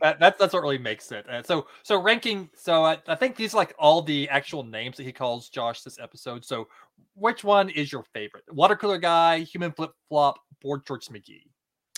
[0.00, 3.34] that, that that's what really makes it uh, so so ranking so I, I think
[3.36, 6.68] these are like all the actual names that he calls josh this episode so
[7.14, 11.42] which one is your favorite water cooler guy human flip flop board shorts mcgee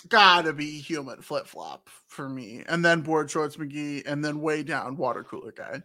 [0.09, 4.63] Gotta be human flip flop for me, and then board shorts McGee, and then way
[4.63, 5.83] down water cooler guy.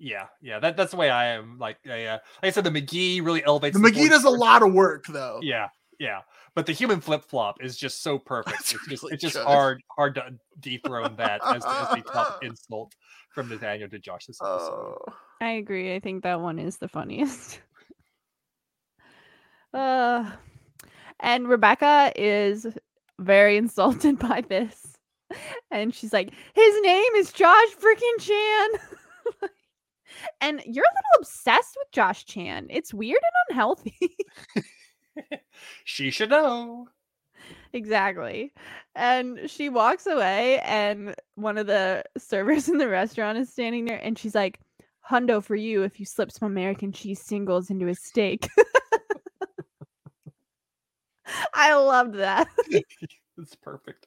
[0.00, 2.70] yeah yeah that, that's the way i am like uh, yeah like i said the
[2.70, 5.38] mcgee really elevates The the McGee does a lot of work though.
[5.40, 5.68] yeah
[6.04, 6.20] yeah
[6.54, 9.36] but the human flip flop is just so perfect That's it's just really it's just
[9.36, 12.94] hard hard to dethrone that as, the- as the top insult
[13.34, 15.12] from nathaniel to josh this episode Oh.
[15.40, 15.94] I agree.
[15.94, 17.60] I think that one is the funniest.
[19.74, 20.30] uh,
[21.20, 22.66] and Rebecca is
[23.18, 24.96] very insulted by this.
[25.70, 29.50] And she's like, his name is Josh freaking Chan.
[30.40, 32.68] and you're a little obsessed with Josh Chan.
[32.70, 33.98] It's weird and unhealthy.
[35.84, 36.88] she should know
[37.72, 38.52] exactly.
[38.94, 44.00] And she walks away, and one of the servers in the restaurant is standing there,
[44.02, 44.60] and she's like,
[45.10, 48.48] Hundo for you if you slip some American cheese singles into his steak.
[51.54, 52.48] I loved that.
[52.68, 54.06] it's perfect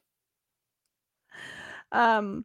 [1.92, 2.44] Um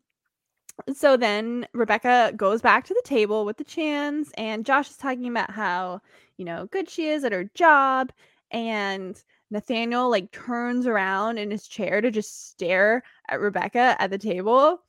[0.94, 5.28] so then Rebecca goes back to the table with the Chans and Josh is talking
[5.28, 6.02] about how,
[6.38, 8.12] you know, good she is at her job
[8.54, 9.22] and
[9.52, 14.80] Nathaniel like turns around in his chair to just stare at Rebecca at the table.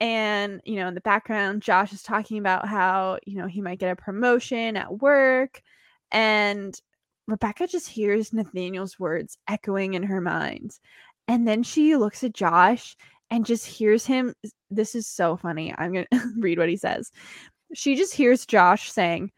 [0.00, 3.78] And, you know, in the background, Josh is talking about how, you know, he might
[3.78, 5.60] get a promotion at work.
[6.10, 6.74] And
[7.26, 10.72] Rebecca just hears Nathaniel's words echoing in her mind.
[11.28, 12.96] And then she looks at Josh
[13.30, 14.34] and just hears him.
[14.70, 15.74] This is so funny.
[15.76, 17.12] I'm going to read what he says.
[17.74, 19.30] She just hears Josh saying,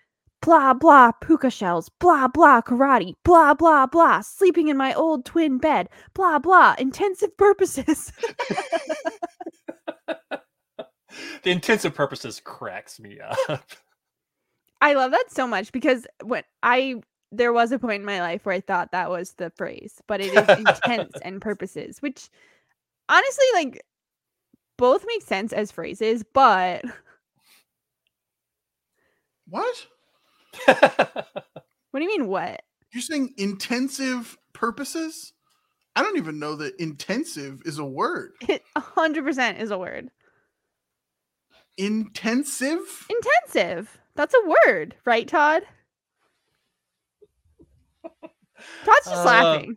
[0.43, 5.57] blah, blah, puka shells, blah, blah, karate, blah, blah, blah, sleeping in my old twin
[5.59, 8.13] bed, blah, blah, intensive purposes.
[11.43, 13.39] the intensive purposes cracks me up.
[14.81, 16.97] I love that so much because when I
[17.31, 20.21] there was a point in my life where I thought that was the phrase, but
[20.21, 22.29] it is intense and purposes, which
[23.09, 23.83] honestly like
[24.77, 26.85] both make sense as phrases, but
[29.49, 29.87] What?
[30.67, 31.35] what
[31.95, 32.63] do you mean what?
[32.93, 35.33] You're saying intensive purposes?
[35.97, 38.33] I don't even know that intensive is a word.
[38.49, 40.11] It 100% is a word.
[41.79, 43.07] Intensive?
[43.09, 43.99] Intensive.
[44.15, 45.63] That's a word, right, Todd?
[48.85, 49.77] Todd's just Uh, laughing.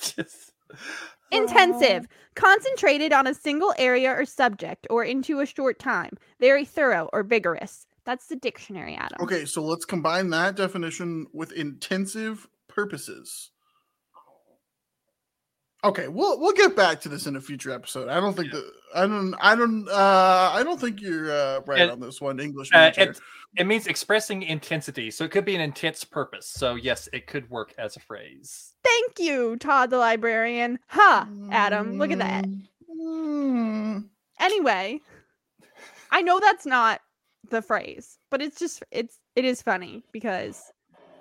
[0.00, 0.52] just
[1.32, 2.06] Intensive.
[2.34, 6.10] Concentrated on a single area or subject or into a short time.
[6.40, 7.86] Very thorough or vigorous.
[8.10, 9.18] That's the dictionary, Adam.
[9.22, 13.52] Okay, so let's combine that definition with intensive purposes.
[15.84, 18.08] Okay, we'll we'll get back to this in a future episode.
[18.08, 18.58] I don't think Yeah.
[18.58, 22.20] that I don't I don't uh I don't think you're uh, right And- on this
[22.20, 23.12] one, English Uh, major.
[23.12, 23.20] it,
[23.56, 26.48] it means expressing intensity, so it could be an intense purpose.
[26.48, 28.74] So yes, it could work as a phrase.
[28.82, 30.80] Thank you, Todd the librarian.
[30.88, 31.96] Ha, Adam.
[31.96, 32.44] Look at that.
[32.92, 34.08] Mm.
[34.40, 35.00] Anyway,
[36.10, 37.00] I know that's not
[37.50, 40.72] the phrase, but it's just it's it is funny because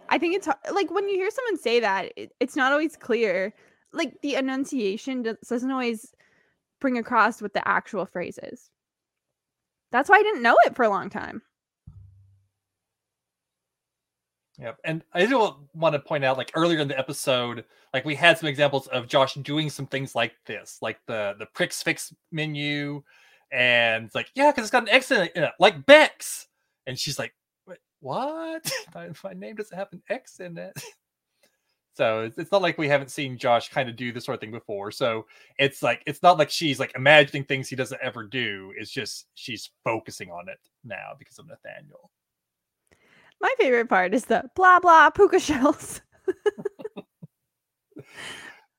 [0.10, 3.54] I think it's like when you hear someone say that, it, it's not always clear.
[3.94, 6.14] Like the enunciation does- doesn't always
[6.80, 8.70] bring across what the actual phrase is.
[9.92, 11.42] That's why I didn't know it for a long time.
[14.60, 14.78] Yep.
[14.84, 18.38] And I do want to point out, like earlier in the episode, like we had
[18.38, 23.02] some examples of Josh doing some things like this, like the the pricks Fix menu,
[23.52, 26.48] and it's like, yeah, because it's got an X in it, in it, like Bex.
[26.88, 27.34] And she's like,
[27.68, 28.72] "Wait, what?
[29.24, 30.74] my, name doesn't have an X in it.
[32.00, 34.40] So it's, it's not like we haven't seen Josh kind of do this sort of
[34.40, 34.90] thing before.
[34.90, 35.26] So
[35.58, 38.72] it's like it's not like she's like imagining things he doesn't ever do.
[38.78, 42.10] It's just she's focusing on it now because of Nathaniel.
[43.42, 46.00] My favorite part is the blah blah puka shells.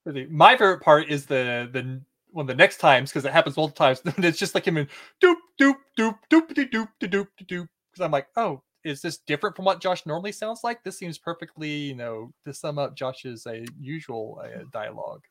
[0.31, 2.01] My favorite part is the the
[2.33, 4.03] one of the next times because it happens multiple times.
[4.19, 4.89] It's just like him in
[5.23, 7.69] doop doop doop doop de doop doop doop.
[7.93, 10.83] Because I'm like, oh, is this different from what Josh normally sounds like?
[10.83, 15.23] This seems perfectly, you know, to sum up Josh's uh, usual uh, dialogue.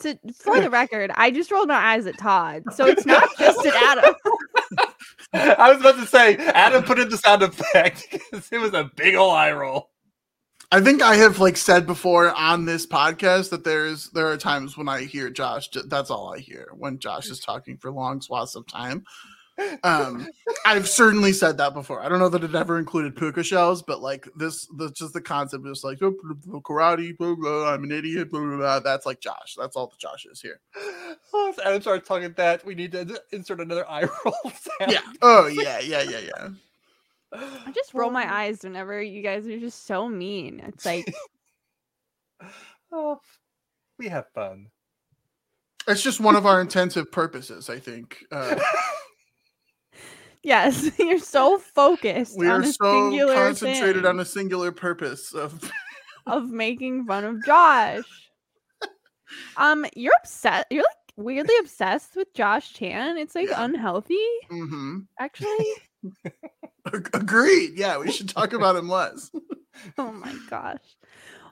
[0.00, 3.64] To, for the record, I just rolled my eyes at Todd, so it's not just
[3.64, 4.14] at Adam.
[5.32, 8.90] I was about to say, Adam put in the sound effect because it was a
[8.94, 9.90] big ol' eye roll.
[10.72, 14.76] I think I have like said before on this podcast that there's there are times
[14.76, 15.68] when I hear Josh.
[15.86, 19.04] That's all I hear when Josh is talking for long swaths of time.
[19.84, 20.28] Um,
[20.66, 22.02] I've certainly said that before.
[22.02, 25.20] I don't know that it ever included puka shells, but like this, the just the
[25.20, 26.14] concept is like "Oh,
[26.60, 27.16] karate.
[27.16, 28.30] Blah, blah, I'm an idiot.
[28.30, 28.80] Blah, blah, blah.
[28.80, 29.54] That's like Josh.
[29.58, 30.60] That's all the Josh is here.
[31.32, 34.92] Oh, if Adam started talking that, we need to insert another eye roll sound.
[34.92, 35.00] Yeah.
[35.22, 35.78] Oh yeah.
[35.80, 36.02] Yeah.
[36.02, 36.18] Yeah.
[36.18, 36.48] Yeah.
[37.32, 40.60] I just roll my eyes whenever you guys are just so mean.
[40.66, 41.12] It's like
[42.92, 43.18] Oh,
[43.98, 44.68] we have fun.
[45.88, 47.68] It's just one of our intensive purposes.
[47.70, 48.24] I think.
[48.30, 48.58] Uh,
[50.42, 54.70] Yes, you're so focused we on are a so singular concentrated thing on a singular
[54.70, 55.72] purpose of
[56.24, 58.04] of making fun of Josh.
[59.56, 60.66] Um, you're upset.
[60.70, 63.18] You're like weirdly obsessed with Josh Chan.
[63.18, 63.64] It's like Yeah.
[63.64, 64.14] unhealthy,
[64.48, 65.08] Mhm.
[65.18, 65.66] actually.
[66.86, 67.72] Ag- Agreed.
[67.76, 69.30] Yeah, we should talk about him less.
[69.98, 70.96] oh my gosh.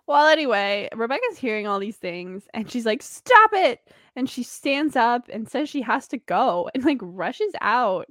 [0.07, 3.81] Well, anyway, Rebecca's hearing all these things and she's like, "Stop it!"
[4.17, 8.07] And she stands up and says she has to go and like rushes out.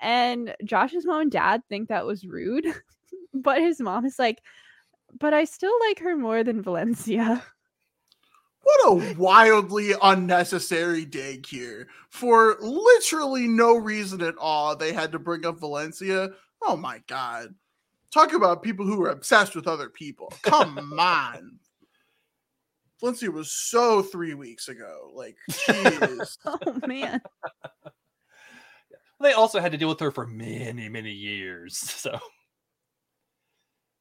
[0.00, 2.66] And Josh's mom and dad think that was rude,
[3.34, 4.42] but his mom is like,
[5.18, 7.44] "But I still like her more than Valencia."
[8.62, 11.88] What a wildly unnecessary dig here.
[12.10, 16.30] For literally no reason at all, they had to bring up Valencia.
[16.62, 17.54] Oh my god.
[18.12, 20.32] Talk about people who are obsessed with other people.
[20.42, 21.58] Come on.
[23.00, 25.10] Valencia was so three weeks ago.
[25.14, 26.36] Like, jeez.
[26.44, 27.22] oh man.
[29.20, 31.78] They also had to deal with her for many, many years.
[32.00, 32.18] So,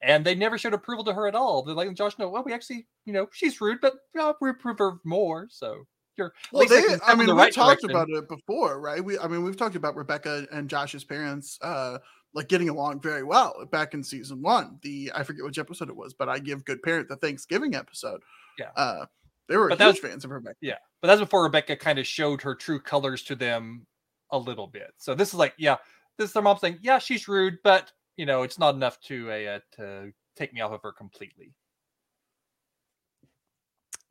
[0.02, 1.62] and they never showed approval to her at all.
[1.62, 4.80] They're like, Josh, no, well, we actually, you know, she's rude, but uh, we approve
[4.80, 5.48] her more.
[5.52, 5.84] So
[6.18, 6.28] you're.
[6.28, 7.92] at Well, they, taking a I mean, the we right talked direction.
[7.92, 9.04] about it before, right?
[9.04, 11.98] We, I mean, we've talked about Rebecca and Josh's parents, uh,
[12.34, 14.78] like getting along very well back in season one.
[14.82, 18.22] The I forget which episode it was, but I give good parent the Thanksgiving episode.
[18.58, 18.70] Yeah.
[18.76, 19.06] uh,
[19.48, 20.58] they were But huge was- fans of Rebecca.
[20.62, 23.88] Yeah, but that's before Rebecca kind of showed her true colors to them
[24.32, 24.94] a little bit.
[24.98, 25.78] So this is like, yeah,
[26.18, 29.32] this is their mom saying, yeah, she's rude, but you know, it's not enough to
[29.32, 31.54] uh, to take me off of her completely.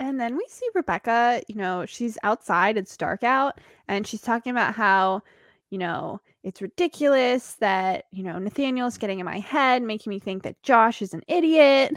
[0.00, 4.52] And then we see Rebecca, you know, she's outside, it's dark out, and she's talking
[4.52, 5.22] about how,
[5.70, 10.42] you know, it's ridiculous that, you know, Nathaniel's getting in my head, making me think
[10.42, 11.92] that Josh is an idiot,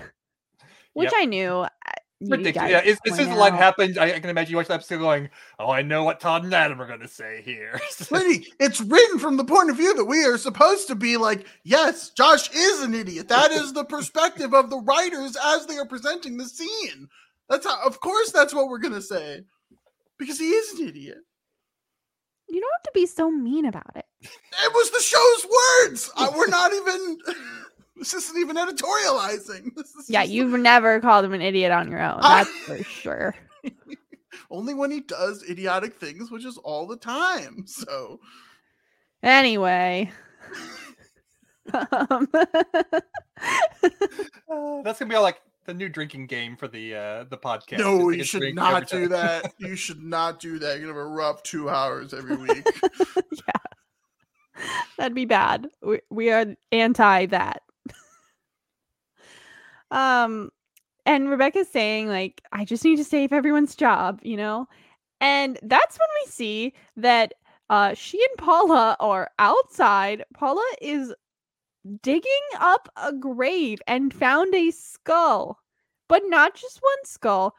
[0.93, 1.13] which Yep.
[1.15, 1.65] I knew.
[2.19, 2.69] you Ridiculous.
[2.69, 4.75] Yeah, as, as soon as the line happened, I, I can imagine you watch the
[4.75, 8.53] episode going, "Oh, I know what Todd and Adam are going to say here." Lady,
[8.59, 12.11] it's written from the point of view that we are supposed to be like, yes,
[12.11, 13.27] Josh is an idiot.
[13.29, 17.07] That is the perspective of the writers as they are presenting the scene.
[17.49, 19.41] That's how, of course, that's what we're gonna say,
[20.19, 21.19] because he is an idiot.
[22.49, 24.05] You don't have to be so mean about it.
[24.23, 26.11] It was the show's words.
[26.15, 27.17] Uh, we're not even.
[27.97, 29.71] This isn't even editorializing.
[29.75, 32.17] This is Yeah, just- you've never called him an idiot on your own.
[32.21, 33.35] I- That's for sure.
[34.49, 37.63] only when he does idiotic things, which is all the time.
[37.67, 38.19] So
[39.21, 40.11] Anyway.
[41.73, 42.41] um, Uh,
[44.83, 47.77] that's gonna be all like the new drinking game for the uh the podcast.
[47.79, 49.53] no, you should not do that.
[49.59, 50.79] You should not do that.
[50.79, 52.65] You're gonna have a rough two hours every week.
[54.97, 55.67] that'd be bad.
[55.81, 57.61] We, we are anti that.
[59.91, 60.51] um,
[61.05, 64.67] and Rebecca's saying, like, I just need to save everyone's job, you know?
[65.19, 67.33] And that's when we see that
[67.69, 70.23] uh she and Paula are outside.
[70.33, 71.13] Paula is
[72.01, 75.59] digging up a grave and found a skull.
[76.07, 77.55] But not just one skull,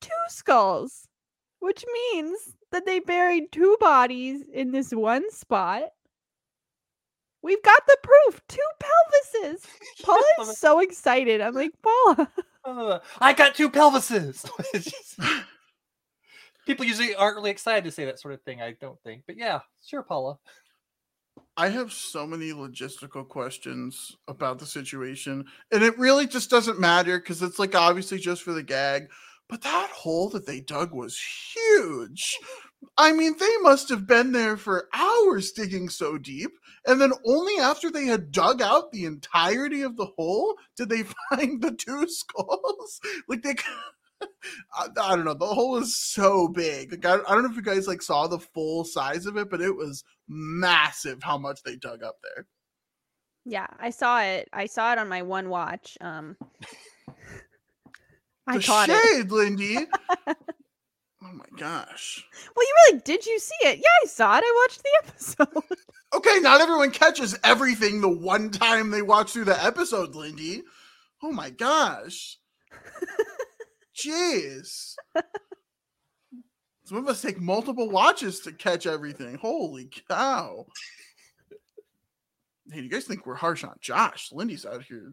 [0.00, 1.08] two skulls.
[1.60, 5.84] Which means that they buried two bodies in this one spot.
[7.48, 8.42] We've got the proof.
[8.46, 9.64] Two pelvises.
[10.02, 10.50] Paula love it.
[10.52, 11.40] is so excited.
[11.40, 12.30] I'm like, Paula.
[12.62, 14.46] Uh, I got two pelvises.
[16.66, 18.60] People usually aren't really excited to say that sort of thing.
[18.60, 20.38] I don't think, but yeah, sure, Paula.
[21.56, 27.18] I have so many logistical questions about the situation, and it really just doesn't matter
[27.18, 29.08] because it's like obviously just for the gag.
[29.48, 32.36] But that hole that they dug was huge.
[32.96, 36.50] I mean, they must have been there for hours digging so deep,
[36.86, 41.02] and then only after they had dug out the entirety of the hole did they
[41.30, 43.00] find the two skulls.
[43.28, 43.54] Like they.
[44.74, 45.34] I, I don't know.
[45.34, 46.90] The hole is so big.
[46.90, 49.48] Like, I, I don't know if you guys like saw the full size of it,
[49.48, 52.46] but it was massive how much they dug up there.
[53.44, 54.48] Yeah, I saw it.
[54.52, 55.96] I saw it on my one watch.
[56.00, 56.36] Um
[58.46, 58.96] I the caught it.
[59.16, 59.76] shade, Lindy.
[61.28, 62.24] oh my gosh.
[62.54, 63.78] Well, you really did you see it?
[63.78, 64.44] Yeah, I saw it.
[64.46, 65.76] I watched the episode.
[66.14, 70.62] Okay, not everyone catches everything the one time they watch through the episode, Lindy.
[71.22, 72.38] Oh my gosh.
[73.96, 74.94] Jeez.
[76.84, 79.36] Some of us take multiple watches to catch everything.
[79.36, 80.64] Holy cow.
[82.70, 84.30] Hey, do you guys think we're harsh on Josh?
[84.32, 85.12] Lindy's out here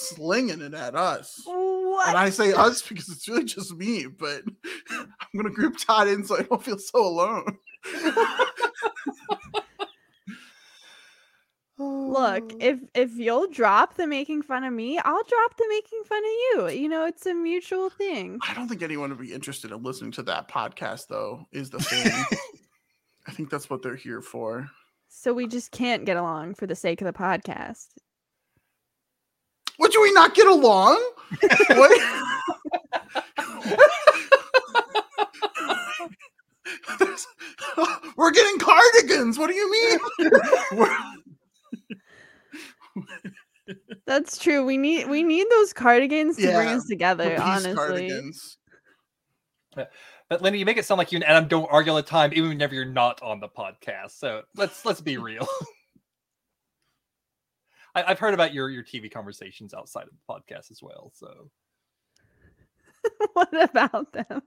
[0.00, 1.42] slinging it at us.
[1.44, 2.08] what?
[2.08, 4.42] And I say us because it's really just me, but
[4.90, 7.58] I'm gonna group Todd in so I don't feel so alone.
[11.78, 16.18] Look, if if you'll drop the making fun of me, I'll drop the making fun
[16.18, 16.30] of
[16.74, 16.80] you.
[16.82, 18.38] You know, it's a mutual thing.
[18.46, 21.80] I don't think anyone would be interested in listening to that podcast, though, is the
[21.80, 22.12] thing.
[23.26, 24.70] I think that's what they're here for.
[25.08, 27.88] So we just can't get along for the sake of the podcast.
[29.78, 31.02] What do we not get along?
[31.70, 32.00] what?
[38.16, 39.38] We're getting cardigans.
[39.38, 39.98] What do you mean?
[44.06, 44.64] That's true.
[44.64, 47.74] We need we need those cardigans to bring us together, honestly.
[47.74, 48.58] cardigans.
[49.74, 52.32] But Lindy, you make it sound like you and Adam don't argue all the time,
[52.34, 54.10] even whenever you're not on the podcast.
[54.18, 55.46] So let's let's be real.
[57.98, 61.12] I, I've heard about your your TV conversations outside of the podcast as well.
[61.14, 61.50] So
[63.32, 64.42] what about them?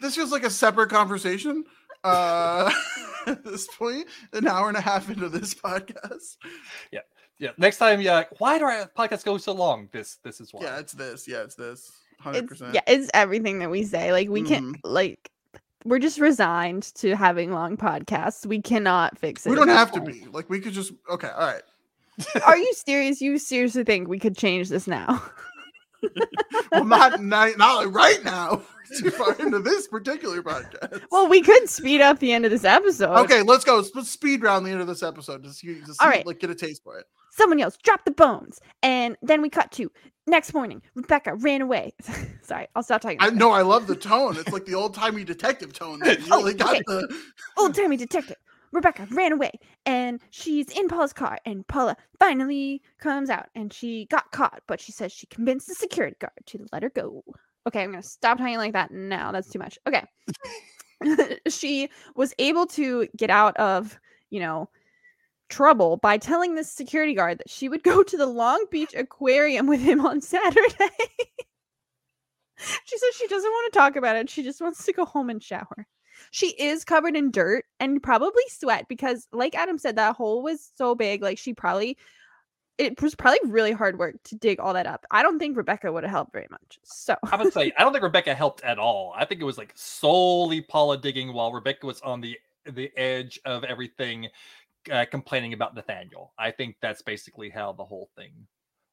[0.00, 1.64] This feels like a separate conversation.
[2.02, 2.70] Uh,
[3.26, 6.36] at this point, an hour and a half into this podcast.
[6.92, 7.00] yeah,
[7.38, 7.50] yeah.
[7.56, 9.88] next time, yeah, why do our podcasts go so long?
[9.92, 10.64] This this is why.
[10.64, 11.26] Yeah, it's this.
[11.26, 11.90] Yeah, it's this.
[12.20, 12.74] Hundred percent.
[12.74, 14.12] yeah, it's everything that we say.
[14.12, 14.88] Like we can't Mm-hmm.
[14.88, 15.30] like
[15.84, 18.46] we're just resigned to having long podcasts.
[18.46, 19.50] We cannot fix it.
[19.50, 20.92] We don't this have to be like we could just.
[21.10, 21.62] Okay, all right.
[22.46, 23.20] Are you serious?
[23.20, 25.22] You seriously think we could change this now?
[26.70, 28.60] Well, not not, not right now.
[28.98, 31.02] Too far into this particular podcast.
[31.10, 33.16] well, we could speed up the end of this episode.
[33.20, 33.82] okay, let's go.
[33.94, 35.42] Let's speed round the end of this episode.
[35.42, 36.26] Just, just All see- right.
[36.26, 37.06] like get a taste for it.
[37.30, 39.90] Someone yells, "Drop the bones!" And then we cut to
[40.26, 40.82] next morning.
[40.94, 41.94] Rebecca ran away.
[42.42, 43.16] Sorry, I'll stop talking.
[43.20, 43.50] I know.
[43.52, 44.36] I love the tone.
[44.36, 46.00] It's like the old timey detective tone.
[46.00, 46.82] That you Oh, really got okay.
[46.86, 47.16] the.
[47.56, 48.36] old timey detective.
[48.74, 49.52] Rebecca ran away
[49.86, 54.80] and she's in Paula's car and Paula finally comes out and she got caught, but
[54.80, 57.22] she says she convinced the security guard to let her go.
[57.66, 59.30] Okay, I'm gonna stop talking like that now.
[59.30, 59.78] That's too much.
[59.86, 60.04] Okay.
[61.48, 63.98] she was able to get out of,
[64.30, 64.68] you know,
[65.48, 69.68] trouble by telling the security guard that she would go to the Long Beach Aquarium
[69.68, 70.58] with him on Saturday.
[72.84, 74.28] she says she doesn't want to talk about it.
[74.28, 75.86] She just wants to go home and shower.
[76.30, 80.70] She is covered in dirt and probably sweat because, like Adam said, that hole was
[80.76, 81.22] so big.
[81.22, 81.96] Like, she probably,
[82.78, 85.04] it was probably really hard work to dig all that up.
[85.10, 86.78] I don't think Rebecca would have helped very much.
[86.84, 89.14] So, I would say I don't think Rebecca helped at all.
[89.16, 93.38] I think it was like solely Paula digging while Rebecca was on the the edge
[93.44, 94.28] of everything,
[94.90, 96.32] uh, complaining about Nathaniel.
[96.38, 98.32] I think that's basically how the whole thing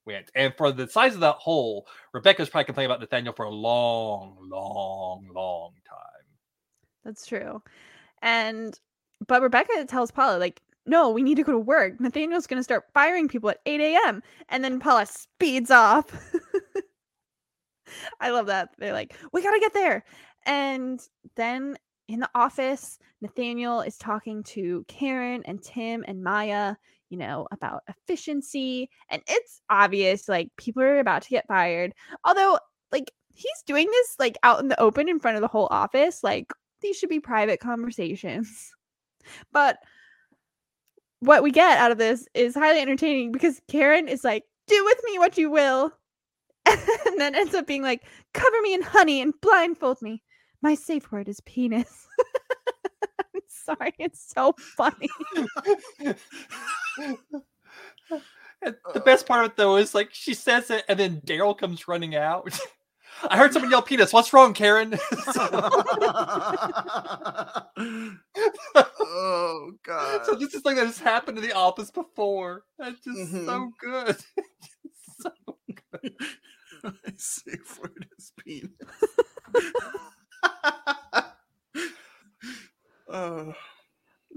[0.05, 0.31] went.
[0.35, 4.37] And for the size of that hole, Rebecca's probably complaining about Nathaniel for a long,
[4.41, 6.20] long, long time.
[7.03, 7.61] That's true.
[8.21, 8.79] And
[9.27, 11.99] but Rebecca tells Paula, like, no, we need to go to work.
[11.99, 14.23] Nathaniel's gonna start firing people at 8 a.m.
[14.49, 16.05] And then Paula speeds off.
[18.19, 18.69] I love that.
[18.77, 20.03] They're like, we gotta get there.
[20.45, 20.99] And
[21.35, 26.75] then in the office, Nathaniel is talking to Karen and Tim and Maya,
[27.09, 28.89] you know, about efficiency.
[29.09, 31.93] And it's obvious, like, people are about to get fired.
[32.25, 32.59] Although,
[32.91, 36.23] like, he's doing this, like, out in the open in front of the whole office.
[36.23, 36.51] Like,
[36.81, 38.71] these should be private conversations.
[39.53, 39.77] But
[41.19, 44.99] what we get out of this is highly entertaining because Karen is like, do with
[45.05, 45.91] me what you will.
[46.65, 48.03] and then ends up being like,
[48.33, 50.23] cover me in honey and blindfold me.
[50.61, 52.07] My safe word is penis.
[53.19, 55.09] I'm sorry, it's so funny.
[58.61, 61.87] the best part of it though is like she says it and then Darryl comes
[61.87, 62.59] running out.
[63.23, 64.13] I heard someone yell penis.
[64.13, 64.97] What's wrong, Karen?
[68.75, 70.25] oh god.
[70.25, 72.63] So this is like that has happened in the office before.
[72.77, 73.45] That's just Mhm.
[73.45, 74.17] so good.
[75.21, 75.31] so
[76.01, 76.15] good.
[76.83, 78.71] My safe word is penis.
[83.09, 83.53] oh.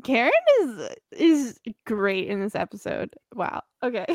[0.02, 0.32] Karen
[0.62, 3.14] is is great in this episode.
[3.34, 3.62] Wow.
[3.82, 4.06] Okay.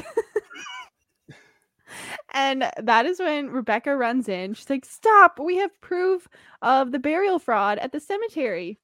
[2.33, 4.53] And that is when Rebecca runs in.
[4.53, 5.39] She's like, "Stop!
[5.39, 6.27] We have proof
[6.61, 8.79] of the burial fraud at the cemetery."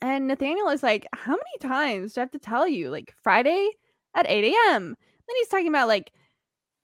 [0.00, 2.90] And Nathaniel is like, "How many times do I have to tell you?
[2.90, 3.70] Like Friday
[4.14, 4.96] at 8 a.m."
[5.26, 6.12] Then he's talking about like,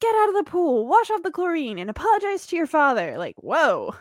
[0.01, 3.37] "Get out of the pool, wash off the chlorine, and apologize to your father." Like,
[3.39, 3.95] whoa,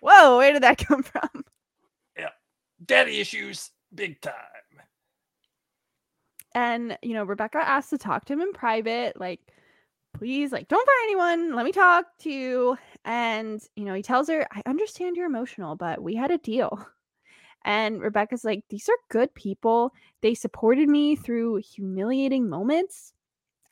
[0.00, 1.44] whoa, where did that come from?
[2.18, 2.30] Yeah.
[2.84, 4.34] Daddy issues, big time.
[6.54, 9.40] and you know rebecca asked to talk to him in private like
[10.18, 14.28] please like don't fire anyone let me talk to you and you know he tells
[14.28, 16.86] her i understand you're emotional but we had a deal.
[17.64, 19.92] And rebecca's like these are good people.
[20.22, 23.12] They supported me through humiliating moments.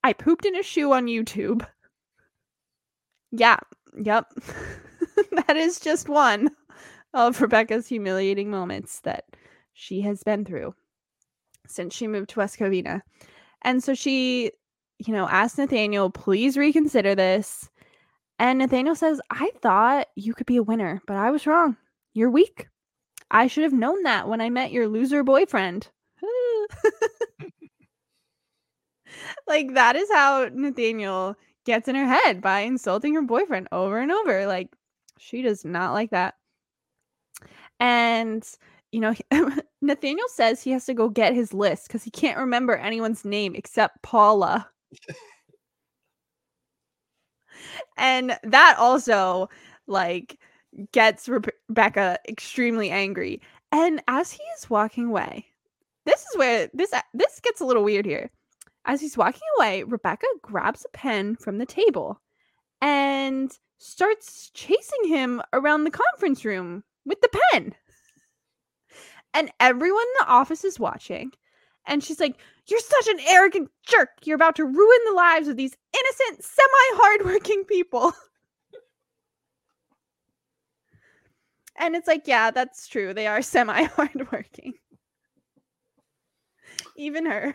[0.02, 1.66] I pooped in a shoe on youtube.
[3.30, 3.58] Yeah
[3.98, 4.26] yep
[5.46, 6.50] that is just one
[7.14, 9.24] of rebecca's humiliating moments that
[9.72, 10.74] she has been through
[11.66, 13.00] since she moved to West Covina.
[13.62, 14.52] And so she,
[14.98, 17.68] you know, ask Nathaniel, please reconsider this.
[18.38, 21.76] And Nathaniel says, I thought you could be a winner, but I was wrong.
[22.14, 22.68] You're weak.
[23.30, 25.88] I should have known that when I met your loser boyfriend.
[29.48, 34.12] like, that is how Nathaniel gets in her head by insulting her boyfriend over and
[34.12, 34.46] over.
[34.46, 34.68] Like,
[35.18, 36.34] she does not like that.
[37.80, 38.46] And
[38.92, 39.14] you know,
[39.82, 43.54] Nathaniel says he has to go get his list because he can't remember anyone's name
[43.54, 44.68] except Paula.
[47.96, 49.48] And that also
[49.86, 50.38] like
[50.92, 53.40] gets Rebecca extremely angry.
[53.72, 55.46] And as he is walking away,
[56.04, 58.30] this is where this uh, this gets a little weird here.
[58.84, 62.20] As he's walking away, Rebecca grabs a pen from the table
[62.80, 67.74] and starts chasing him around the conference room with the pen
[69.36, 71.30] and everyone in the office is watching.
[71.86, 72.36] And she's like,
[72.68, 74.10] You're such an arrogant jerk.
[74.24, 78.12] You're about to ruin the lives of these innocent, semi hardworking people.
[81.78, 83.14] and it's like, Yeah, that's true.
[83.14, 84.74] They are semi hardworking.
[86.96, 87.54] Even her.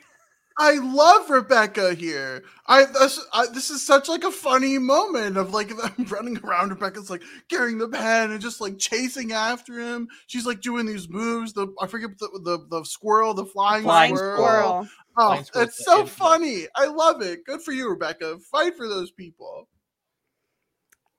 [0.64, 2.44] I love Rebecca here.
[2.68, 6.70] I this, I this is such like a funny moment of like them running around.
[6.70, 10.08] Rebecca's like carrying the pen and just like chasing after him.
[10.28, 11.54] She's like doing these moves.
[11.54, 14.38] The I forget the the, the squirrel, the flying, Flying squirrel.
[14.38, 14.88] Squirrel.
[15.18, 16.16] Oh, Flying squirrel's it's so infamous.
[16.16, 16.68] funny.
[16.76, 17.44] I love it.
[17.44, 18.38] Good for you, Rebecca.
[18.52, 19.68] Fight for those people.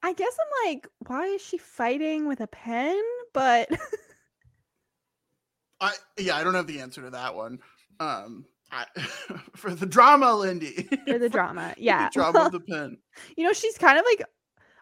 [0.04, 3.02] I guess I'm like, why is she fighting with a pen?
[3.32, 3.68] But
[5.80, 7.58] I yeah, I don't have the answer to that one.
[7.98, 8.86] Um, I,
[9.56, 10.88] for the drama, Lindy.
[11.06, 11.74] for the drama.
[11.76, 12.08] The Yeah.
[12.12, 12.98] drama of the pen.
[13.36, 14.24] you know, she's kind of like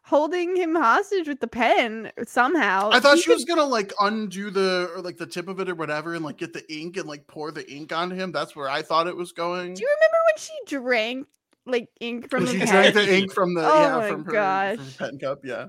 [0.05, 2.91] holding him hostage with the pen somehow.
[2.93, 5.61] I thought He she could- was gonna like undo the or like the tip of
[5.61, 8.33] it or whatever, and like get the ink and like pour the ink on him.
[8.33, 9.75] That's where I thought it was going.
[9.75, 11.27] Do you remember when she drank
[11.67, 12.69] like ink from the she pen?
[12.69, 14.77] drank the ink from the Oh yeah my from her, gosh.
[14.77, 15.39] from her pen cup.
[15.45, 15.67] Yeah,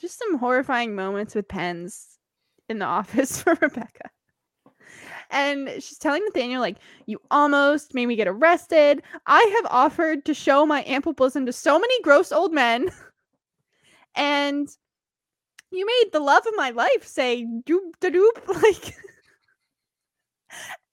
[0.00, 2.18] Just some horrifying moments with pens
[2.68, 4.10] in the office for Rebecca.
[5.30, 9.02] And she's telling Nathaniel, like, you almost made me get arrested.
[9.26, 12.90] I have offered to show my ample bosom to so many gross old men.
[14.16, 14.68] and
[15.70, 18.30] you made the love of my life say doop da doop.
[18.62, 18.94] Like,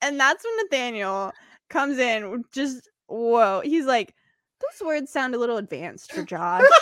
[0.01, 1.31] And that's when Nathaniel
[1.69, 3.61] comes in, just whoa.
[3.63, 4.15] He's like,
[4.59, 6.63] those words sound a little advanced for Josh.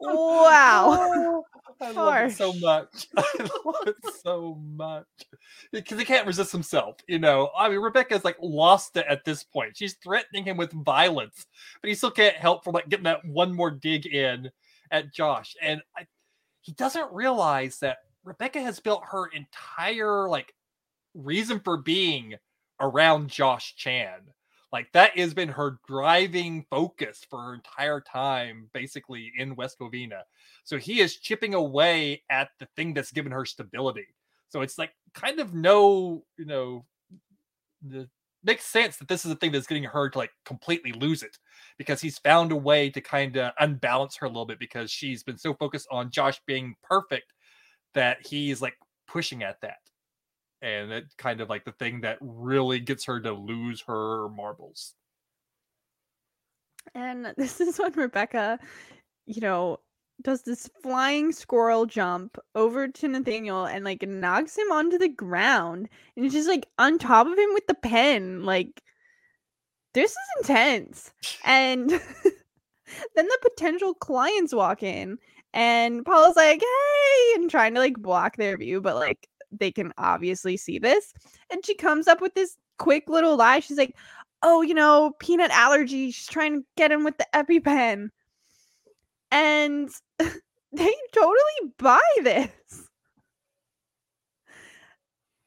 [0.00, 1.44] Oh.
[1.80, 3.06] I love it so much.
[3.16, 5.04] I love it so much
[5.72, 6.96] because he can't resist himself.
[7.06, 9.76] You know, I mean, Rebecca's like lost it at this point.
[9.76, 11.46] She's threatening him with violence,
[11.80, 14.50] but he still can't help from like getting that one more dig in
[14.90, 15.54] at Josh.
[15.60, 16.06] And I,
[16.62, 20.52] he doesn't realize that Rebecca has built her entire like
[21.14, 22.34] reason for being
[22.80, 24.20] around Josh Chan.
[24.72, 30.22] Like that has been her driving focus for her entire time, basically in West Covina.
[30.64, 34.06] So he is chipping away at the thing that's given her stability.
[34.48, 36.84] So it's like kind of no, you know,
[37.82, 38.08] the
[38.44, 41.36] makes sense that this is the thing that's getting her to like completely lose it
[41.78, 45.24] because he's found a way to kind of unbalance her a little bit because she's
[45.24, 47.32] been so focused on Josh being perfect
[47.94, 48.74] that he's like
[49.08, 49.78] pushing at that.
[50.62, 54.94] And it kind of like the thing that really gets her to lose her marbles.
[56.94, 58.58] And this is when Rebecca,
[59.26, 59.78] you know,
[60.22, 65.88] does this flying squirrel jump over to Nathaniel and like knocks him onto the ground
[66.16, 68.44] and is just like on top of him with the pen.
[68.44, 68.82] Like,
[69.92, 71.12] this is intense.
[71.44, 72.00] And then
[73.14, 75.18] the potential clients walk in
[75.52, 79.92] and Paul's like, hey, and trying to like block their view, but like they can
[79.98, 81.12] obviously see this.
[81.50, 83.60] And she comes up with this quick little lie.
[83.60, 83.94] She's like,
[84.42, 86.10] oh, you know, peanut allergy.
[86.10, 88.08] She's trying to get him with the EpiPen.
[89.30, 92.50] And they totally buy this.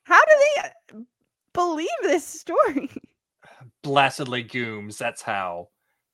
[0.04, 1.02] How do they uh,
[1.54, 2.90] believe this story?
[3.84, 4.98] blasted legumes.
[4.98, 5.70] That's how.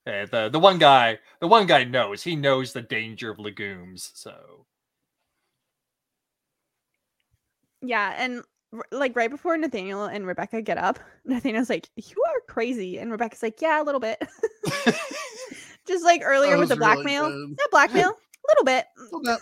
[0.06, 4.12] Uh, the the one guy the one guy knows he knows the danger of legumes.
[4.14, 4.66] So
[7.86, 8.42] Yeah, and
[8.90, 13.42] like right before Nathaniel and Rebecca get up, Nathaniel's like, "You are crazy," and Rebecca's
[13.42, 14.18] like, "Yeah, a little bit."
[15.86, 17.28] Just like earlier with the really blackmail.
[17.30, 17.56] good.
[17.58, 18.86] Not blackmail, a little bit.
[19.12, 19.40] Well, that-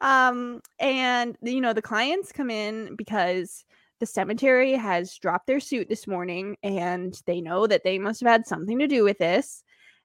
[0.00, 3.64] Um, and you know, the clients come in because
[4.00, 8.28] the cemetery has dropped their suit this morning and they know that they must have
[8.28, 9.62] had something to do with this.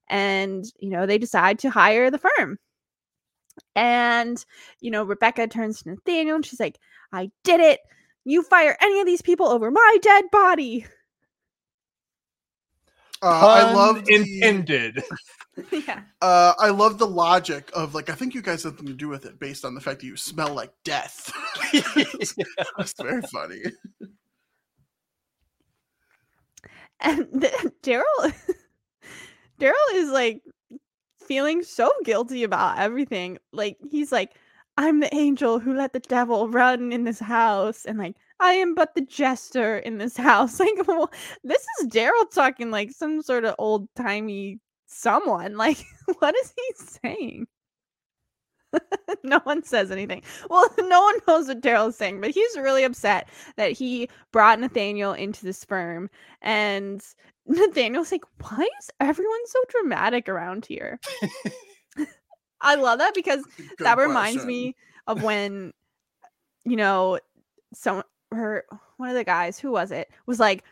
[0.08, 2.60] And, you know, they decide to hire the firm.
[3.76, 4.44] And,
[4.80, 6.80] you know, Rebecca turns to Nathaniel and she's like,
[7.12, 7.80] I did it.
[8.26, 10.86] You fire any of these people over my dead body.
[13.22, 15.04] uh, I love intended.
[15.72, 16.02] yeah.
[16.22, 19.08] uh, I love the logic of like I think you guys had something to do
[19.08, 21.34] with it based on the fact that you smell like death.
[22.78, 23.64] That's very funny.
[27.00, 27.28] And
[27.84, 28.34] Darryl
[29.60, 30.42] Darryl is like
[31.28, 33.38] feeling so guilty about everything.
[33.52, 34.36] Like he's like,
[34.78, 38.76] I'm the angel who let the devil run in this house, and like I am
[38.76, 40.60] but the jester in this house.
[40.60, 41.12] Like, well,
[41.44, 45.58] this is Darryl talking like some sort of old timey someone.
[45.58, 45.84] Like,
[46.20, 47.48] what is he saying?
[49.24, 50.22] no one says anything.
[50.50, 55.14] Well, no one knows what Darryl's saying, but he's really upset that he brought Nathaniel
[55.14, 56.10] into this firm.
[56.42, 57.02] And
[57.48, 61.00] Nathaniel's like, why is everyone so dramatic around here?
[62.62, 64.48] I love that because Good that reminds question.
[64.48, 64.76] me
[65.06, 65.74] of when,
[66.66, 67.20] you know,
[67.74, 68.66] some her
[68.98, 70.64] one of the guys, who was it, was like,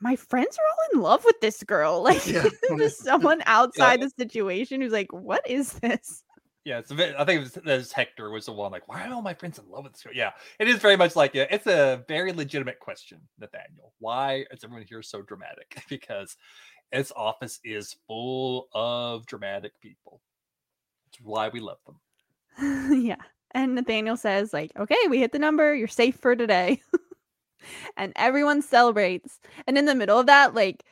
[0.00, 2.02] my friends are all in love with this girl.
[2.02, 2.44] Like, Yeah.
[2.76, 6.23] just someone outside the situation who's like, what is this?
[6.64, 9.06] Yeah, it's bit, I think it was, it was Hector was the one like, why
[9.06, 10.14] are all my friends in love with this girl?
[10.14, 13.92] Yeah, it is very much like yeah, it's a very legitimate question, Nathaniel.
[13.98, 15.82] Why is everyone here so dramatic?
[15.88, 16.36] because
[16.90, 20.20] its office is full of dramatic people.
[21.08, 23.02] It's why we love them.
[23.04, 23.16] yeah.
[23.52, 25.74] And Nathaniel says, like, okay, we hit the number.
[25.74, 26.80] You're safe for today.
[27.96, 29.38] and everyone celebrates.
[29.66, 30.84] And in the middle of that, like,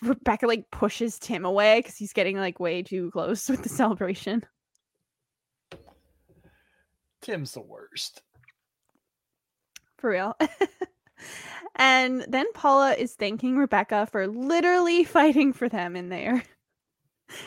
[0.00, 4.44] Rebecca like pushes Tim away because he's getting like way too close with the celebration.
[7.22, 8.22] Tim's the worst.
[9.96, 10.36] For real.
[11.76, 16.42] and then Paula is thanking Rebecca for literally fighting for them in there.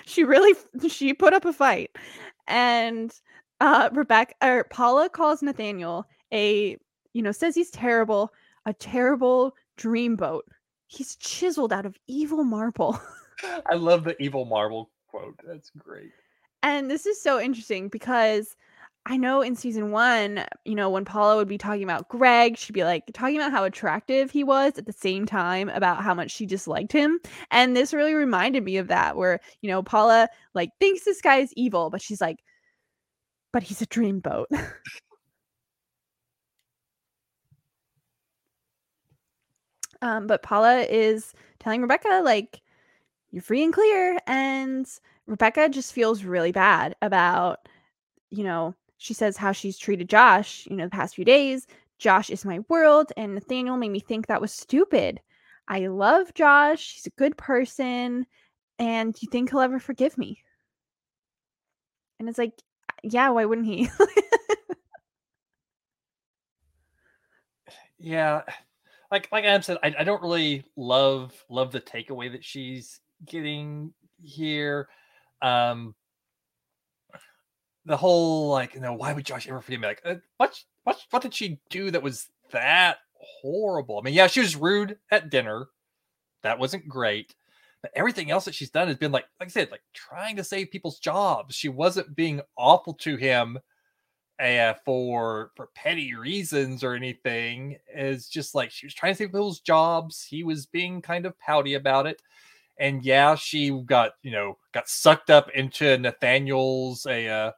[0.08, 0.56] She really
[0.90, 1.92] she put up a fight.
[2.48, 3.14] And
[3.62, 6.76] uh Rebecca or Paula calls Nathaniel a
[7.14, 8.34] you know says he's terrible,
[8.66, 10.42] a terrible dreamboat.
[10.88, 13.00] He's chiseled out of evil marble.
[13.70, 15.40] I love the evil marble quote.
[15.46, 16.10] That's great.
[16.64, 18.56] And this is so interesting because
[19.08, 22.74] I know in season one, you know, when Paula would be talking about Greg, she'd
[22.74, 26.32] be like talking about how attractive he was at the same time about how much
[26.32, 27.20] she disliked him.
[27.52, 31.38] And this really reminded me of that, where, you know, Paula like thinks this guy
[31.38, 32.40] is evil, but she's like,
[33.52, 34.46] but he's a dreamboat.
[40.02, 42.62] um, but Paula is telling Rebecca, like,
[43.32, 44.18] you're free and clear.
[44.28, 44.88] And
[45.28, 47.68] Rebecca just feels really bad about,
[48.32, 51.68] you know, she says how she's treated Josh, you know, the past few days.
[51.98, 53.12] Josh is my world.
[53.18, 55.22] And Nathaniel made me think that was stupid.
[55.68, 56.96] I love Josh.
[56.96, 58.26] He's a good person.
[58.80, 60.42] And do you think he'll ever forgive me?
[62.20, 62.54] And it's like,
[63.04, 63.90] yeah, why wouldn't he?
[68.00, 68.42] yeah.
[69.12, 73.94] Like like Adam said, I, I don't really love love the takeaway that she's getting
[74.22, 74.88] here.
[75.42, 75.96] Um
[77.86, 79.88] the whole like, you know, why would Josh ever forgive me?
[79.88, 83.98] Like, uh, what what what did she do that was that horrible?
[84.00, 85.68] I mean, yeah, she was rude at dinner.
[86.44, 87.36] That wasn't great.
[87.82, 90.44] But everything else that she's done has been like, like I said, like trying to
[90.44, 91.56] save people's jobs.
[91.56, 93.60] She wasn't being awful to him
[94.40, 97.78] uh, for for petty reasons or anything.
[97.88, 100.24] It's just like she was trying to save people's jobs.
[100.24, 102.22] He was being kind of pouty about it.
[102.80, 107.52] And yeah, she got you know got sucked up into Nathaniel's a uh,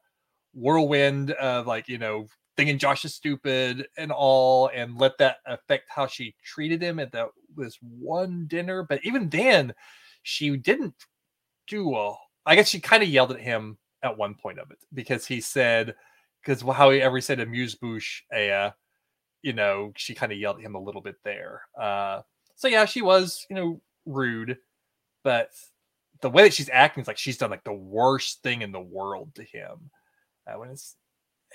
[0.58, 2.28] whirlwind of like you know
[2.58, 7.12] thinking Josh is stupid and all, and let that affect how she treated him at
[7.12, 8.84] that this one dinner.
[8.84, 9.74] But even then,
[10.24, 10.96] she didn't
[11.68, 12.16] do a.
[12.46, 15.42] I guess she kind of yelled at him at one point of it because he
[15.42, 15.96] said,
[16.42, 18.72] because how he ever said amuse bouche, a, uh,
[19.42, 21.62] you know, she kind of yelled at him a little bit there.
[21.80, 22.22] Uh,
[22.56, 24.58] so yeah, she was, you know, rude,
[25.24, 25.50] but
[26.22, 28.80] the way that she's acting is like she's done like the worst thing in the
[28.80, 29.92] world to him.
[30.48, 30.96] Uh, when it's,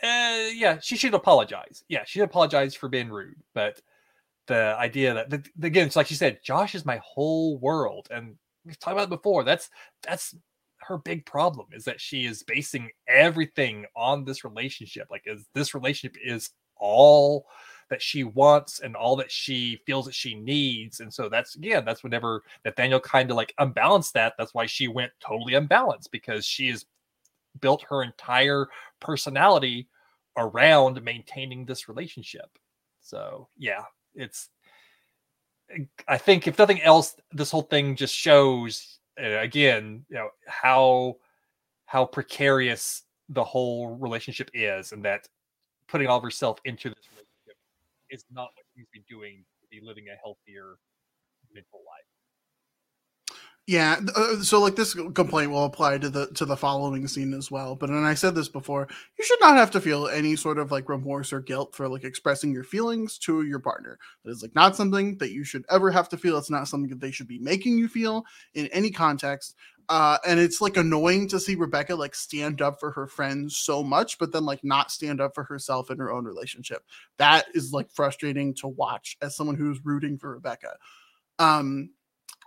[0.03, 1.85] uh, yeah, she should apologize.
[1.89, 3.81] Yeah, she should apologize for being rude, but
[4.47, 8.37] the idea that the, again, it's like she said, Josh is my whole world, and
[8.65, 9.45] we've talked about it before.
[9.45, 9.71] That's
[10.03, 10.35] that's
[10.79, 15.07] her big problem is that she is basing everything on this relationship.
[15.11, 17.47] Like, is this relationship is all
[17.89, 21.01] that she wants and all that she feels that she needs.
[21.01, 24.35] And so that's again, that's whenever Nathaniel kind of like unbalanced that.
[24.39, 26.87] That's why she went totally unbalanced because she has
[27.61, 28.67] built her entire
[29.01, 29.89] personality
[30.37, 32.59] around maintaining this relationship.
[33.01, 33.83] So yeah,
[34.15, 34.49] it's
[36.09, 41.17] I think if nothing else, this whole thing just shows uh, again, you know, how
[41.87, 45.29] how precarious the whole relationship is, and that
[45.89, 47.57] putting all of herself into this relationship
[48.11, 50.77] is not what she's been doing to be living a healthier
[51.55, 52.22] mental life.
[53.69, 57.49] Yeah, uh, so like this complaint will apply to the to the following scene as
[57.49, 57.77] well.
[57.77, 60.73] But and I said this before, you should not have to feel any sort of
[60.73, 64.01] like remorse or guilt for like expressing your feelings to your partner.
[64.25, 66.39] That is like not something that you should ever have to feel.
[66.39, 68.25] It's not something that they should be making you feel
[68.55, 69.55] in any context.
[69.89, 73.83] Uh, and it's like annoying to see Rebecca like stand up for her friends so
[73.85, 76.83] much, but then like not stand up for herself in her own relationship.
[77.19, 80.77] That is like frustrating to watch as someone who's rooting for Rebecca.
[81.39, 81.91] Um,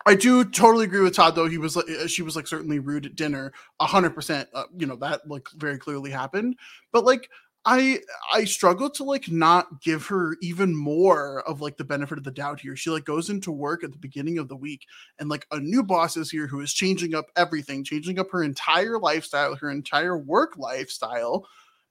[0.06, 1.48] I do totally agree with Todd though.
[1.48, 4.49] He was like, she was like certainly rude at dinner, a hundred percent.
[4.53, 6.56] Uh, you know that like very clearly happened.
[6.91, 7.30] But like
[7.65, 8.02] I
[8.32, 12.32] I struggle to like not give her even more of like the benefit of the
[12.32, 12.76] doubt here.
[12.76, 14.86] She like goes into work at the beginning of the week
[15.18, 18.44] and like a new boss is here who is changing up everything, changing up her
[18.44, 21.48] entire lifestyle, her entire work lifestyle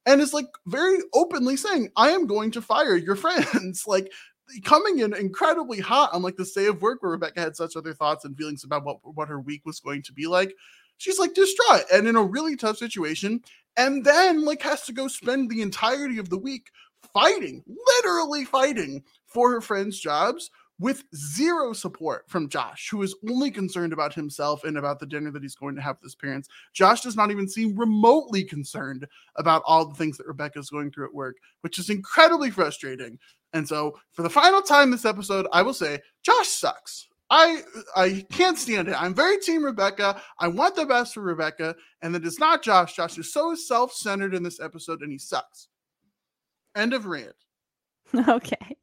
[0.07, 3.85] and is like very openly saying, I am going to fire your friends.
[3.87, 4.13] like
[4.65, 7.95] coming in incredibly hot on like the day of work where Rebecca had such other
[7.95, 10.55] thoughts and feelings about what, what her week was going to be like.
[10.99, 13.43] She's like distraught and in a really tough situation,
[13.77, 16.69] and then like has to go spend the entirety of the week
[17.13, 23.51] fighting, literally fighting for her friends' jobs with zero support from Josh, who is only
[23.51, 26.49] concerned about himself and about the dinner that he's going to have with his parents.
[26.73, 29.07] Josh does not even seem remotely concerned
[29.37, 33.19] about all the things that Rebecca is going through at work, which is incredibly frustrating.
[33.53, 37.09] And so, for the final time this episode, I will say Josh sucks.
[37.31, 37.63] I
[37.97, 39.01] I can't stand it.
[39.01, 40.21] I'm very team Rebecca.
[40.41, 42.97] I want the best for Rebecca, and it is not Josh.
[42.97, 45.69] Josh is so self-centered in this episode, and he sucks.
[46.77, 47.35] End of rant.
[48.29, 48.77] Okay.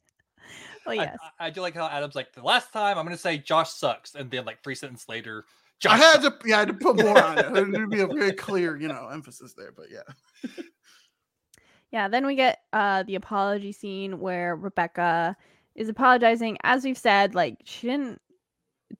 [0.85, 1.17] Well, yes.
[1.39, 3.71] I, I, do like how Adam's like the last time I'm going to say Josh
[3.71, 5.45] sucks, and then like three sentences later,
[5.79, 5.93] Josh.
[5.93, 6.43] I had sucks.
[6.43, 7.53] to, yeah, I had to put more on it.
[7.53, 9.71] There'd be a very clear, you know, emphasis there.
[9.71, 10.63] But yeah.
[11.91, 12.07] yeah.
[12.07, 15.35] Then we get uh the apology scene where Rebecca
[15.75, 16.57] is apologizing.
[16.63, 18.21] As we've said, like she didn't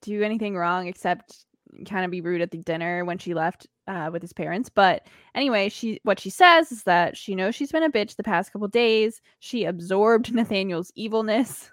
[0.02, 1.46] do anything wrong except
[1.88, 4.70] kind of be rude at the dinner when she left uh, with his parents.
[4.70, 8.24] But anyway, she what she says is that she knows she's been a bitch the
[8.24, 9.22] past couple days.
[9.40, 11.72] She absorbed Nathaniel's evilness.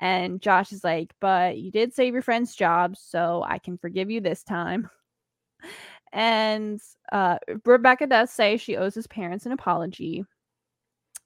[0.00, 4.10] And Josh is like, but you did save your friend's job, so I can forgive
[4.10, 4.90] you this time.
[6.12, 6.80] and
[7.12, 10.24] uh, Rebecca does say she owes his parents an apology,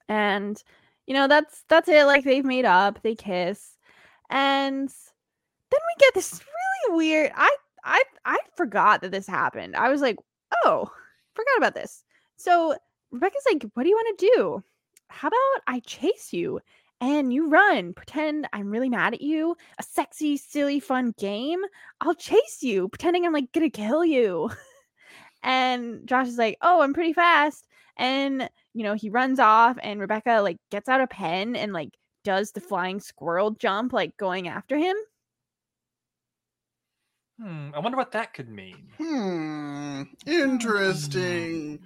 [0.09, 0.63] and
[1.07, 2.05] you know that's that's it.
[2.05, 3.77] Like they've made up, they kiss,
[4.31, 6.41] and then we get this
[6.87, 7.33] really weird.
[7.35, 9.77] I I I forgot that this happened.
[9.77, 10.17] I was like,
[10.65, 10.91] oh,
[11.35, 12.05] forgot about this.
[12.37, 12.77] So
[13.11, 14.65] Rebecca's like, what do you want to do?
[15.09, 16.61] How about I chase you
[17.01, 21.61] and you run, pretend I'm really mad at you, a sexy, silly, fun game.
[22.01, 24.51] I'll chase you, pretending I'm like gonna kill you.
[25.43, 27.67] and Josh is like, oh, I'm pretty fast.
[27.97, 31.91] And you know, he runs off, and Rebecca like gets out a pen and like
[32.25, 34.97] does the flying squirrel jump, like going after him.
[37.41, 38.89] Hmm, I wonder what that could mean.
[38.99, 40.03] Hmm.
[40.27, 41.79] Interesting.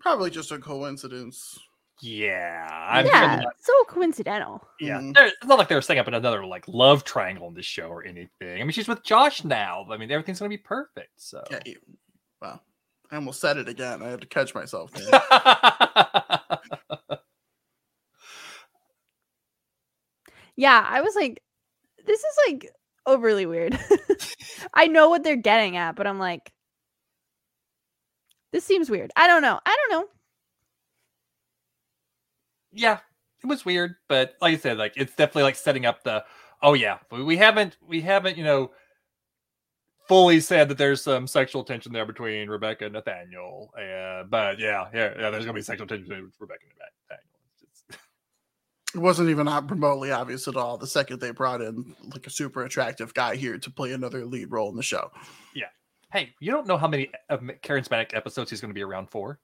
[0.00, 1.58] Probably just a coincidence.
[2.00, 4.64] Yeah, I'm yeah, not, so coincidental.
[4.78, 5.00] yeah.
[5.14, 7.88] There- It's not like they were setting up another like love triangle in this show
[7.88, 8.60] or anything.
[8.60, 9.84] I mean, she's with Josh now.
[9.90, 11.10] I mean, everything's gonna be perfect.
[11.16, 11.42] So.
[11.50, 11.58] Yeah.
[11.66, 11.74] You,
[12.40, 12.60] wow.
[13.10, 14.00] I almost said it again.
[14.02, 14.92] I had to catch myself.
[20.56, 21.40] Yeah, I was like,
[22.04, 22.72] this is like
[23.08, 23.78] overly weird.
[24.74, 26.52] I know what they're getting at, but I'm like,
[28.52, 29.10] this seems weird.
[29.16, 29.58] I don't know.
[29.66, 30.08] I don't know.
[32.72, 32.98] yeah,
[33.42, 36.24] it was weird, but like I said, like it's definitely like setting up the.
[36.62, 38.70] Oh yeah, we haven't we haven't you know
[40.08, 43.72] fully said that there's some sexual tension there between Rebecca and Nathaniel.
[43.76, 46.78] Uh, but yeah, yeah, yeah, there's gonna be sexual tension between Rebecca and
[47.10, 47.37] Nathaniel.
[48.94, 52.64] It wasn't even remotely obvious at all the second they brought in like a super
[52.64, 55.10] attractive guy here to play another lead role in the show.
[55.54, 55.66] Yeah.
[56.10, 59.10] Hey, you don't know how many of Karen Spanik episodes he's going to be around
[59.10, 59.38] for.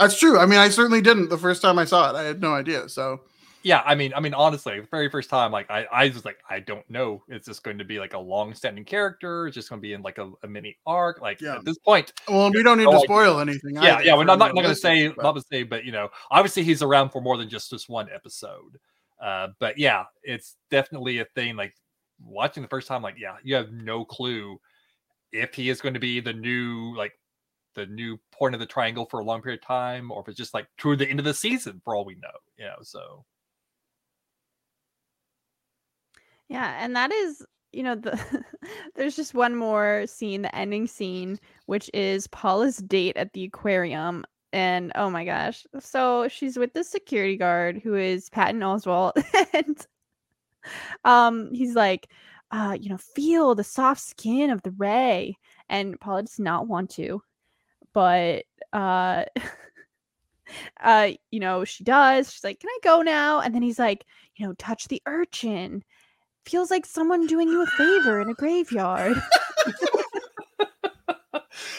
[0.00, 0.38] That's true.
[0.38, 2.16] I mean, I certainly didn't the first time I saw it.
[2.16, 2.88] I had no idea.
[2.88, 3.20] So
[3.64, 6.36] Yeah, I mean, I mean, honestly, the very first time, like, I, I was like,
[6.50, 7.22] I don't know.
[7.28, 9.46] Is this going to be like a long-standing character?
[9.48, 11.22] Is just going to be in like a, a mini arc?
[11.22, 11.56] Like Yeah.
[11.56, 13.06] at this point, well, we don't need no to idea.
[13.06, 13.74] spoil anything.
[13.76, 14.14] yeah, yeah.
[14.16, 16.10] We're not, not, not going to say, but- not going to say, but you know,
[16.30, 18.78] obviously he's around for more than just this one episode.
[19.20, 21.56] Uh, but yeah, it's definitely a thing.
[21.56, 21.74] Like
[22.22, 24.60] watching the first time, like, yeah, you have no clue
[25.32, 27.12] if he is going to be the new like
[27.74, 30.36] the new point of the triangle for a long period of time, or if it's
[30.36, 32.28] just like toward the end of the season, for all we know.
[32.58, 33.24] You know, so
[36.48, 38.18] Yeah, and that is, you know, the
[38.94, 44.24] there's just one more scene, the ending scene, which is Paula's date at the aquarium.
[44.52, 45.66] And oh my gosh.
[45.80, 49.12] So she's with the security guard who is Patton Oswalt.
[49.52, 49.86] and
[51.04, 52.08] um he's like,
[52.50, 55.36] uh, you know, feel the soft skin of the ray.
[55.68, 57.22] And Paula does not want to.
[57.94, 59.24] But uh
[60.82, 62.32] uh, you know, she does.
[62.32, 63.40] She's like, Can I go now?
[63.40, 64.04] And then he's like,
[64.36, 65.82] you know, touch the urchin
[66.44, 69.16] feels like someone doing you a favor in a graveyard.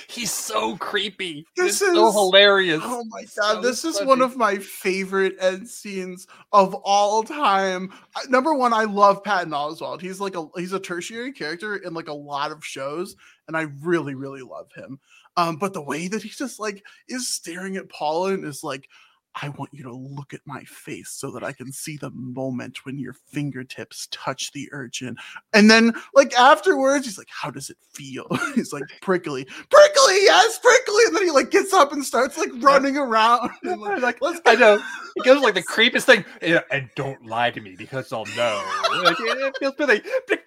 [0.08, 1.46] he's so creepy.
[1.56, 2.82] This it's so hilarious.
[2.84, 4.08] Oh my god, so this is funny.
[4.08, 7.92] one of my favorite end scenes of all time.
[8.30, 10.02] Number one, I love Patton Oswalt.
[10.02, 13.16] He's like a he's a tertiary character in like a lot of shows,
[13.48, 15.00] and I really, really love him.
[15.38, 18.88] Um, but the way that he just like is staring at Paula and is like,
[19.42, 22.86] I want you to look at my face so that I can see the moment
[22.86, 25.18] when your fingertips touch the urchin.
[25.54, 28.28] And then, like, afterwards, he's like, How does it feel?
[28.56, 31.04] he's like, Prickly, prickly, yes, prickly.
[31.08, 33.52] And then he, like, gets up and starts, like, running around.
[33.66, 34.80] And, like, like, let's I know.
[35.16, 36.24] It goes like the creepiest thing.
[36.42, 38.64] And don't lie to me because I'll know.
[39.04, 40.02] Like, it, feels really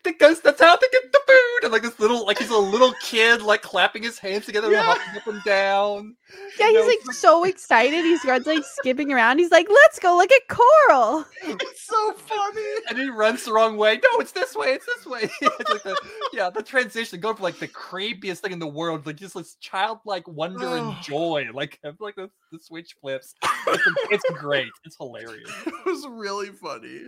[0.05, 1.48] because that's how they get the food.
[1.63, 4.79] And like this little, like he's a little kid, like clapping his hands together, Yeah.
[4.79, 6.17] and hopping up and down.
[6.59, 8.05] yeah, he's know, like so excited.
[8.05, 9.39] He's like skipping around.
[9.39, 11.25] He's like, let's go look at Coral.
[11.43, 12.63] It's so funny.
[12.89, 13.95] and he runs the wrong way.
[13.97, 14.69] No, it's this way.
[14.69, 15.23] It's this way.
[15.41, 15.97] it's like the,
[16.33, 19.55] yeah, the transition going from like the creepiest thing in the world, like just this
[19.57, 20.91] childlike wonder Oh.
[20.93, 23.35] and joy, like like the, the switch flips.
[23.67, 24.69] It's, it's great.
[24.85, 25.51] It's hilarious.
[25.67, 27.03] It was really funny.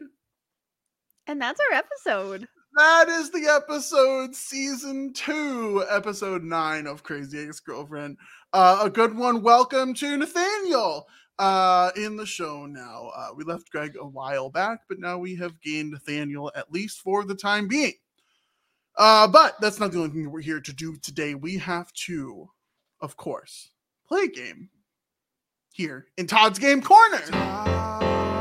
[1.26, 2.48] And that's our episode.
[2.76, 8.16] That is the episode, season two, episode nine of Crazy Ex Girlfriend.
[8.52, 9.42] Uh, a good one.
[9.42, 11.08] Welcome to Nathaniel
[11.40, 13.10] uh, in the show now.
[13.16, 17.00] Uh, we left Greg a while back, but now we have gained Nathaniel at least
[17.00, 17.94] for the time being.
[18.96, 21.34] Uh, but that's not the only thing we're here to do today.
[21.34, 22.50] We have to,
[23.00, 23.72] of course,
[24.06, 24.70] play a game
[25.72, 27.18] here in Todd's Game Corner.
[27.18, 28.39] Todd's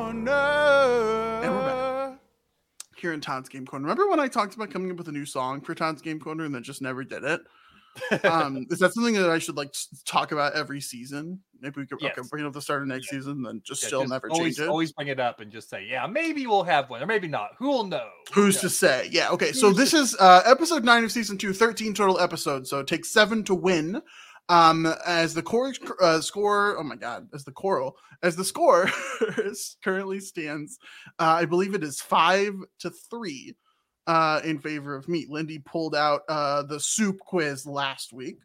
[0.00, 0.30] Corner.
[0.30, 2.18] And we're back
[2.96, 3.82] here in Todd's Game Corner.
[3.82, 6.46] Remember when I talked about coming up with a new song for Todd's Game Corner
[6.46, 7.42] and then just never did it?
[8.24, 9.74] um, is that something that I should like
[10.06, 11.40] talk about every season?
[11.60, 12.16] Maybe we could yes.
[12.16, 13.18] okay, bring it up the start of next yeah.
[13.18, 14.70] season, then just yeah, still just never always, change it.
[14.70, 17.50] Always bring it up and just say, yeah, maybe we'll have one, or maybe not.
[17.58, 18.08] Who'll know?
[18.32, 19.06] Who's to say?
[19.12, 19.48] Yeah, okay.
[19.48, 22.70] Who's so this is uh, episode nine of season two, 13 total episodes.
[22.70, 24.00] So it takes seven to win.
[24.50, 25.72] Um, as the core
[26.02, 28.90] uh, score, oh my god, as the choral, as the score
[29.84, 30.76] currently stands,
[31.20, 33.54] uh, I believe it is five to three
[34.08, 35.24] uh, in favor of me.
[35.28, 38.38] Lindy pulled out uh, the soup quiz last week.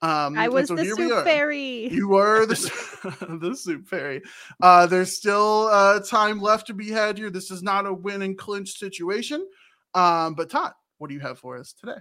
[0.00, 1.88] Um, I was so the soup fairy.
[1.88, 4.22] You were the, the soup fairy.
[4.62, 7.28] Uh, there's still uh, time left to be had here.
[7.28, 9.46] This is not a win and clinch situation.
[9.92, 12.00] Um, but Todd, what do you have for us today?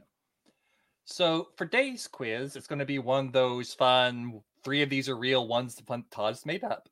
[1.11, 4.39] So for today's quiz, it's going to be one of those fun.
[4.63, 5.45] Three of these are real.
[5.45, 6.87] One's the fun Todd's made up.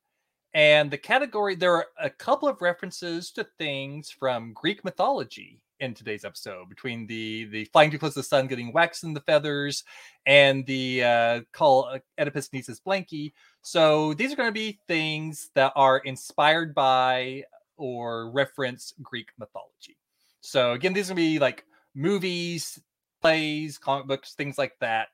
[0.52, 5.94] And the category, there are a couple of references to things from Greek mythology in
[5.94, 9.20] today's episode between the the flying too close to the sun, getting waxed in the
[9.20, 9.84] feathers,
[10.26, 13.32] and the uh, call uh, Oedipus needs his blankie.
[13.62, 17.44] So these are going to be things that are inspired by
[17.78, 19.96] or reference Greek mythology.
[20.42, 21.64] So again, these are going to be like
[21.94, 22.78] movies,
[23.20, 25.08] plays, comic books, things like that.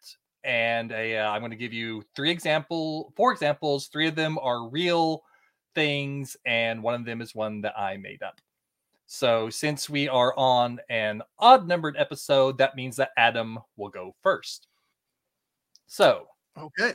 [0.45, 3.89] And a, uh, I'm going to give you three example, four examples.
[3.89, 5.25] Three of them are real
[5.75, 8.41] things, and one of them is one that I made up.
[9.07, 14.15] So since we are on an odd numbered episode, that means that Adam will go
[14.23, 14.67] first.
[15.87, 16.27] So,
[16.59, 16.95] okay.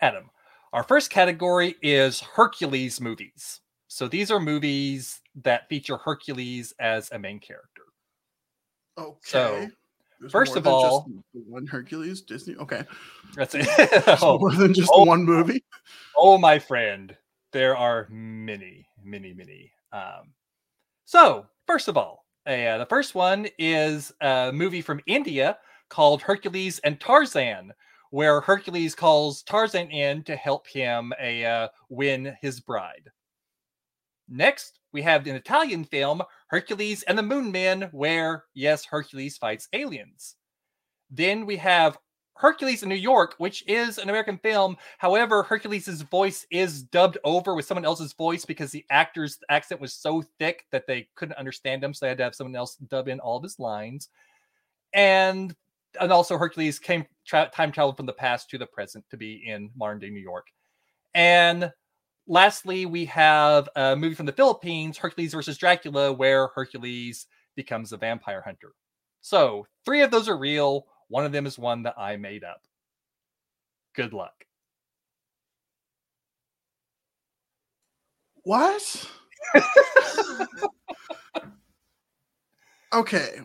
[0.00, 0.30] Adam,
[0.72, 3.60] our first category is Hercules movies.
[3.88, 7.82] So these are movies that feature Hercules as a main character.
[8.96, 9.18] Okay.
[9.22, 9.68] So,
[10.22, 12.54] There's first of all, one Hercules Disney.
[12.54, 12.84] Okay.
[13.34, 13.66] That's it.
[14.22, 15.64] oh, more than just oh, one movie.
[16.16, 17.16] Oh, my friend,
[17.50, 19.72] there are many, many, many.
[19.92, 20.32] Um,
[21.04, 25.58] so, first of all, uh, the first one is a movie from India
[25.88, 27.72] called Hercules and Tarzan,
[28.10, 33.10] where Hercules calls Tarzan in to help him uh, win his bride.
[34.28, 39.68] Next, we have an Italian film, Hercules and the Moon Men, where, yes, Hercules fights
[39.72, 40.36] aliens.
[41.10, 41.98] Then we have
[42.34, 44.76] Hercules in New York, which is an American film.
[44.98, 49.94] However, Hercules' voice is dubbed over with someone else's voice because the actor's accent was
[49.94, 51.92] so thick that they couldn't understand him.
[51.92, 54.08] So they had to have someone else dub in all of his lines.
[54.92, 55.54] And
[56.00, 59.44] and also Hercules came tra- time traveled from the past to the present to be
[59.46, 60.46] in modern day New York.
[61.14, 61.70] And
[62.26, 67.26] lastly, we have a movie from the Philippines, Hercules versus Dracula, where Hercules
[67.56, 68.72] becomes a vampire hunter.
[69.20, 70.86] So three of those are real.
[71.08, 72.62] One of them is one that I made up.
[73.94, 74.46] Good luck.
[78.44, 79.10] What?
[82.92, 83.40] okay.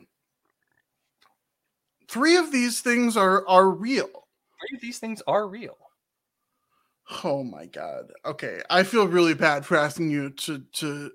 [2.10, 4.28] Three of these things are are real.
[4.60, 5.78] Three of these things are real.
[7.24, 8.12] Oh my god.
[8.26, 11.12] Okay, I feel really bad for asking you to to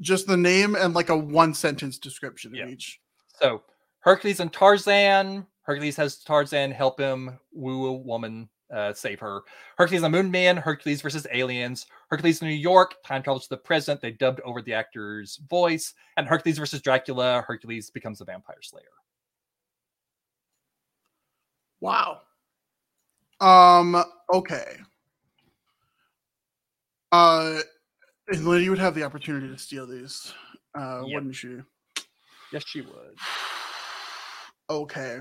[0.00, 2.68] just the name and like a one sentence description of yeah.
[2.68, 3.00] each.
[3.40, 3.62] So,
[4.00, 9.42] Hercules and Tarzan, Hercules has Tarzan help him woo a woman, uh, save her.
[9.76, 11.86] Hercules and Moon Man, Hercules versus aliens.
[12.10, 14.00] Hercules in New York, time travels to the present.
[14.00, 15.94] They dubbed over the actor's voice.
[16.16, 18.84] And Hercules versus Dracula, Hercules becomes a vampire slayer.
[21.80, 22.22] Wow.
[23.40, 24.02] Um,
[24.32, 24.78] okay.
[27.10, 27.60] Uh,
[28.28, 30.32] and Lily would have the opportunity to steal these,
[30.78, 31.14] uh, yep.
[31.14, 31.58] wouldn't she?
[32.52, 33.16] Yes, she would.
[34.70, 35.20] okay.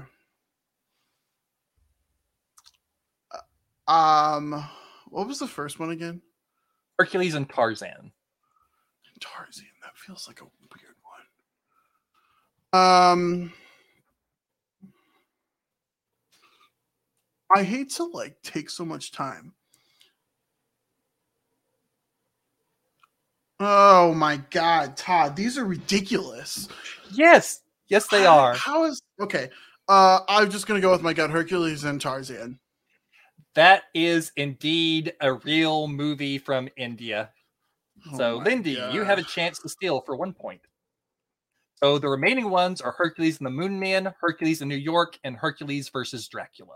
[3.87, 4.67] Um,
[5.09, 6.21] what was the first one again?
[6.99, 8.11] Hercules and Tarzan.
[9.19, 9.65] Tarzan.
[9.81, 10.95] That feels like a weird
[12.71, 12.81] one.
[12.81, 13.53] Um,
[17.55, 19.53] I hate to like take so much time.
[23.59, 26.67] Oh my god, Todd, these are ridiculous.
[27.11, 28.53] Yes, yes, they how, are.
[28.53, 29.49] How is okay?
[29.87, 32.59] Uh, I'm just gonna go with my gut: Hercules and Tarzan.
[33.55, 37.31] That is indeed a real movie from India.
[38.11, 38.93] Oh so, Lindy, God.
[38.93, 40.61] you have a chance to steal for one point.
[41.77, 45.35] So the remaining ones are Hercules and the Moon Man, Hercules in New York, and
[45.35, 46.75] Hercules versus Dracula.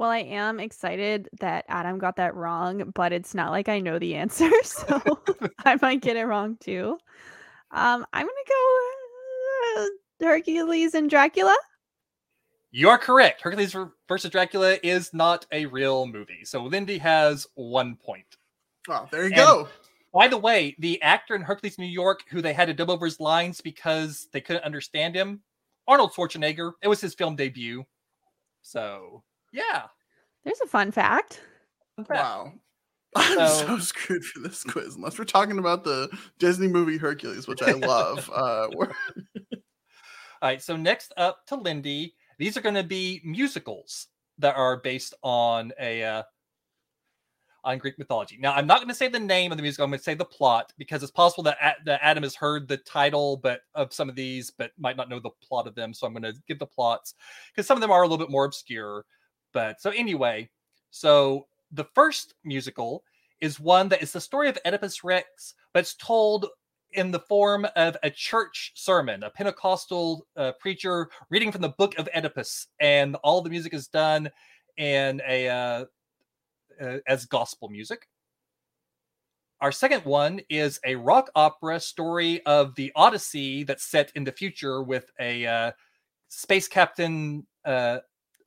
[0.00, 3.98] Well, I am excited that Adam got that wrong, but it's not like I know
[3.98, 5.20] the answer, so
[5.66, 6.96] I might get it wrong too.
[7.70, 11.54] Um, I'm gonna go uh, Hercules and Dracula.
[12.70, 13.42] You are correct.
[13.42, 13.76] Hercules
[14.08, 16.46] versus Dracula is not a real movie.
[16.46, 18.38] So Lindy has one point.
[18.88, 19.68] Oh, there you and, go.
[20.14, 23.04] By the way, the actor in Hercules New York who they had to dub over
[23.04, 25.42] his lines because they couldn't understand him,
[25.86, 26.72] Arnold Schwarzenegger.
[26.80, 27.84] It was his film debut.
[28.62, 29.84] So yeah.
[30.44, 31.40] There's a fun fact.
[32.08, 32.52] Wow.
[33.16, 36.08] I'm So- so screwed for this quiz unless we're talking about the
[36.38, 38.30] Disney movie Hercules, which I love.
[38.34, 38.92] uh, we're-
[40.42, 44.06] All right, so next up to Lindy, these are going to be musicals
[44.38, 46.22] that are based on a uh,
[47.62, 48.38] on Greek mythology.
[48.40, 49.84] Now, I'm not going to say the name of the musical.
[49.84, 52.66] I'm going to say the plot because it's possible that, A- that Adam has heard
[52.66, 55.92] the title, but of some of these, but might not know the plot of them.
[55.92, 57.12] So I'm going to give the plots
[57.52, 59.04] because some of them are a little bit more obscure.
[59.52, 60.50] But so anyway,
[60.90, 63.04] so the first musical
[63.40, 66.46] is one that is the story of Oedipus Rex, but it's told
[66.92, 71.96] in the form of a church sermon, a Pentecostal uh, preacher reading from the book
[71.98, 74.30] of Oedipus, and all the music is done
[74.76, 75.84] in a uh,
[76.80, 78.08] uh, as gospel music.
[79.60, 84.32] Our second one is a rock opera story of the Odyssey that's set in the
[84.32, 85.72] future with a uh,
[86.28, 87.98] space captain uh,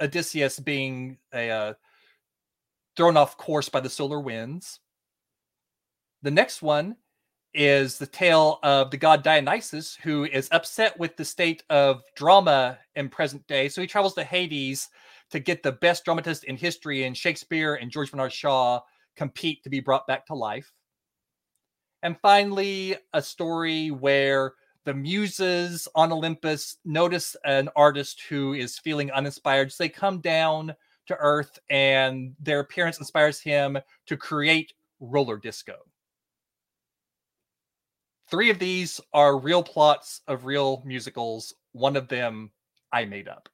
[0.01, 1.73] Odysseus being a uh,
[2.95, 4.79] thrown off course by the solar winds.
[6.21, 6.95] The next one
[7.53, 12.79] is the tale of the god Dionysus, who is upset with the state of drama
[12.95, 13.69] in present day.
[13.69, 14.89] So he travels to Hades
[15.29, 18.79] to get the best dramatist in history, and Shakespeare and George Bernard Shaw
[19.15, 20.71] compete to be brought back to life.
[22.01, 24.53] And finally, a story where
[24.85, 29.71] the muses on Olympus notice an artist who is feeling uninspired.
[29.71, 30.75] So they come down
[31.07, 33.77] to earth, and their appearance inspires him
[34.07, 35.75] to create roller disco.
[38.29, 41.53] Three of these are real plots of real musicals.
[41.73, 42.51] One of them
[42.91, 43.49] I made up.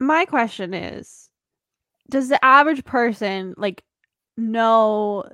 [0.00, 1.28] My question is
[2.10, 3.82] Does the average person like
[4.36, 5.24] know?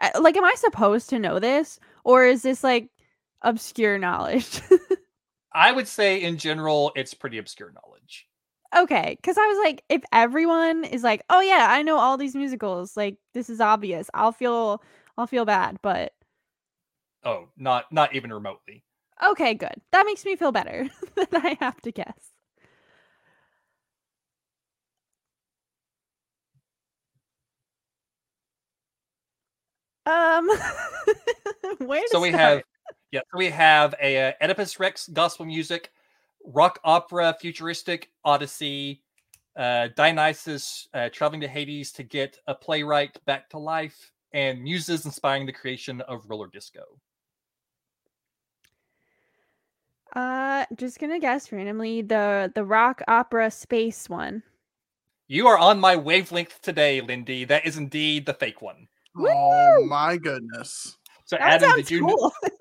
[0.00, 1.78] uh, Like, am I supposed to know this?
[2.04, 2.90] Or is this like
[3.42, 4.60] obscure knowledge?
[5.54, 8.28] I would say, in general, it's pretty obscure knowledge.
[8.76, 9.16] okay.
[9.22, 12.96] Cause I was like, if everyone is like, oh yeah, I know all these musicals,
[12.96, 14.82] like, this is obvious, I'll feel.
[15.16, 16.12] I'll feel bad, but
[17.24, 18.84] Oh, not not even remotely.
[19.22, 19.74] okay, good.
[19.92, 22.33] That makes me feel better that I have to guess.
[30.06, 30.48] Um,
[31.78, 32.40] where so we start?
[32.40, 32.62] have
[33.12, 35.92] yeah so we have a uh, oedipus rex gospel music
[36.44, 39.02] rock opera futuristic odyssey
[39.56, 45.04] uh dionysus uh, traveling to hades to get a playwright back to life and muses
[45.06, 46.82] inspiring the creation of roller disco
[50.14, 54.42] Uh, just gonna guess randomly the the rock opera space one.
[55.28, 60.16] you are on my wavelength today lindy that is indeed the fake one oh my
[60.16, 60.96] goodness.
[61.24, 62.32] so That adam did you, know, cool.
[62.42, 62.52] did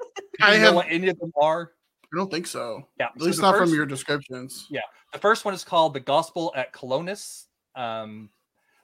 [0.41, 1.71] I you know have- what any of them are
[2.13, 2.87] I don't think so.
[2.99, 4.67] yeah At so least not first- from your descriptions.
[4.69, 4.81] Yeah.
[5.13, 7.45] The first one is called The Gospel at Colonus.
[7.75, 8.29] Um,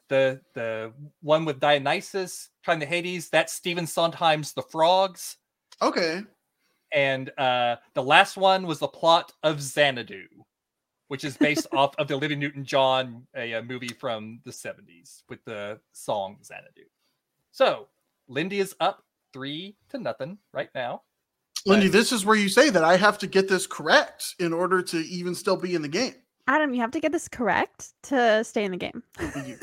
[0.10, 0.92] the the
[1.22, 5.38] one with Dionysus trying to Hades, that's Stephen Sondheim's The Frogs.
[5.82, 6.24] Okay.
[6.92, 10.24] And uh, the last one was the plot of Xanadu,
[11.08, 15.22] which is based off of the Olivia Newton John a, a movie from the 70s
[15.30, 16.82] with the song Xanadu.
[17.60, 17.88] So
[18.30, 19.04] Lindy is up
[19.34, 21.02] three to nothing right now.
[21.66, 21.92] Lindy, Right.
[21.92, 24.98] this is where you say that I have to get this correct in order to
[25.00, 26.16] even still be in the game.
[26.48, 29.04] Adam, you have to get this correct to stay in the game.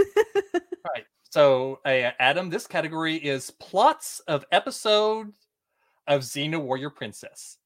[0.94, 1.04] Right.
[1.30, 5.32] So, uh, Adam, this category is plots of episodes
[6.06, 7.56] of Xena Warrior Princess.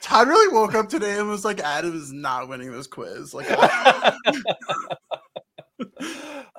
[0.00, 3.34] Todd really woke up today and was like, Adam is not winning this quiz.
[3.34, 4.16] Like, I-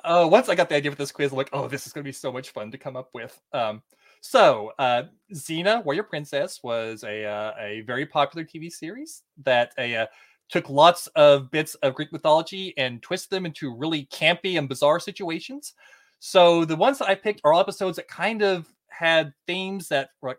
[0.03, 2.03] uh, once I got the idea for this quiz, I'm like, oh, this is going
[2.03, 3.39] to be so much fun to come up with.
[3.53, 3.81] Um,
[4.21, 5.03] so, uh,
[5.33, 10.05] Xena Warrior Princess was a uh, a very popular TV series that a, uh,
[10.49, 14.99] took lots of bits of Greek mythology and twist them into really campy and bizarre
[14.99, 15.73] situations.
[16.19, 20.09] So the ones that I picked are all episodes that kind of had themes that
[20.21, 20.37] were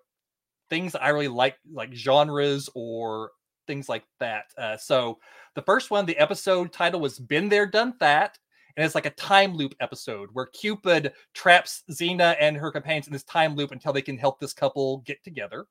[0.70, 3.32] things I really like, like genres or
[3.66, 4.44] things like that.
[4.56, 5.18] Uh, so
[5.54, 8.38] the first one, the episode title was "Been There, Done That."
[8.76, 13.12] And it's like a time loop episode where Cupid traps Xena and her companions in
[13.12, 15.66] this time loop until they can help this couple get together.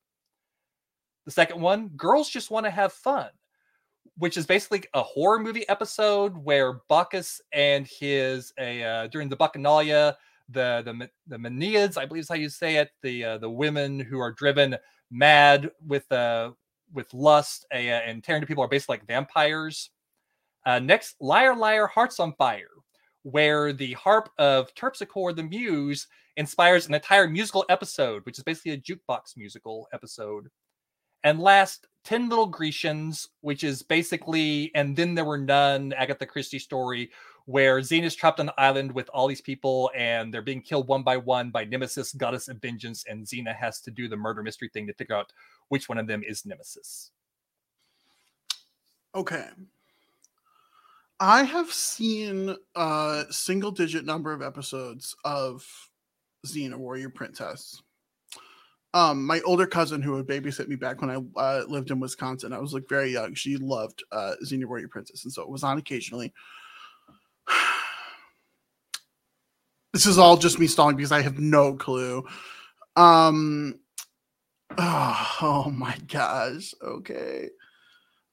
[1.25, 3.29] The second one, Girls Just Want to Have Fun,
[4.17, 9.37] which is basically a horror movie episode where Bacchus and his a uh, during the
[9.37, 10.15] Bacchanalia,
[10.49, 13.99] the the the Meneids, I believe is how you say it, the uh, the women
[13.99, 14.75] who are driven
[15.11, 16.51] mad with uh
[16.93, 19.91] with lust uh, and tearing to people are basically like vampires.
[20.65, 22.69] Uh, next, Liar Liar Hearts on Fire,
[23.23, 26.07] where the harp of Terpsichore the Muse
[26.37, 30.47] inspires an entire musical episode, which is basically a jukebox musical episode.
[31.23, 36.57] And last, 10 Little Grecians, which is basically, and then there were none, Agatha Christie
[36.57, 37.11] story,
[37.45, 40.87] where Xena is trapped on an island with all these people and they're being killed
[40.87, 44.41] one by one by Nemesis, goddess of vengeance, and Xena has to do the murder
[44.41, 45.31] mystery thing to figure out
[45.69, 47.11] which one of them is Nemesis.
[49.13, 49.47] Okay.
[51.21, 55.63] I have seen a single digit number of episodes of
[56.47, 57.79] Xena Warrior Princess.
[58.95, 62.53] Um, my older cousin who would babysit me back when I uh, lived in Wisconsin,
[62.53, 63.35] I was like very young.
[63.35, 66.33] She loved uh, Xena Warrior Princess, and so it was on occasionally.
[69.93, 72.25] this is all just me stalling because I have no clue.
[72.95, 73.79] Um,
[74.75, 76.73] oh, oh my gosh.
[76.81, 77.49] Okay.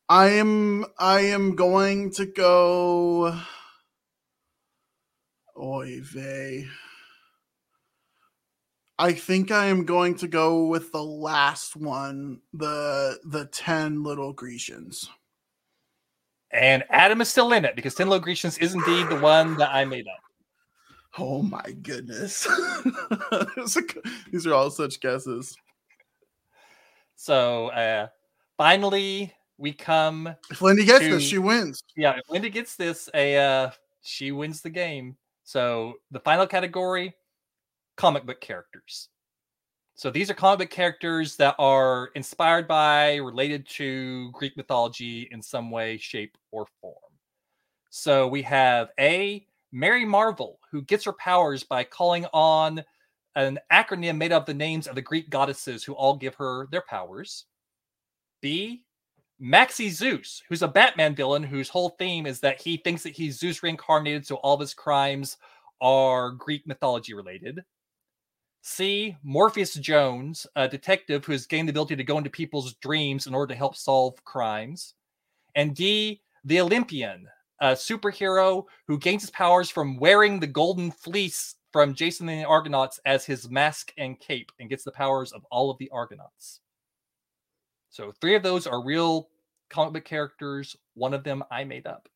[0.09, 3.39] I am I am going to go
[5.61, 6.67] Oy vey.
[8.99, 14.33] I think I am going to go with the last one, the the 10 little
[14.33, 15.11] Grecians.
[16.51, 19.75] And Adam is still in it because 10 little Grecians is indeed the one that
[19.75, 20.21] I made up.
[21.19, 22.49] Oh my goodness.
[24.33, 25.57] These are all such guesses.
[27.15, 28.09] So uh
[28.57, 30.35] finally we come.
[30.51, 31.83] If Lindy gets to, this, she wins.
[31.97, 33.71] Yeah, if Lindy gets this, a uh,
[34.03, 35.17] she wins the game.
[35.45, 37.15] So the final category,
[37.97, 39.09] comic book characters.
[39.95, 45.43] So these are comic book characters that are inspired by, related to Greek mythology in
[45.43, 46.95] some way, shape, or form.
[47.91, 52.85] So we have A, Mary Marvel, who gets her powers by calling on
[53.35, 56.69] an acronym made up of the names of the Greek goddesses who all give her
[56.71, 57.47] their powers.
[58.41, 58.85] B,
[59.41, 63.39] Maxie Zeus, who's a Batman villain whose whole theme is that he thinks that he's
[63.39, 65.37] Zeus reincarnated, so all of his crimes
[65.81, 67.63] are Greek mythology related.
[68.63, 69.17] C.
[69.23, 73.35] Morpheus Jones, a detective who has gained the ability to go into people's dreams in
[73.35, 74.95] order to help solve crimes.
[75.55, 76.21] And D.
[76.45, 77.29] The Olympian,
[77.61, 82.49] a superhero who gains his powers from wearing the golden fleece from Jason and the
[82.49, 86.61] Argonauts as his mask and cape and gets the powers of all of the Argonauts.
[87.91, 89.29] So three of those are real
[89.71, 90.77] comic book characters.
[90.95, 92.09] One of them I made up.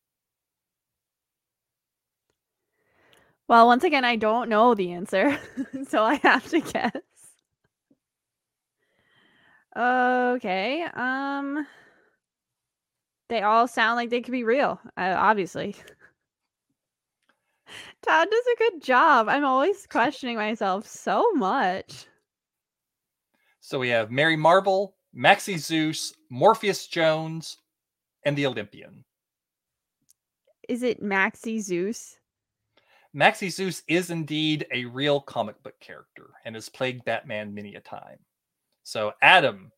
[3.47, 5.37] Well, once again, I don't know the answer,
[5.87, 6.91] so I have to guess.
[9.75, 10.83] Okay.
[10.93, 11.67] Um
[13.29, 15.75] they all sound like they could be real, uh, obviously.
[18.03, 19.27] Todd does a good job.
[19.29, 22.05] I'm always questioning myself so much.
[23.59, 27.57] So we have Mary Marvel, Maxie Zeus, Morpheus Jones,
[28.25, 29.05] and the Olympian.
[30.67, 32.17] Is it Maxie Zeus?
[33.13, 37.79] Maxie Zeus is indeed a real comic book character and has plagued Batman many a
[37.79, 38.17] time.
[38.83, 39.71] So, Adam,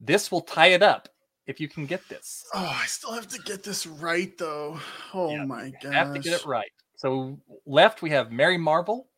[0.00, 1.08] this will tie it up
[1.46, 2.44] if you can get this.
[2.54, 4.78] Oh, I still have to get this right, though.
[5.12, 5.92] Oh yeah, my god!
[5.92, 6.70] I have to get it right.
[6.94, 7.36] So,
[7.66, 9.08] left we have Mary Marvel,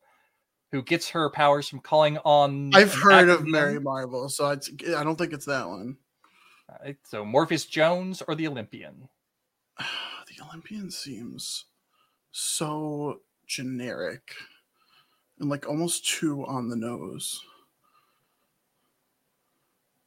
[0.75, 2.75] who gets her powers from calling on.
[2.75, 4.55] I've heard of Mary Marvel, so I,
[4.97, 5.97] I don't think it's that one.
[6.69, 9.09] Uh, right, so Morpheus Jones or the Olympian?
[9.79, 11.67] the Olympian seems
[12.33, 14.35] so generic
[15.39, 17.41] and like almost too on the nose.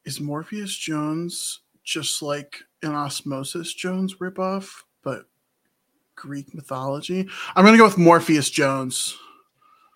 [0.04, 5.28] Is Morpheus Jones just like an Osmosis Jones ripoff, but
[6.16, 7.26] Greek mythology?
[7.56, 9.18] I'm gonna go with Morpheus Jones.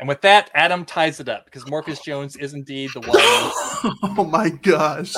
[0.01, 3.11] And with that, Adam ties it up because Morpheus Jones is indeed the one.
[4.17, 5.13] oh my gosh.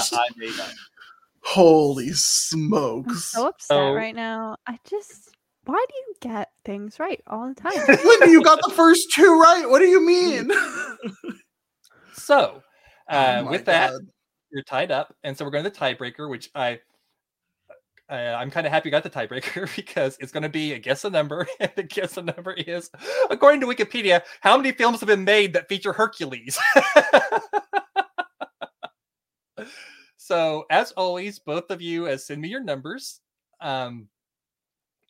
[1.42, 3.08] Holy smokes.
[3.10, 3.94] I'm so upset oh.
[3.94, 4.58] right now.
[4.68, 7.72] I just why do you get things right all the time?
[8.06, 9.70] Linda, you got the first two right.
[9.70, 10.52] What do you mean?
[12.14, 12.62] so,
[13.08, 13.94] uh, oh with that,
[14.52, 15.16] you're tied up.
[15.24, 16.82] And so we're going to the tiebreaker, which I
[18.14, 20.80] uh, I'm kind of happy you got the tiebreaker because it's going to be a
[20.80, 22.92] guess a number, and the guess a number is,
[23.30, 26.60] according to Wikipedia, how many films have been made that feature Hercules?
[30.18, 33.20] so, as always, both of you, as uh, send me your numbers.
[33.60, 34.10] Um,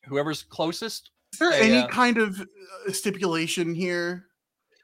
[0.06, 1.12] whoever's closest.
[1.34, 4.28] Is there any uh, kind of uh, stipulation here?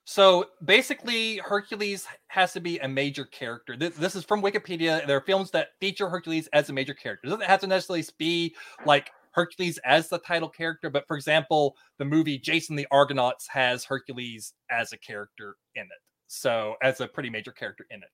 [0.10, 3.78] So basically, Hercules has to be a major character.
[3.78, 5.06] This, this, is from Wikipedia.
[5.06, 7.28] There are films that feature Hercules as a major character.
[7.28, 8.56] It doesn't have to necessarily be
[8.88, 13.86] like Hercules as the title character, but for example, the movie Jason the Argonauts has
[13.86, 16.02] Hercules as a character in it.
[16.26, 18.10] So as a pretty major character in it.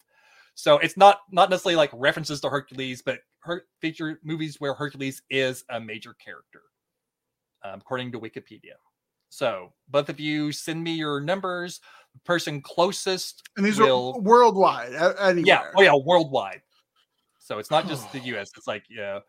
[0.54, 5.22] So it's not not necessarily like references to Hercules, but her, feature movies where Hercules
[5.30, 6.64] is a major character,
[7.64, 8.76] um, according to Wikipedia.
[9.36, 11.82] So both of you send me your numbers.
[12.14, 14.94] The person closest And these will are worldwide.
[14.94, 15.44] Anywhere.
[15.46, 16.62] yeah, oh yeah, worldwide.
[17.40, 18.52] So it's not just the U.S.
[18.56, 19.20] It's like yeah,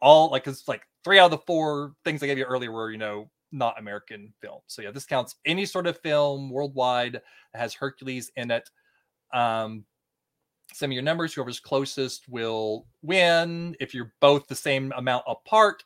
[0.00, 2.92] all like it's like three out of the four things I gave you earlier were
[2.92, 4.60] you know not American film.
[4.68, 8.70] So yeah, this counts any sort of film worldwide that has Hercules in it.
[9.34, 9.84] Um,
[10.72, 11.34] send me your numbers.
[11.34, 13.74] Whoever's closest will win.
[13.80, 15.82] If you're both the same amount apart,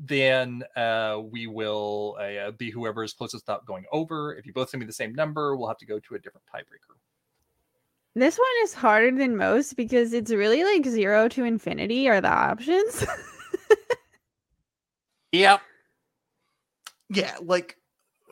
[0.00, 4.34] then uh, we will uh, be whoever is closest without going over.
[4.34, 6.46] If you both send me the same number, we'll have to go to a different
[6.52, 6.96] tiebreaker.
[8.16, 12.28] This one is harder than most because it's really like zero to infinity are the
[12.28, 13.06] options.
[15.32, 15.60] Yep.
[17.10, 17.76] Yeah, like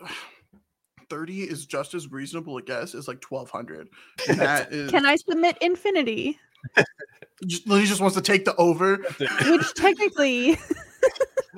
[1.10, 3.88] 30 is just as reasonable a guess as like 1200.
[4.28, 6.38] And that is Can I submit infinity?
[7.46, 8.96] just, Lily just wants to take the over.
[9.46, 10.58] Which technically,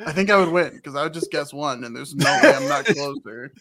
[0.06, 2.54] I think I would win because I would just guess one, and there's no way
[2.54, 3.52] I'm not closer.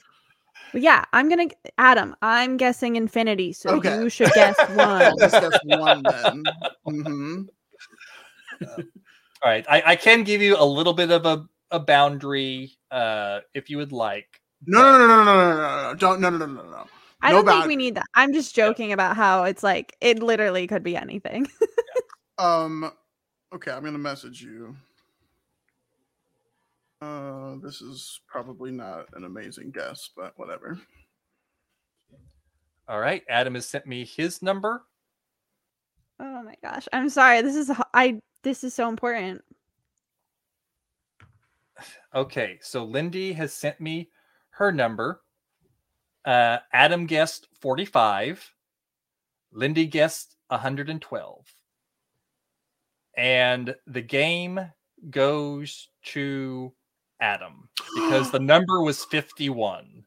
[0.73, 1.47] Yeah, I'm gonna
[1.77, 2.15] Adam.
[2.21, 3.99] I'm guessing infinity, so okay.
[3.99, 5.15] you should guess one.
[5.17, 6.43] guess one then.
[6.87, 7.41] Mm-hmm.
[8.61, 8.83] Uh,
[9.41, 13.39] all right, I, I, can give you a little bit of a, a boundary uh,
[13.53, 14.41] if you would like.
[14.67, 16.87] No, no, no, no, no, no, no, no, don't, no, no, no, no, no.
[17.21, 17.61] I don't boundary.
[17.61, 18.05] think we need that.
[18.13, 18.95] I'm just joking yeah.
[18.95, 21.47] about how it's like it literally could be anything.
[21.61, 21.67] yeah.
[22.37, 22.89] Um.
[23.53, 24.73] Okay, I'm gonna message you.
[27.01, 30.77] Uh, this is probably not an amazing guess, but whatever.
[32.87, 33.23] All right.
[33.29, 34.83] Adam has sent me his number.
[36.19, 37.41] oh my gosh, I'm sorry.
[37.41, 38.19] This is h- I.
[38.43, 39.41] This is so important.
[42.13, 42.57] Okay.
[42.61, 44.09] So Lindy has sent me
[44.49, 45.21] her number.
[46.25, 48.51] Uh Adam guessed 45.
[49.53, 51.45] Lindy guessed 112.
[53.15, 54.59] And the game
[55.09, 56.73] goes to
[57.21, 60.03] Adam because the number was 51.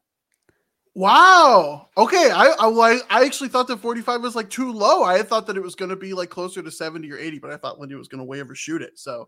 [0.95, 1.89] Wow.
[1.97, 2.29] Okay.
[2.31, 5.03] I I, well, I I actually thought that 45 was like too low.
[5.03, 7.39] I had thought that it was going to be like closer to 70 or 80,
[7.39, 8.99] but I thought Lindy was going to way overshoot it.
[8.99, 9.27] So,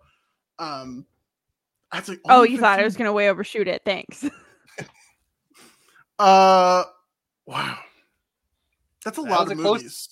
[0.60, 1.06] um,
[1.92, 3.82] that's like Oh, only you thought I was gonna way overshoot it.
[3.86, 4.26] Thanks.
[6.18, 6.84] Uh,
[7.46, 7.78] wow.
[9.04, 10.10] That's a That lot of a close- movies.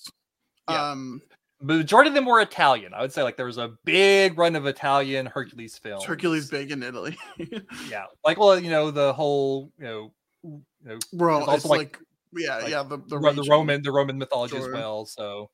[0.68, 0.90] Yeah.
[0.90, 1.22] Um,
[1.64, 2.94] majority of them were Italian.
[2.94, 6.04] I would say like there was a big run of Italian Hercules films.
[6.04, 7.16] Hercules big in Italy.
[7.88, 10.12] Yeah, like well, you know the whole you know,
[10.42, 11.98] you know Bro, It's also it's like- like,
[12.36, 13.46] yeah, like yeah, the the, the.
[13.48, 14.68] Roman the Roman mythology Sure.
[14.68, 15.06] as well.
[15.06, 15.50] So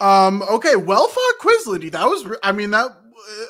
[0.00, 0.42] Um.
[0.42, 0.76] Okay.
[0.76, 1.64] Well fought quiz.
[1.90, 2.26] That was.
[2.42, 2.90] I mean, that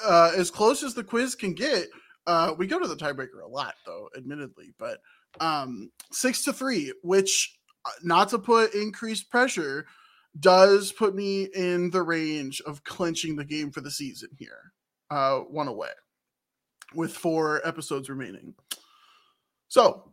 [0.04, 1.86] uh, as close as the quiz can get.
[2.26, 4.98] Uh, we go to the tiebreaker a lot, though, admittedly, but
[5.40, 9.86] um, six to three, which uh, not to put increased pressure,
[10.38, 14.72] does put me in the range of clinching the game for the season here.
[15.10, 15.90] Uh, one away,
[16.94, 18.54] with four episodes remaining.
[19.68, 20.12] So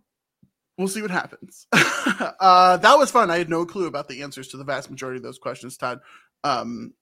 [0.77, 1.67] we'll see what happens.
[1.73, 3.29] uh, that was fun.
[3.29, 5.99] I had no clue about the answers to the vast majority of those questions, Todd.
[6.43, 6.93] Um,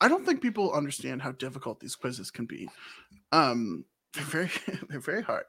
[0.00, 2.68] I don't think people understand how difficult these quizzes can be.
[3.32, 3.84] Um,
[4.14, 4.50] they're very,
[4.88, 5.44] they're very hard.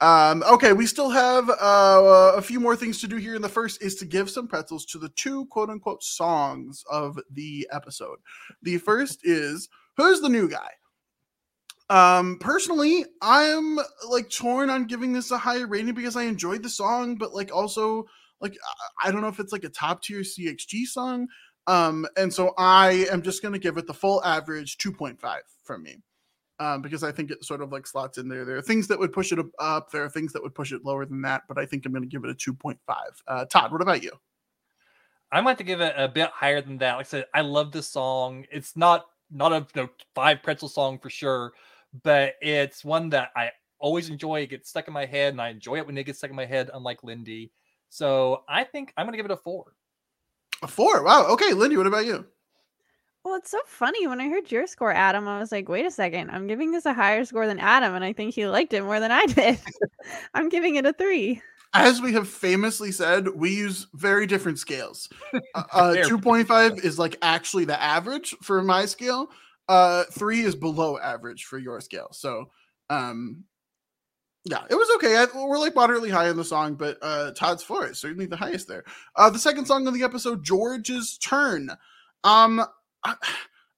[0.00, 3.34] Um, okay, we still have uh, a few more things to do here.
[3.34, 7.18] And the first is to give some pretzels to the two quote unquote songs of
[7.30, 8.18] the episode.
[8.62, 10.70] The first is Who's the New Guy?
[11.88, 13.78] Um, personally, I'm
[14.08, 17.54] like torn on giving this a higher rating because I enjoyed the song, but like
[17.54, 18.06] also
[18.40, 18.56] like
[19.02, 21.28] I- don't know if it's like a top tier CXG song.
[21.68, 25.96] Um, and so I am just gonna give it the full average 2.5 from me.
[26.58, 28.44] Um, because I think it sort of like slots in there.
[28.46, 30.84] There are things that would push it up- there are things that would push it
[30.84, 32.78] lower than that, but I think I'm gonna give it a 2.5.
[33.26, 34.12] Uh Todd, what about you?
[35.32, 36.96] I'm going to give it a bit higher than that.
[36.96, 38.46] Like I said, I love this song.
[38.50, 41.52] It's not not a you know, five pretzel song for sure,
[42.04, 44.40] but it's one that I always enjoy.
[44.42, 46.36] It gets stuck in my head, and I enjoy it when it gets stuck in
[46.36, 46.70] my head.
[46.72, 47.50] Unlike Lindy,
[47.88, 49.72] so I think I'm going to give it a four.
[50.62, 51.02] A four.
[51.02, 51.26] Wow.
[51.30, 52.24] Okay, Lindy, what about you?
[53.26, 55.26] Well, it's so funny when I heard your score, Adam.
[55.26, 58.04] I was like, wait a second, I'm giving this a higher score than Adam, and
[58.04, 59.58] I think he liked it more than I did.
[60.34, 61.42] I'm giving it a three.
[61.74, 65.08] As we have famously said, we use very different scales.
[65.34, 65.40] Uh,
[65.72, 69.26] uh, 2.5 is like actually the average for my scale.
[69.68, 72.10] Uh, three is below average for your scale.
[72.12, 72.52] So,
[72.90, 73.42] um,
[74.44, 75.16] yeah, it was okay.
[75.16, 78.36] I, we're like moderately high in the song, but uh, Todd's four is certainly the
[78.36, 78.84] highest there.
[79.16, 81.72] Uh, the second song of the episode, George's Turn.
[82.22, 82.64] Um,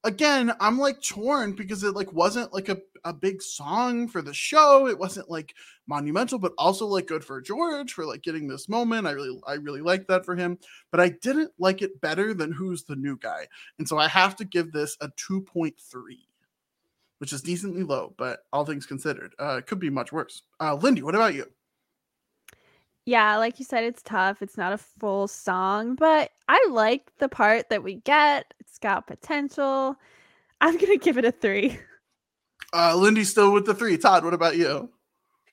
[0.05, 4.33] Again, I'm like torn because it like wasn't like a, a big song for the
[4.33, 4.87] show.
[4.87, 5.55] It wasn't like
[5.89, 9.07] monumental, but also like good for George for like getting this moment.
[9.07, 10.59] I really, I really like that for him.
[10.93, 13.47] But I didn't like it better than Who's the New Guy,
[13.79, 16.29] and so I have to give this a two point three.
[17.19, 20.43] which is decently low, but all things considered, uh, it could be much worse.
[20.61, 21.47] Uh, Lindy, what about you?
[23.07, 24.43] Yeah, like you said, it's tough.
[24.43, 28.53] It's not a full song, but I like the part that we get.
[28.79, 29.97] It's got potential.
[30.61, 31.79] I'm gonna give it a three.
[32.73, 33.97] Uh, Lindy's still with the three.
[33.97, 34.91] Todd, what about you?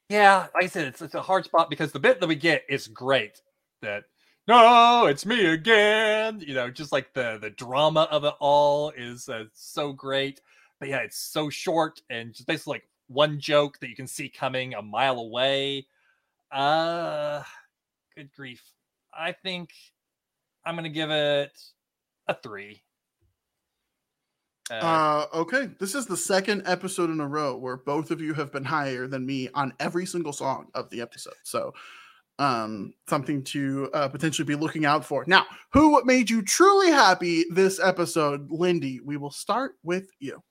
[0.10, 2.66] Yeah, like I said, it's, it's a hard spot because the bit that we get
[2.68, 3.42] is great.
[3.82, 4.04] That
[4.48, 6.42] no, it's me again.
[6.46, 10.42] You know, just like the the drama of it all is uh, so great.
[10.80, 14.30] But yeah, it's so short and just basically like one joke that you can see
[14.30, 15.88] coming a mile away.
[16.52, 17.42] Uh,
[18.16, 18.62] good grief.
[19.12, 19.72] I think
[20.66, 21.58] I'm gonna give it
[22.28, 22.84] a three.
[24.72, 25.70] Uh, uh, okay.
[25.80, 29.08] This is the second episode in a row where both of you have been higher
[29.08, 31.36] than me on every single song of the episode.
[31.44, 31.74] So,
[32.40, 35.24] um, something to uh, potentially be looking out for.
[35.28, 39.00] Now, who made you truly happy this episode, Lindy?
[39.00, 40.42] We will start with you.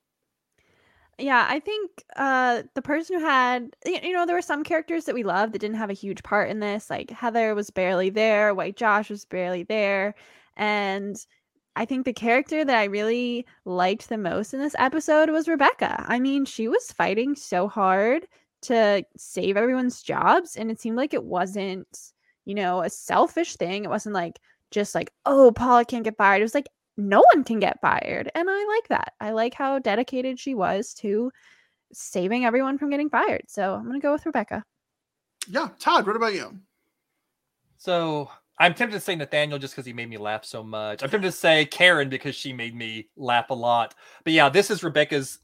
[1.19, 5.15] Yeah, I think uh the person who had you know there were some characters that
[5.15, 6.91] we loved that didn't have a huge part in this.
[6.91, 10.15] Like Heather was barely there, White Josh was barely there,
[10.57, 11.17] and
[11.77, 16.05] I think the character that I really liked the most in this episode was Rebecca.
[16.09, 18.27] I mean, she was fighting so hard
[18.63, 22.13] to save everyone's jobs, and it seemed like it wasn't,
[22.45, 23.85] you know, a selfish thing.
[23.85, 24.39] It wasn't like
[24.71, 26.41] just like, oh, Paula can't get fired.
[26.41, 28.31] It was like no one can get fired.
[28.35, 29.15] And I like that.
[29.21, 31.33] I like how dedicated she was to
[31.93, 33.45] saving everyone from getting fired.
[33.49, 34.65] So I'm going to go with Rebecca.
[35.49, 35.69] Yeah.
[35.79, 36.59] Todd, what about you?
[37.79, 41.03] So I'm tempted to say Nathaniel just because he made me laugh so much.
[41.03, 43.95] I'm tempted to say Karen because she made me laugh a lot.
[44.23, 45.41] But yeah, this is Rebecca's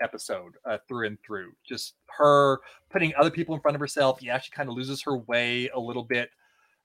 [0.00, 1.52] episode uh, through and through.
[1.68, 2.60] Just her
[2.90, 4.22] putting other people in front of herself.
[4.22, 6.30] Yeah, she kind of loses her way a little bit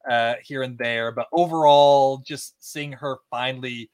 [0.10, 1.12] uh, here and there.
[1.12, 3.90] But overall, just seeing her finally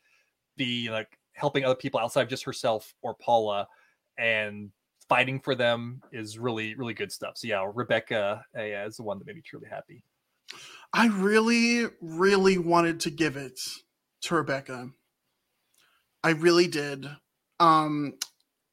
[0.58, 3.68] be like helping other people outside of just herself or Paula
[4.18, 4.72] and
[5.08, 7.38] fighting for them is really, really good stuff.
[7.38, 10.02] So yeah, Rebecca uh, is the one that made me truly happy.
[10.94, 13.60] I really, really wanted to give it
[14.22, 14.90] to Rebecca.
[16.24, 17.08] I really did.
[17.60, 18.14] Um,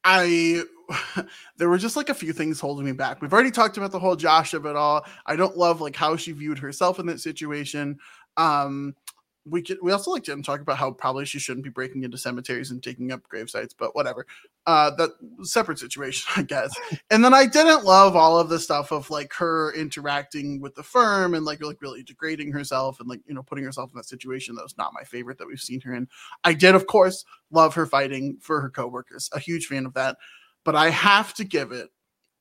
[0.03, 0.63] I
[1.57, 3.21] there were just like a few things holding me back.
[3.21, 5.05] We've already talked about the whole Josh of it all.
[5.25, 7.99] I don't love like how she viewed herself in that situation.
[8.37, 8.95] Um,
[9.45, 12.17] we could we also like to talk about how probably she shouldn't be breaking into
[12.17, 14.25] cemeteries and taking up grave sites, but whatever.
[14.65, 15.11] Uh that
[15.41, 16.73] separate situation, I guess.
[17.11, 20.83] And then I didn't love all of the stuff of like her interacting with the
[20.83, 24.05] firm and like like really degrading herself and like you know putting herself in that
[24.05, 26.07] situation that was not my favorite that we've seen her in.
[26.43, 29.29] I did of course love her fighting for her coworkers.
[29.33, 30.17] A huge fan of that.
[30.63, 31.89] But I have to give it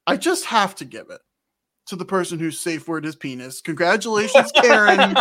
[0.07, 1.21] I just have to give it
[1.93, 3.61] to the person whose safe word is penis.
[3.61, 5.15] Congratulations, Karen.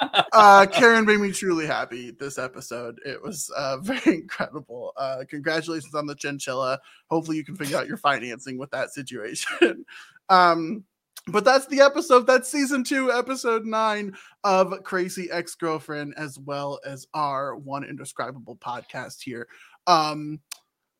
[0.32, 3.00] uh, Karen made me truly happy this episode.
[3.06, 4.92] It was uh, very incredible.
[4.98, 6.78] Uh, congratulations on the chinchilla.
[7.10, 9.86] Hopefully, you can figure out your financing with that situation.
[10.28, 10.84] um,
[11.28, 12.26] but that's the episode.
[12.26, 18.56] That's season two, episode nine of Crazy Ex Girlfriend, as well as our one indescribable
[18.56, 19.48] podcast here.
[19.86, 20.40] Um,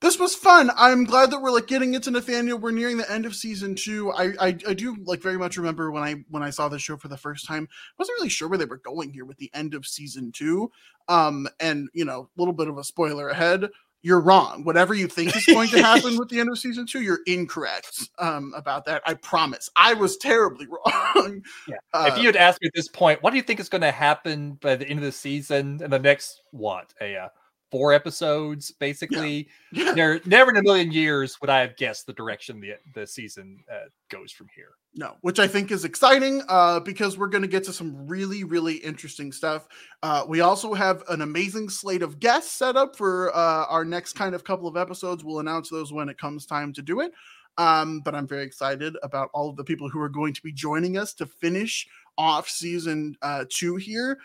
[0.03, 0.71] this was fun.
[0.77, 2.59] I'm glad that we're like getting into Nathaniel.
[2.59, 4.11] We're nearing the end of season two.
[4.13, 6.97] I, I, I do like very much remember when I when I saw the show
[6.97, 7.69] for the first time.
[7.71, 10.71] I wasn't really sure where they were going here with the end of season two.
[11.09, 13.71] Um, and you know, a little bit of a spoiler ahead.
[14.05, 14.65] You're wrong.
[14.65, 18.11] Whatever you think is going to happen with the end of season two, you're incorrect
[18.19, 19.01] um, about that.
[19.07, 19.71] I promise.
[19.77, 21.43] I was terribly wrong.
[21.69, 21.77] Yeah.
[21.95, 23.83] Uh, if you had asked me at this point, what do you think is going
[23.83, 27.29] to happen by the end of the season and the next what a uh,
[27.73, 29.49] four episodes basically.
[29.73, 29.95] Yeah.
[29.95, 33.65] There never in a million years would i have guessed the direction the, the season
[33.73, 34.73] uh, goes from here.
[34.95, 38.45] No which i think is exciting uh, because we're going to get to some really
[38.45, 39.67] really interesting stuff.
[40.03, 44.13] Uh, we also have an amazing slate of guests set up for uh, our next
[44.13, 45.25] kind of couple of episodes.
[45.25, 47.13] We'll announce those when it comes time to do it.
[47.57, 50.53] Um, but i'm very excited about all of the people who are going to be
[50.53, 51.87] joining us to finish
[52.19, 54.19] off season uh, two here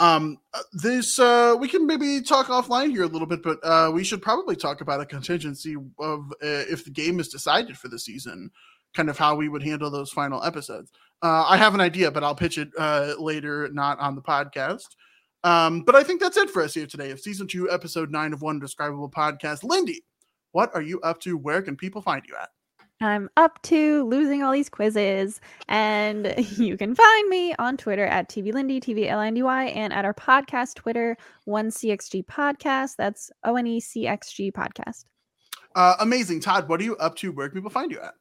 [0.00, 3.90] um, uh, this uh, we can maybe talk offline here a little bit, but uh,
[3.92, 7.88] we should probably talk about a contingency of uh, if the game is decided for
[7.88, 8.50] the season,
[8.94, 10.90] kind of how we would handle those final episodes.
[11.22, 14.88] Uh, I have an idea, but I'll pitch it uh, later, not on the podcast.
[15.44, 18.32] Um, but I think that's it for us here today of season two, episode nine
[18.32, 19.62] of One Describable Podcast.
[19.62, 20.02] Lindy,
[20.52, 21.36] what are you up to?
[21.36, 22.48] Where can people find you at?
[23.00, 25.40] I'm up to losing all these quizzes.
[25.68, 31.16] And you can find me on Twitter at TVLindy, T-V-L-N-D-Y, and at our podcast Twitter,
[31.44, 32.96] One CXG Podcast.
[32.96, 35.04] That's O-N-E-C-X-G Podcast.
[35.74, 36.40] Uh, amazing.
[36.40, 37.32] Todd, what are you up to?
[37.32, 38.14] Where can people find you at?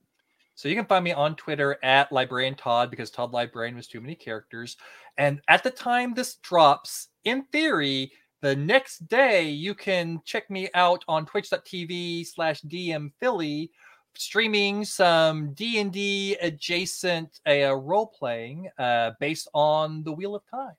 [0.55, 4.01] So you can find me on Twitter at Librarian Todd because Todd Librarian was too
[4.01, 4.77] many characters.
[5.17, 8.11] And at the time this drops, in theory,
[8.41, 13.71] the next day, you can check me out on twitch.tv slash DM Philly,
[14.15, 20.75] streaming some D&D adjacent uh, role playing uh, based on the Wheel of Time.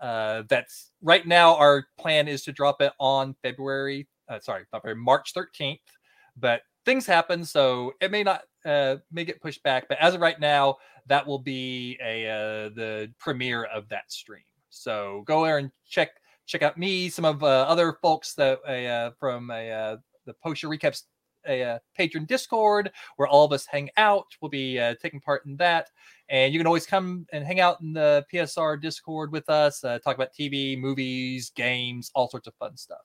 [0.00, 1.56] Uh, that's right now.
[1.56, 4.06] Our plan is to drop it on February.
[4.28, 5.78] Uh, sorry, not February, March 13th.
[6.36, 9.88] But things happen, so it may not uh, may get pushed back.
[9.88, 10.76] But as of right now,
[11.06, 14.42] that will be a uh, the premiere of that stream.
[14.68, 16.10] So go there and check
[16.46, 20.68] check out me, some of uh, other folks that uh, from uh, the Post Show
[20.68, 21.02] Recaps
[21.48, 24.26] a uh, Patreon Discord where all of us hang out.
[24.40, 25.90] We'll be uh, taking part in that.
[26.28, 29.98] And you can always come and hang out in the PSR Discord with us, uh,
[29.98, 33.02] talk about TV, movies, games, all sorts of fun stuff.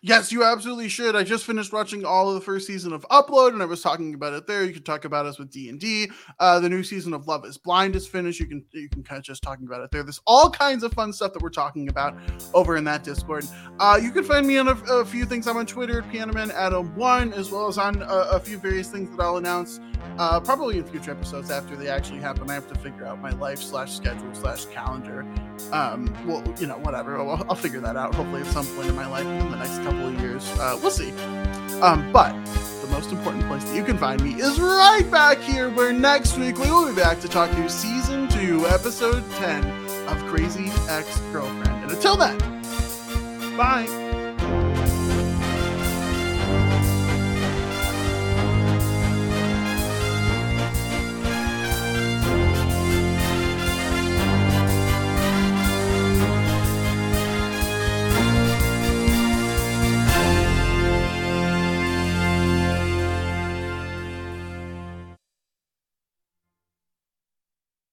[0.00, 1.16] Yes, you absolutely should.
[1.16, 4.14] I just finished watching all of the first season of Upload, and I was talking
[4.14, 4.64] about it there.
[4.64, 6.10] You can talk about us with D and D.
[6.38, 8.38] Uh, the new season of Love Is Blind is finished.
[8.38, 10.02] You can you can kind of just talking about it there.
[10.02, 12.16] There's all kinds of fun stuff that we're talking about
[12.54, 13.44] over in that Discord.
[13.80, 15.46] Uh, you can find me on a, a few things.
[15.48, 18.88] I'm on Twitter at Pianoman Adam One, as well as on a, a few various
[18.88, 19.80] things that I'll announce
[20.18, 22.48] uh, probably in future episodes after they actually happen.
[22.50, 25.26] I have to figure out my life slash schedule slash calendar.
[25.70, 27.18] Um, well, you know, whatever.
[27.18, 29.78] I'll, I'll, figure that out hopefully at some point in my life in the next
[29.82, 30.50] couple of years.
[30.58, 31.12] Uh, we'll see.
[31.80, 32.32] Um, but
[32.82, 36.36] the most important place that you can find me is right back here, where next
[36.36, 39.64] week we will be back to talk through season two, episode 10
[40.08, 41.82] of Crazy Ex Girlfriend.
[41.82, 42.38] And until then,
[43.56, 44.21] bye.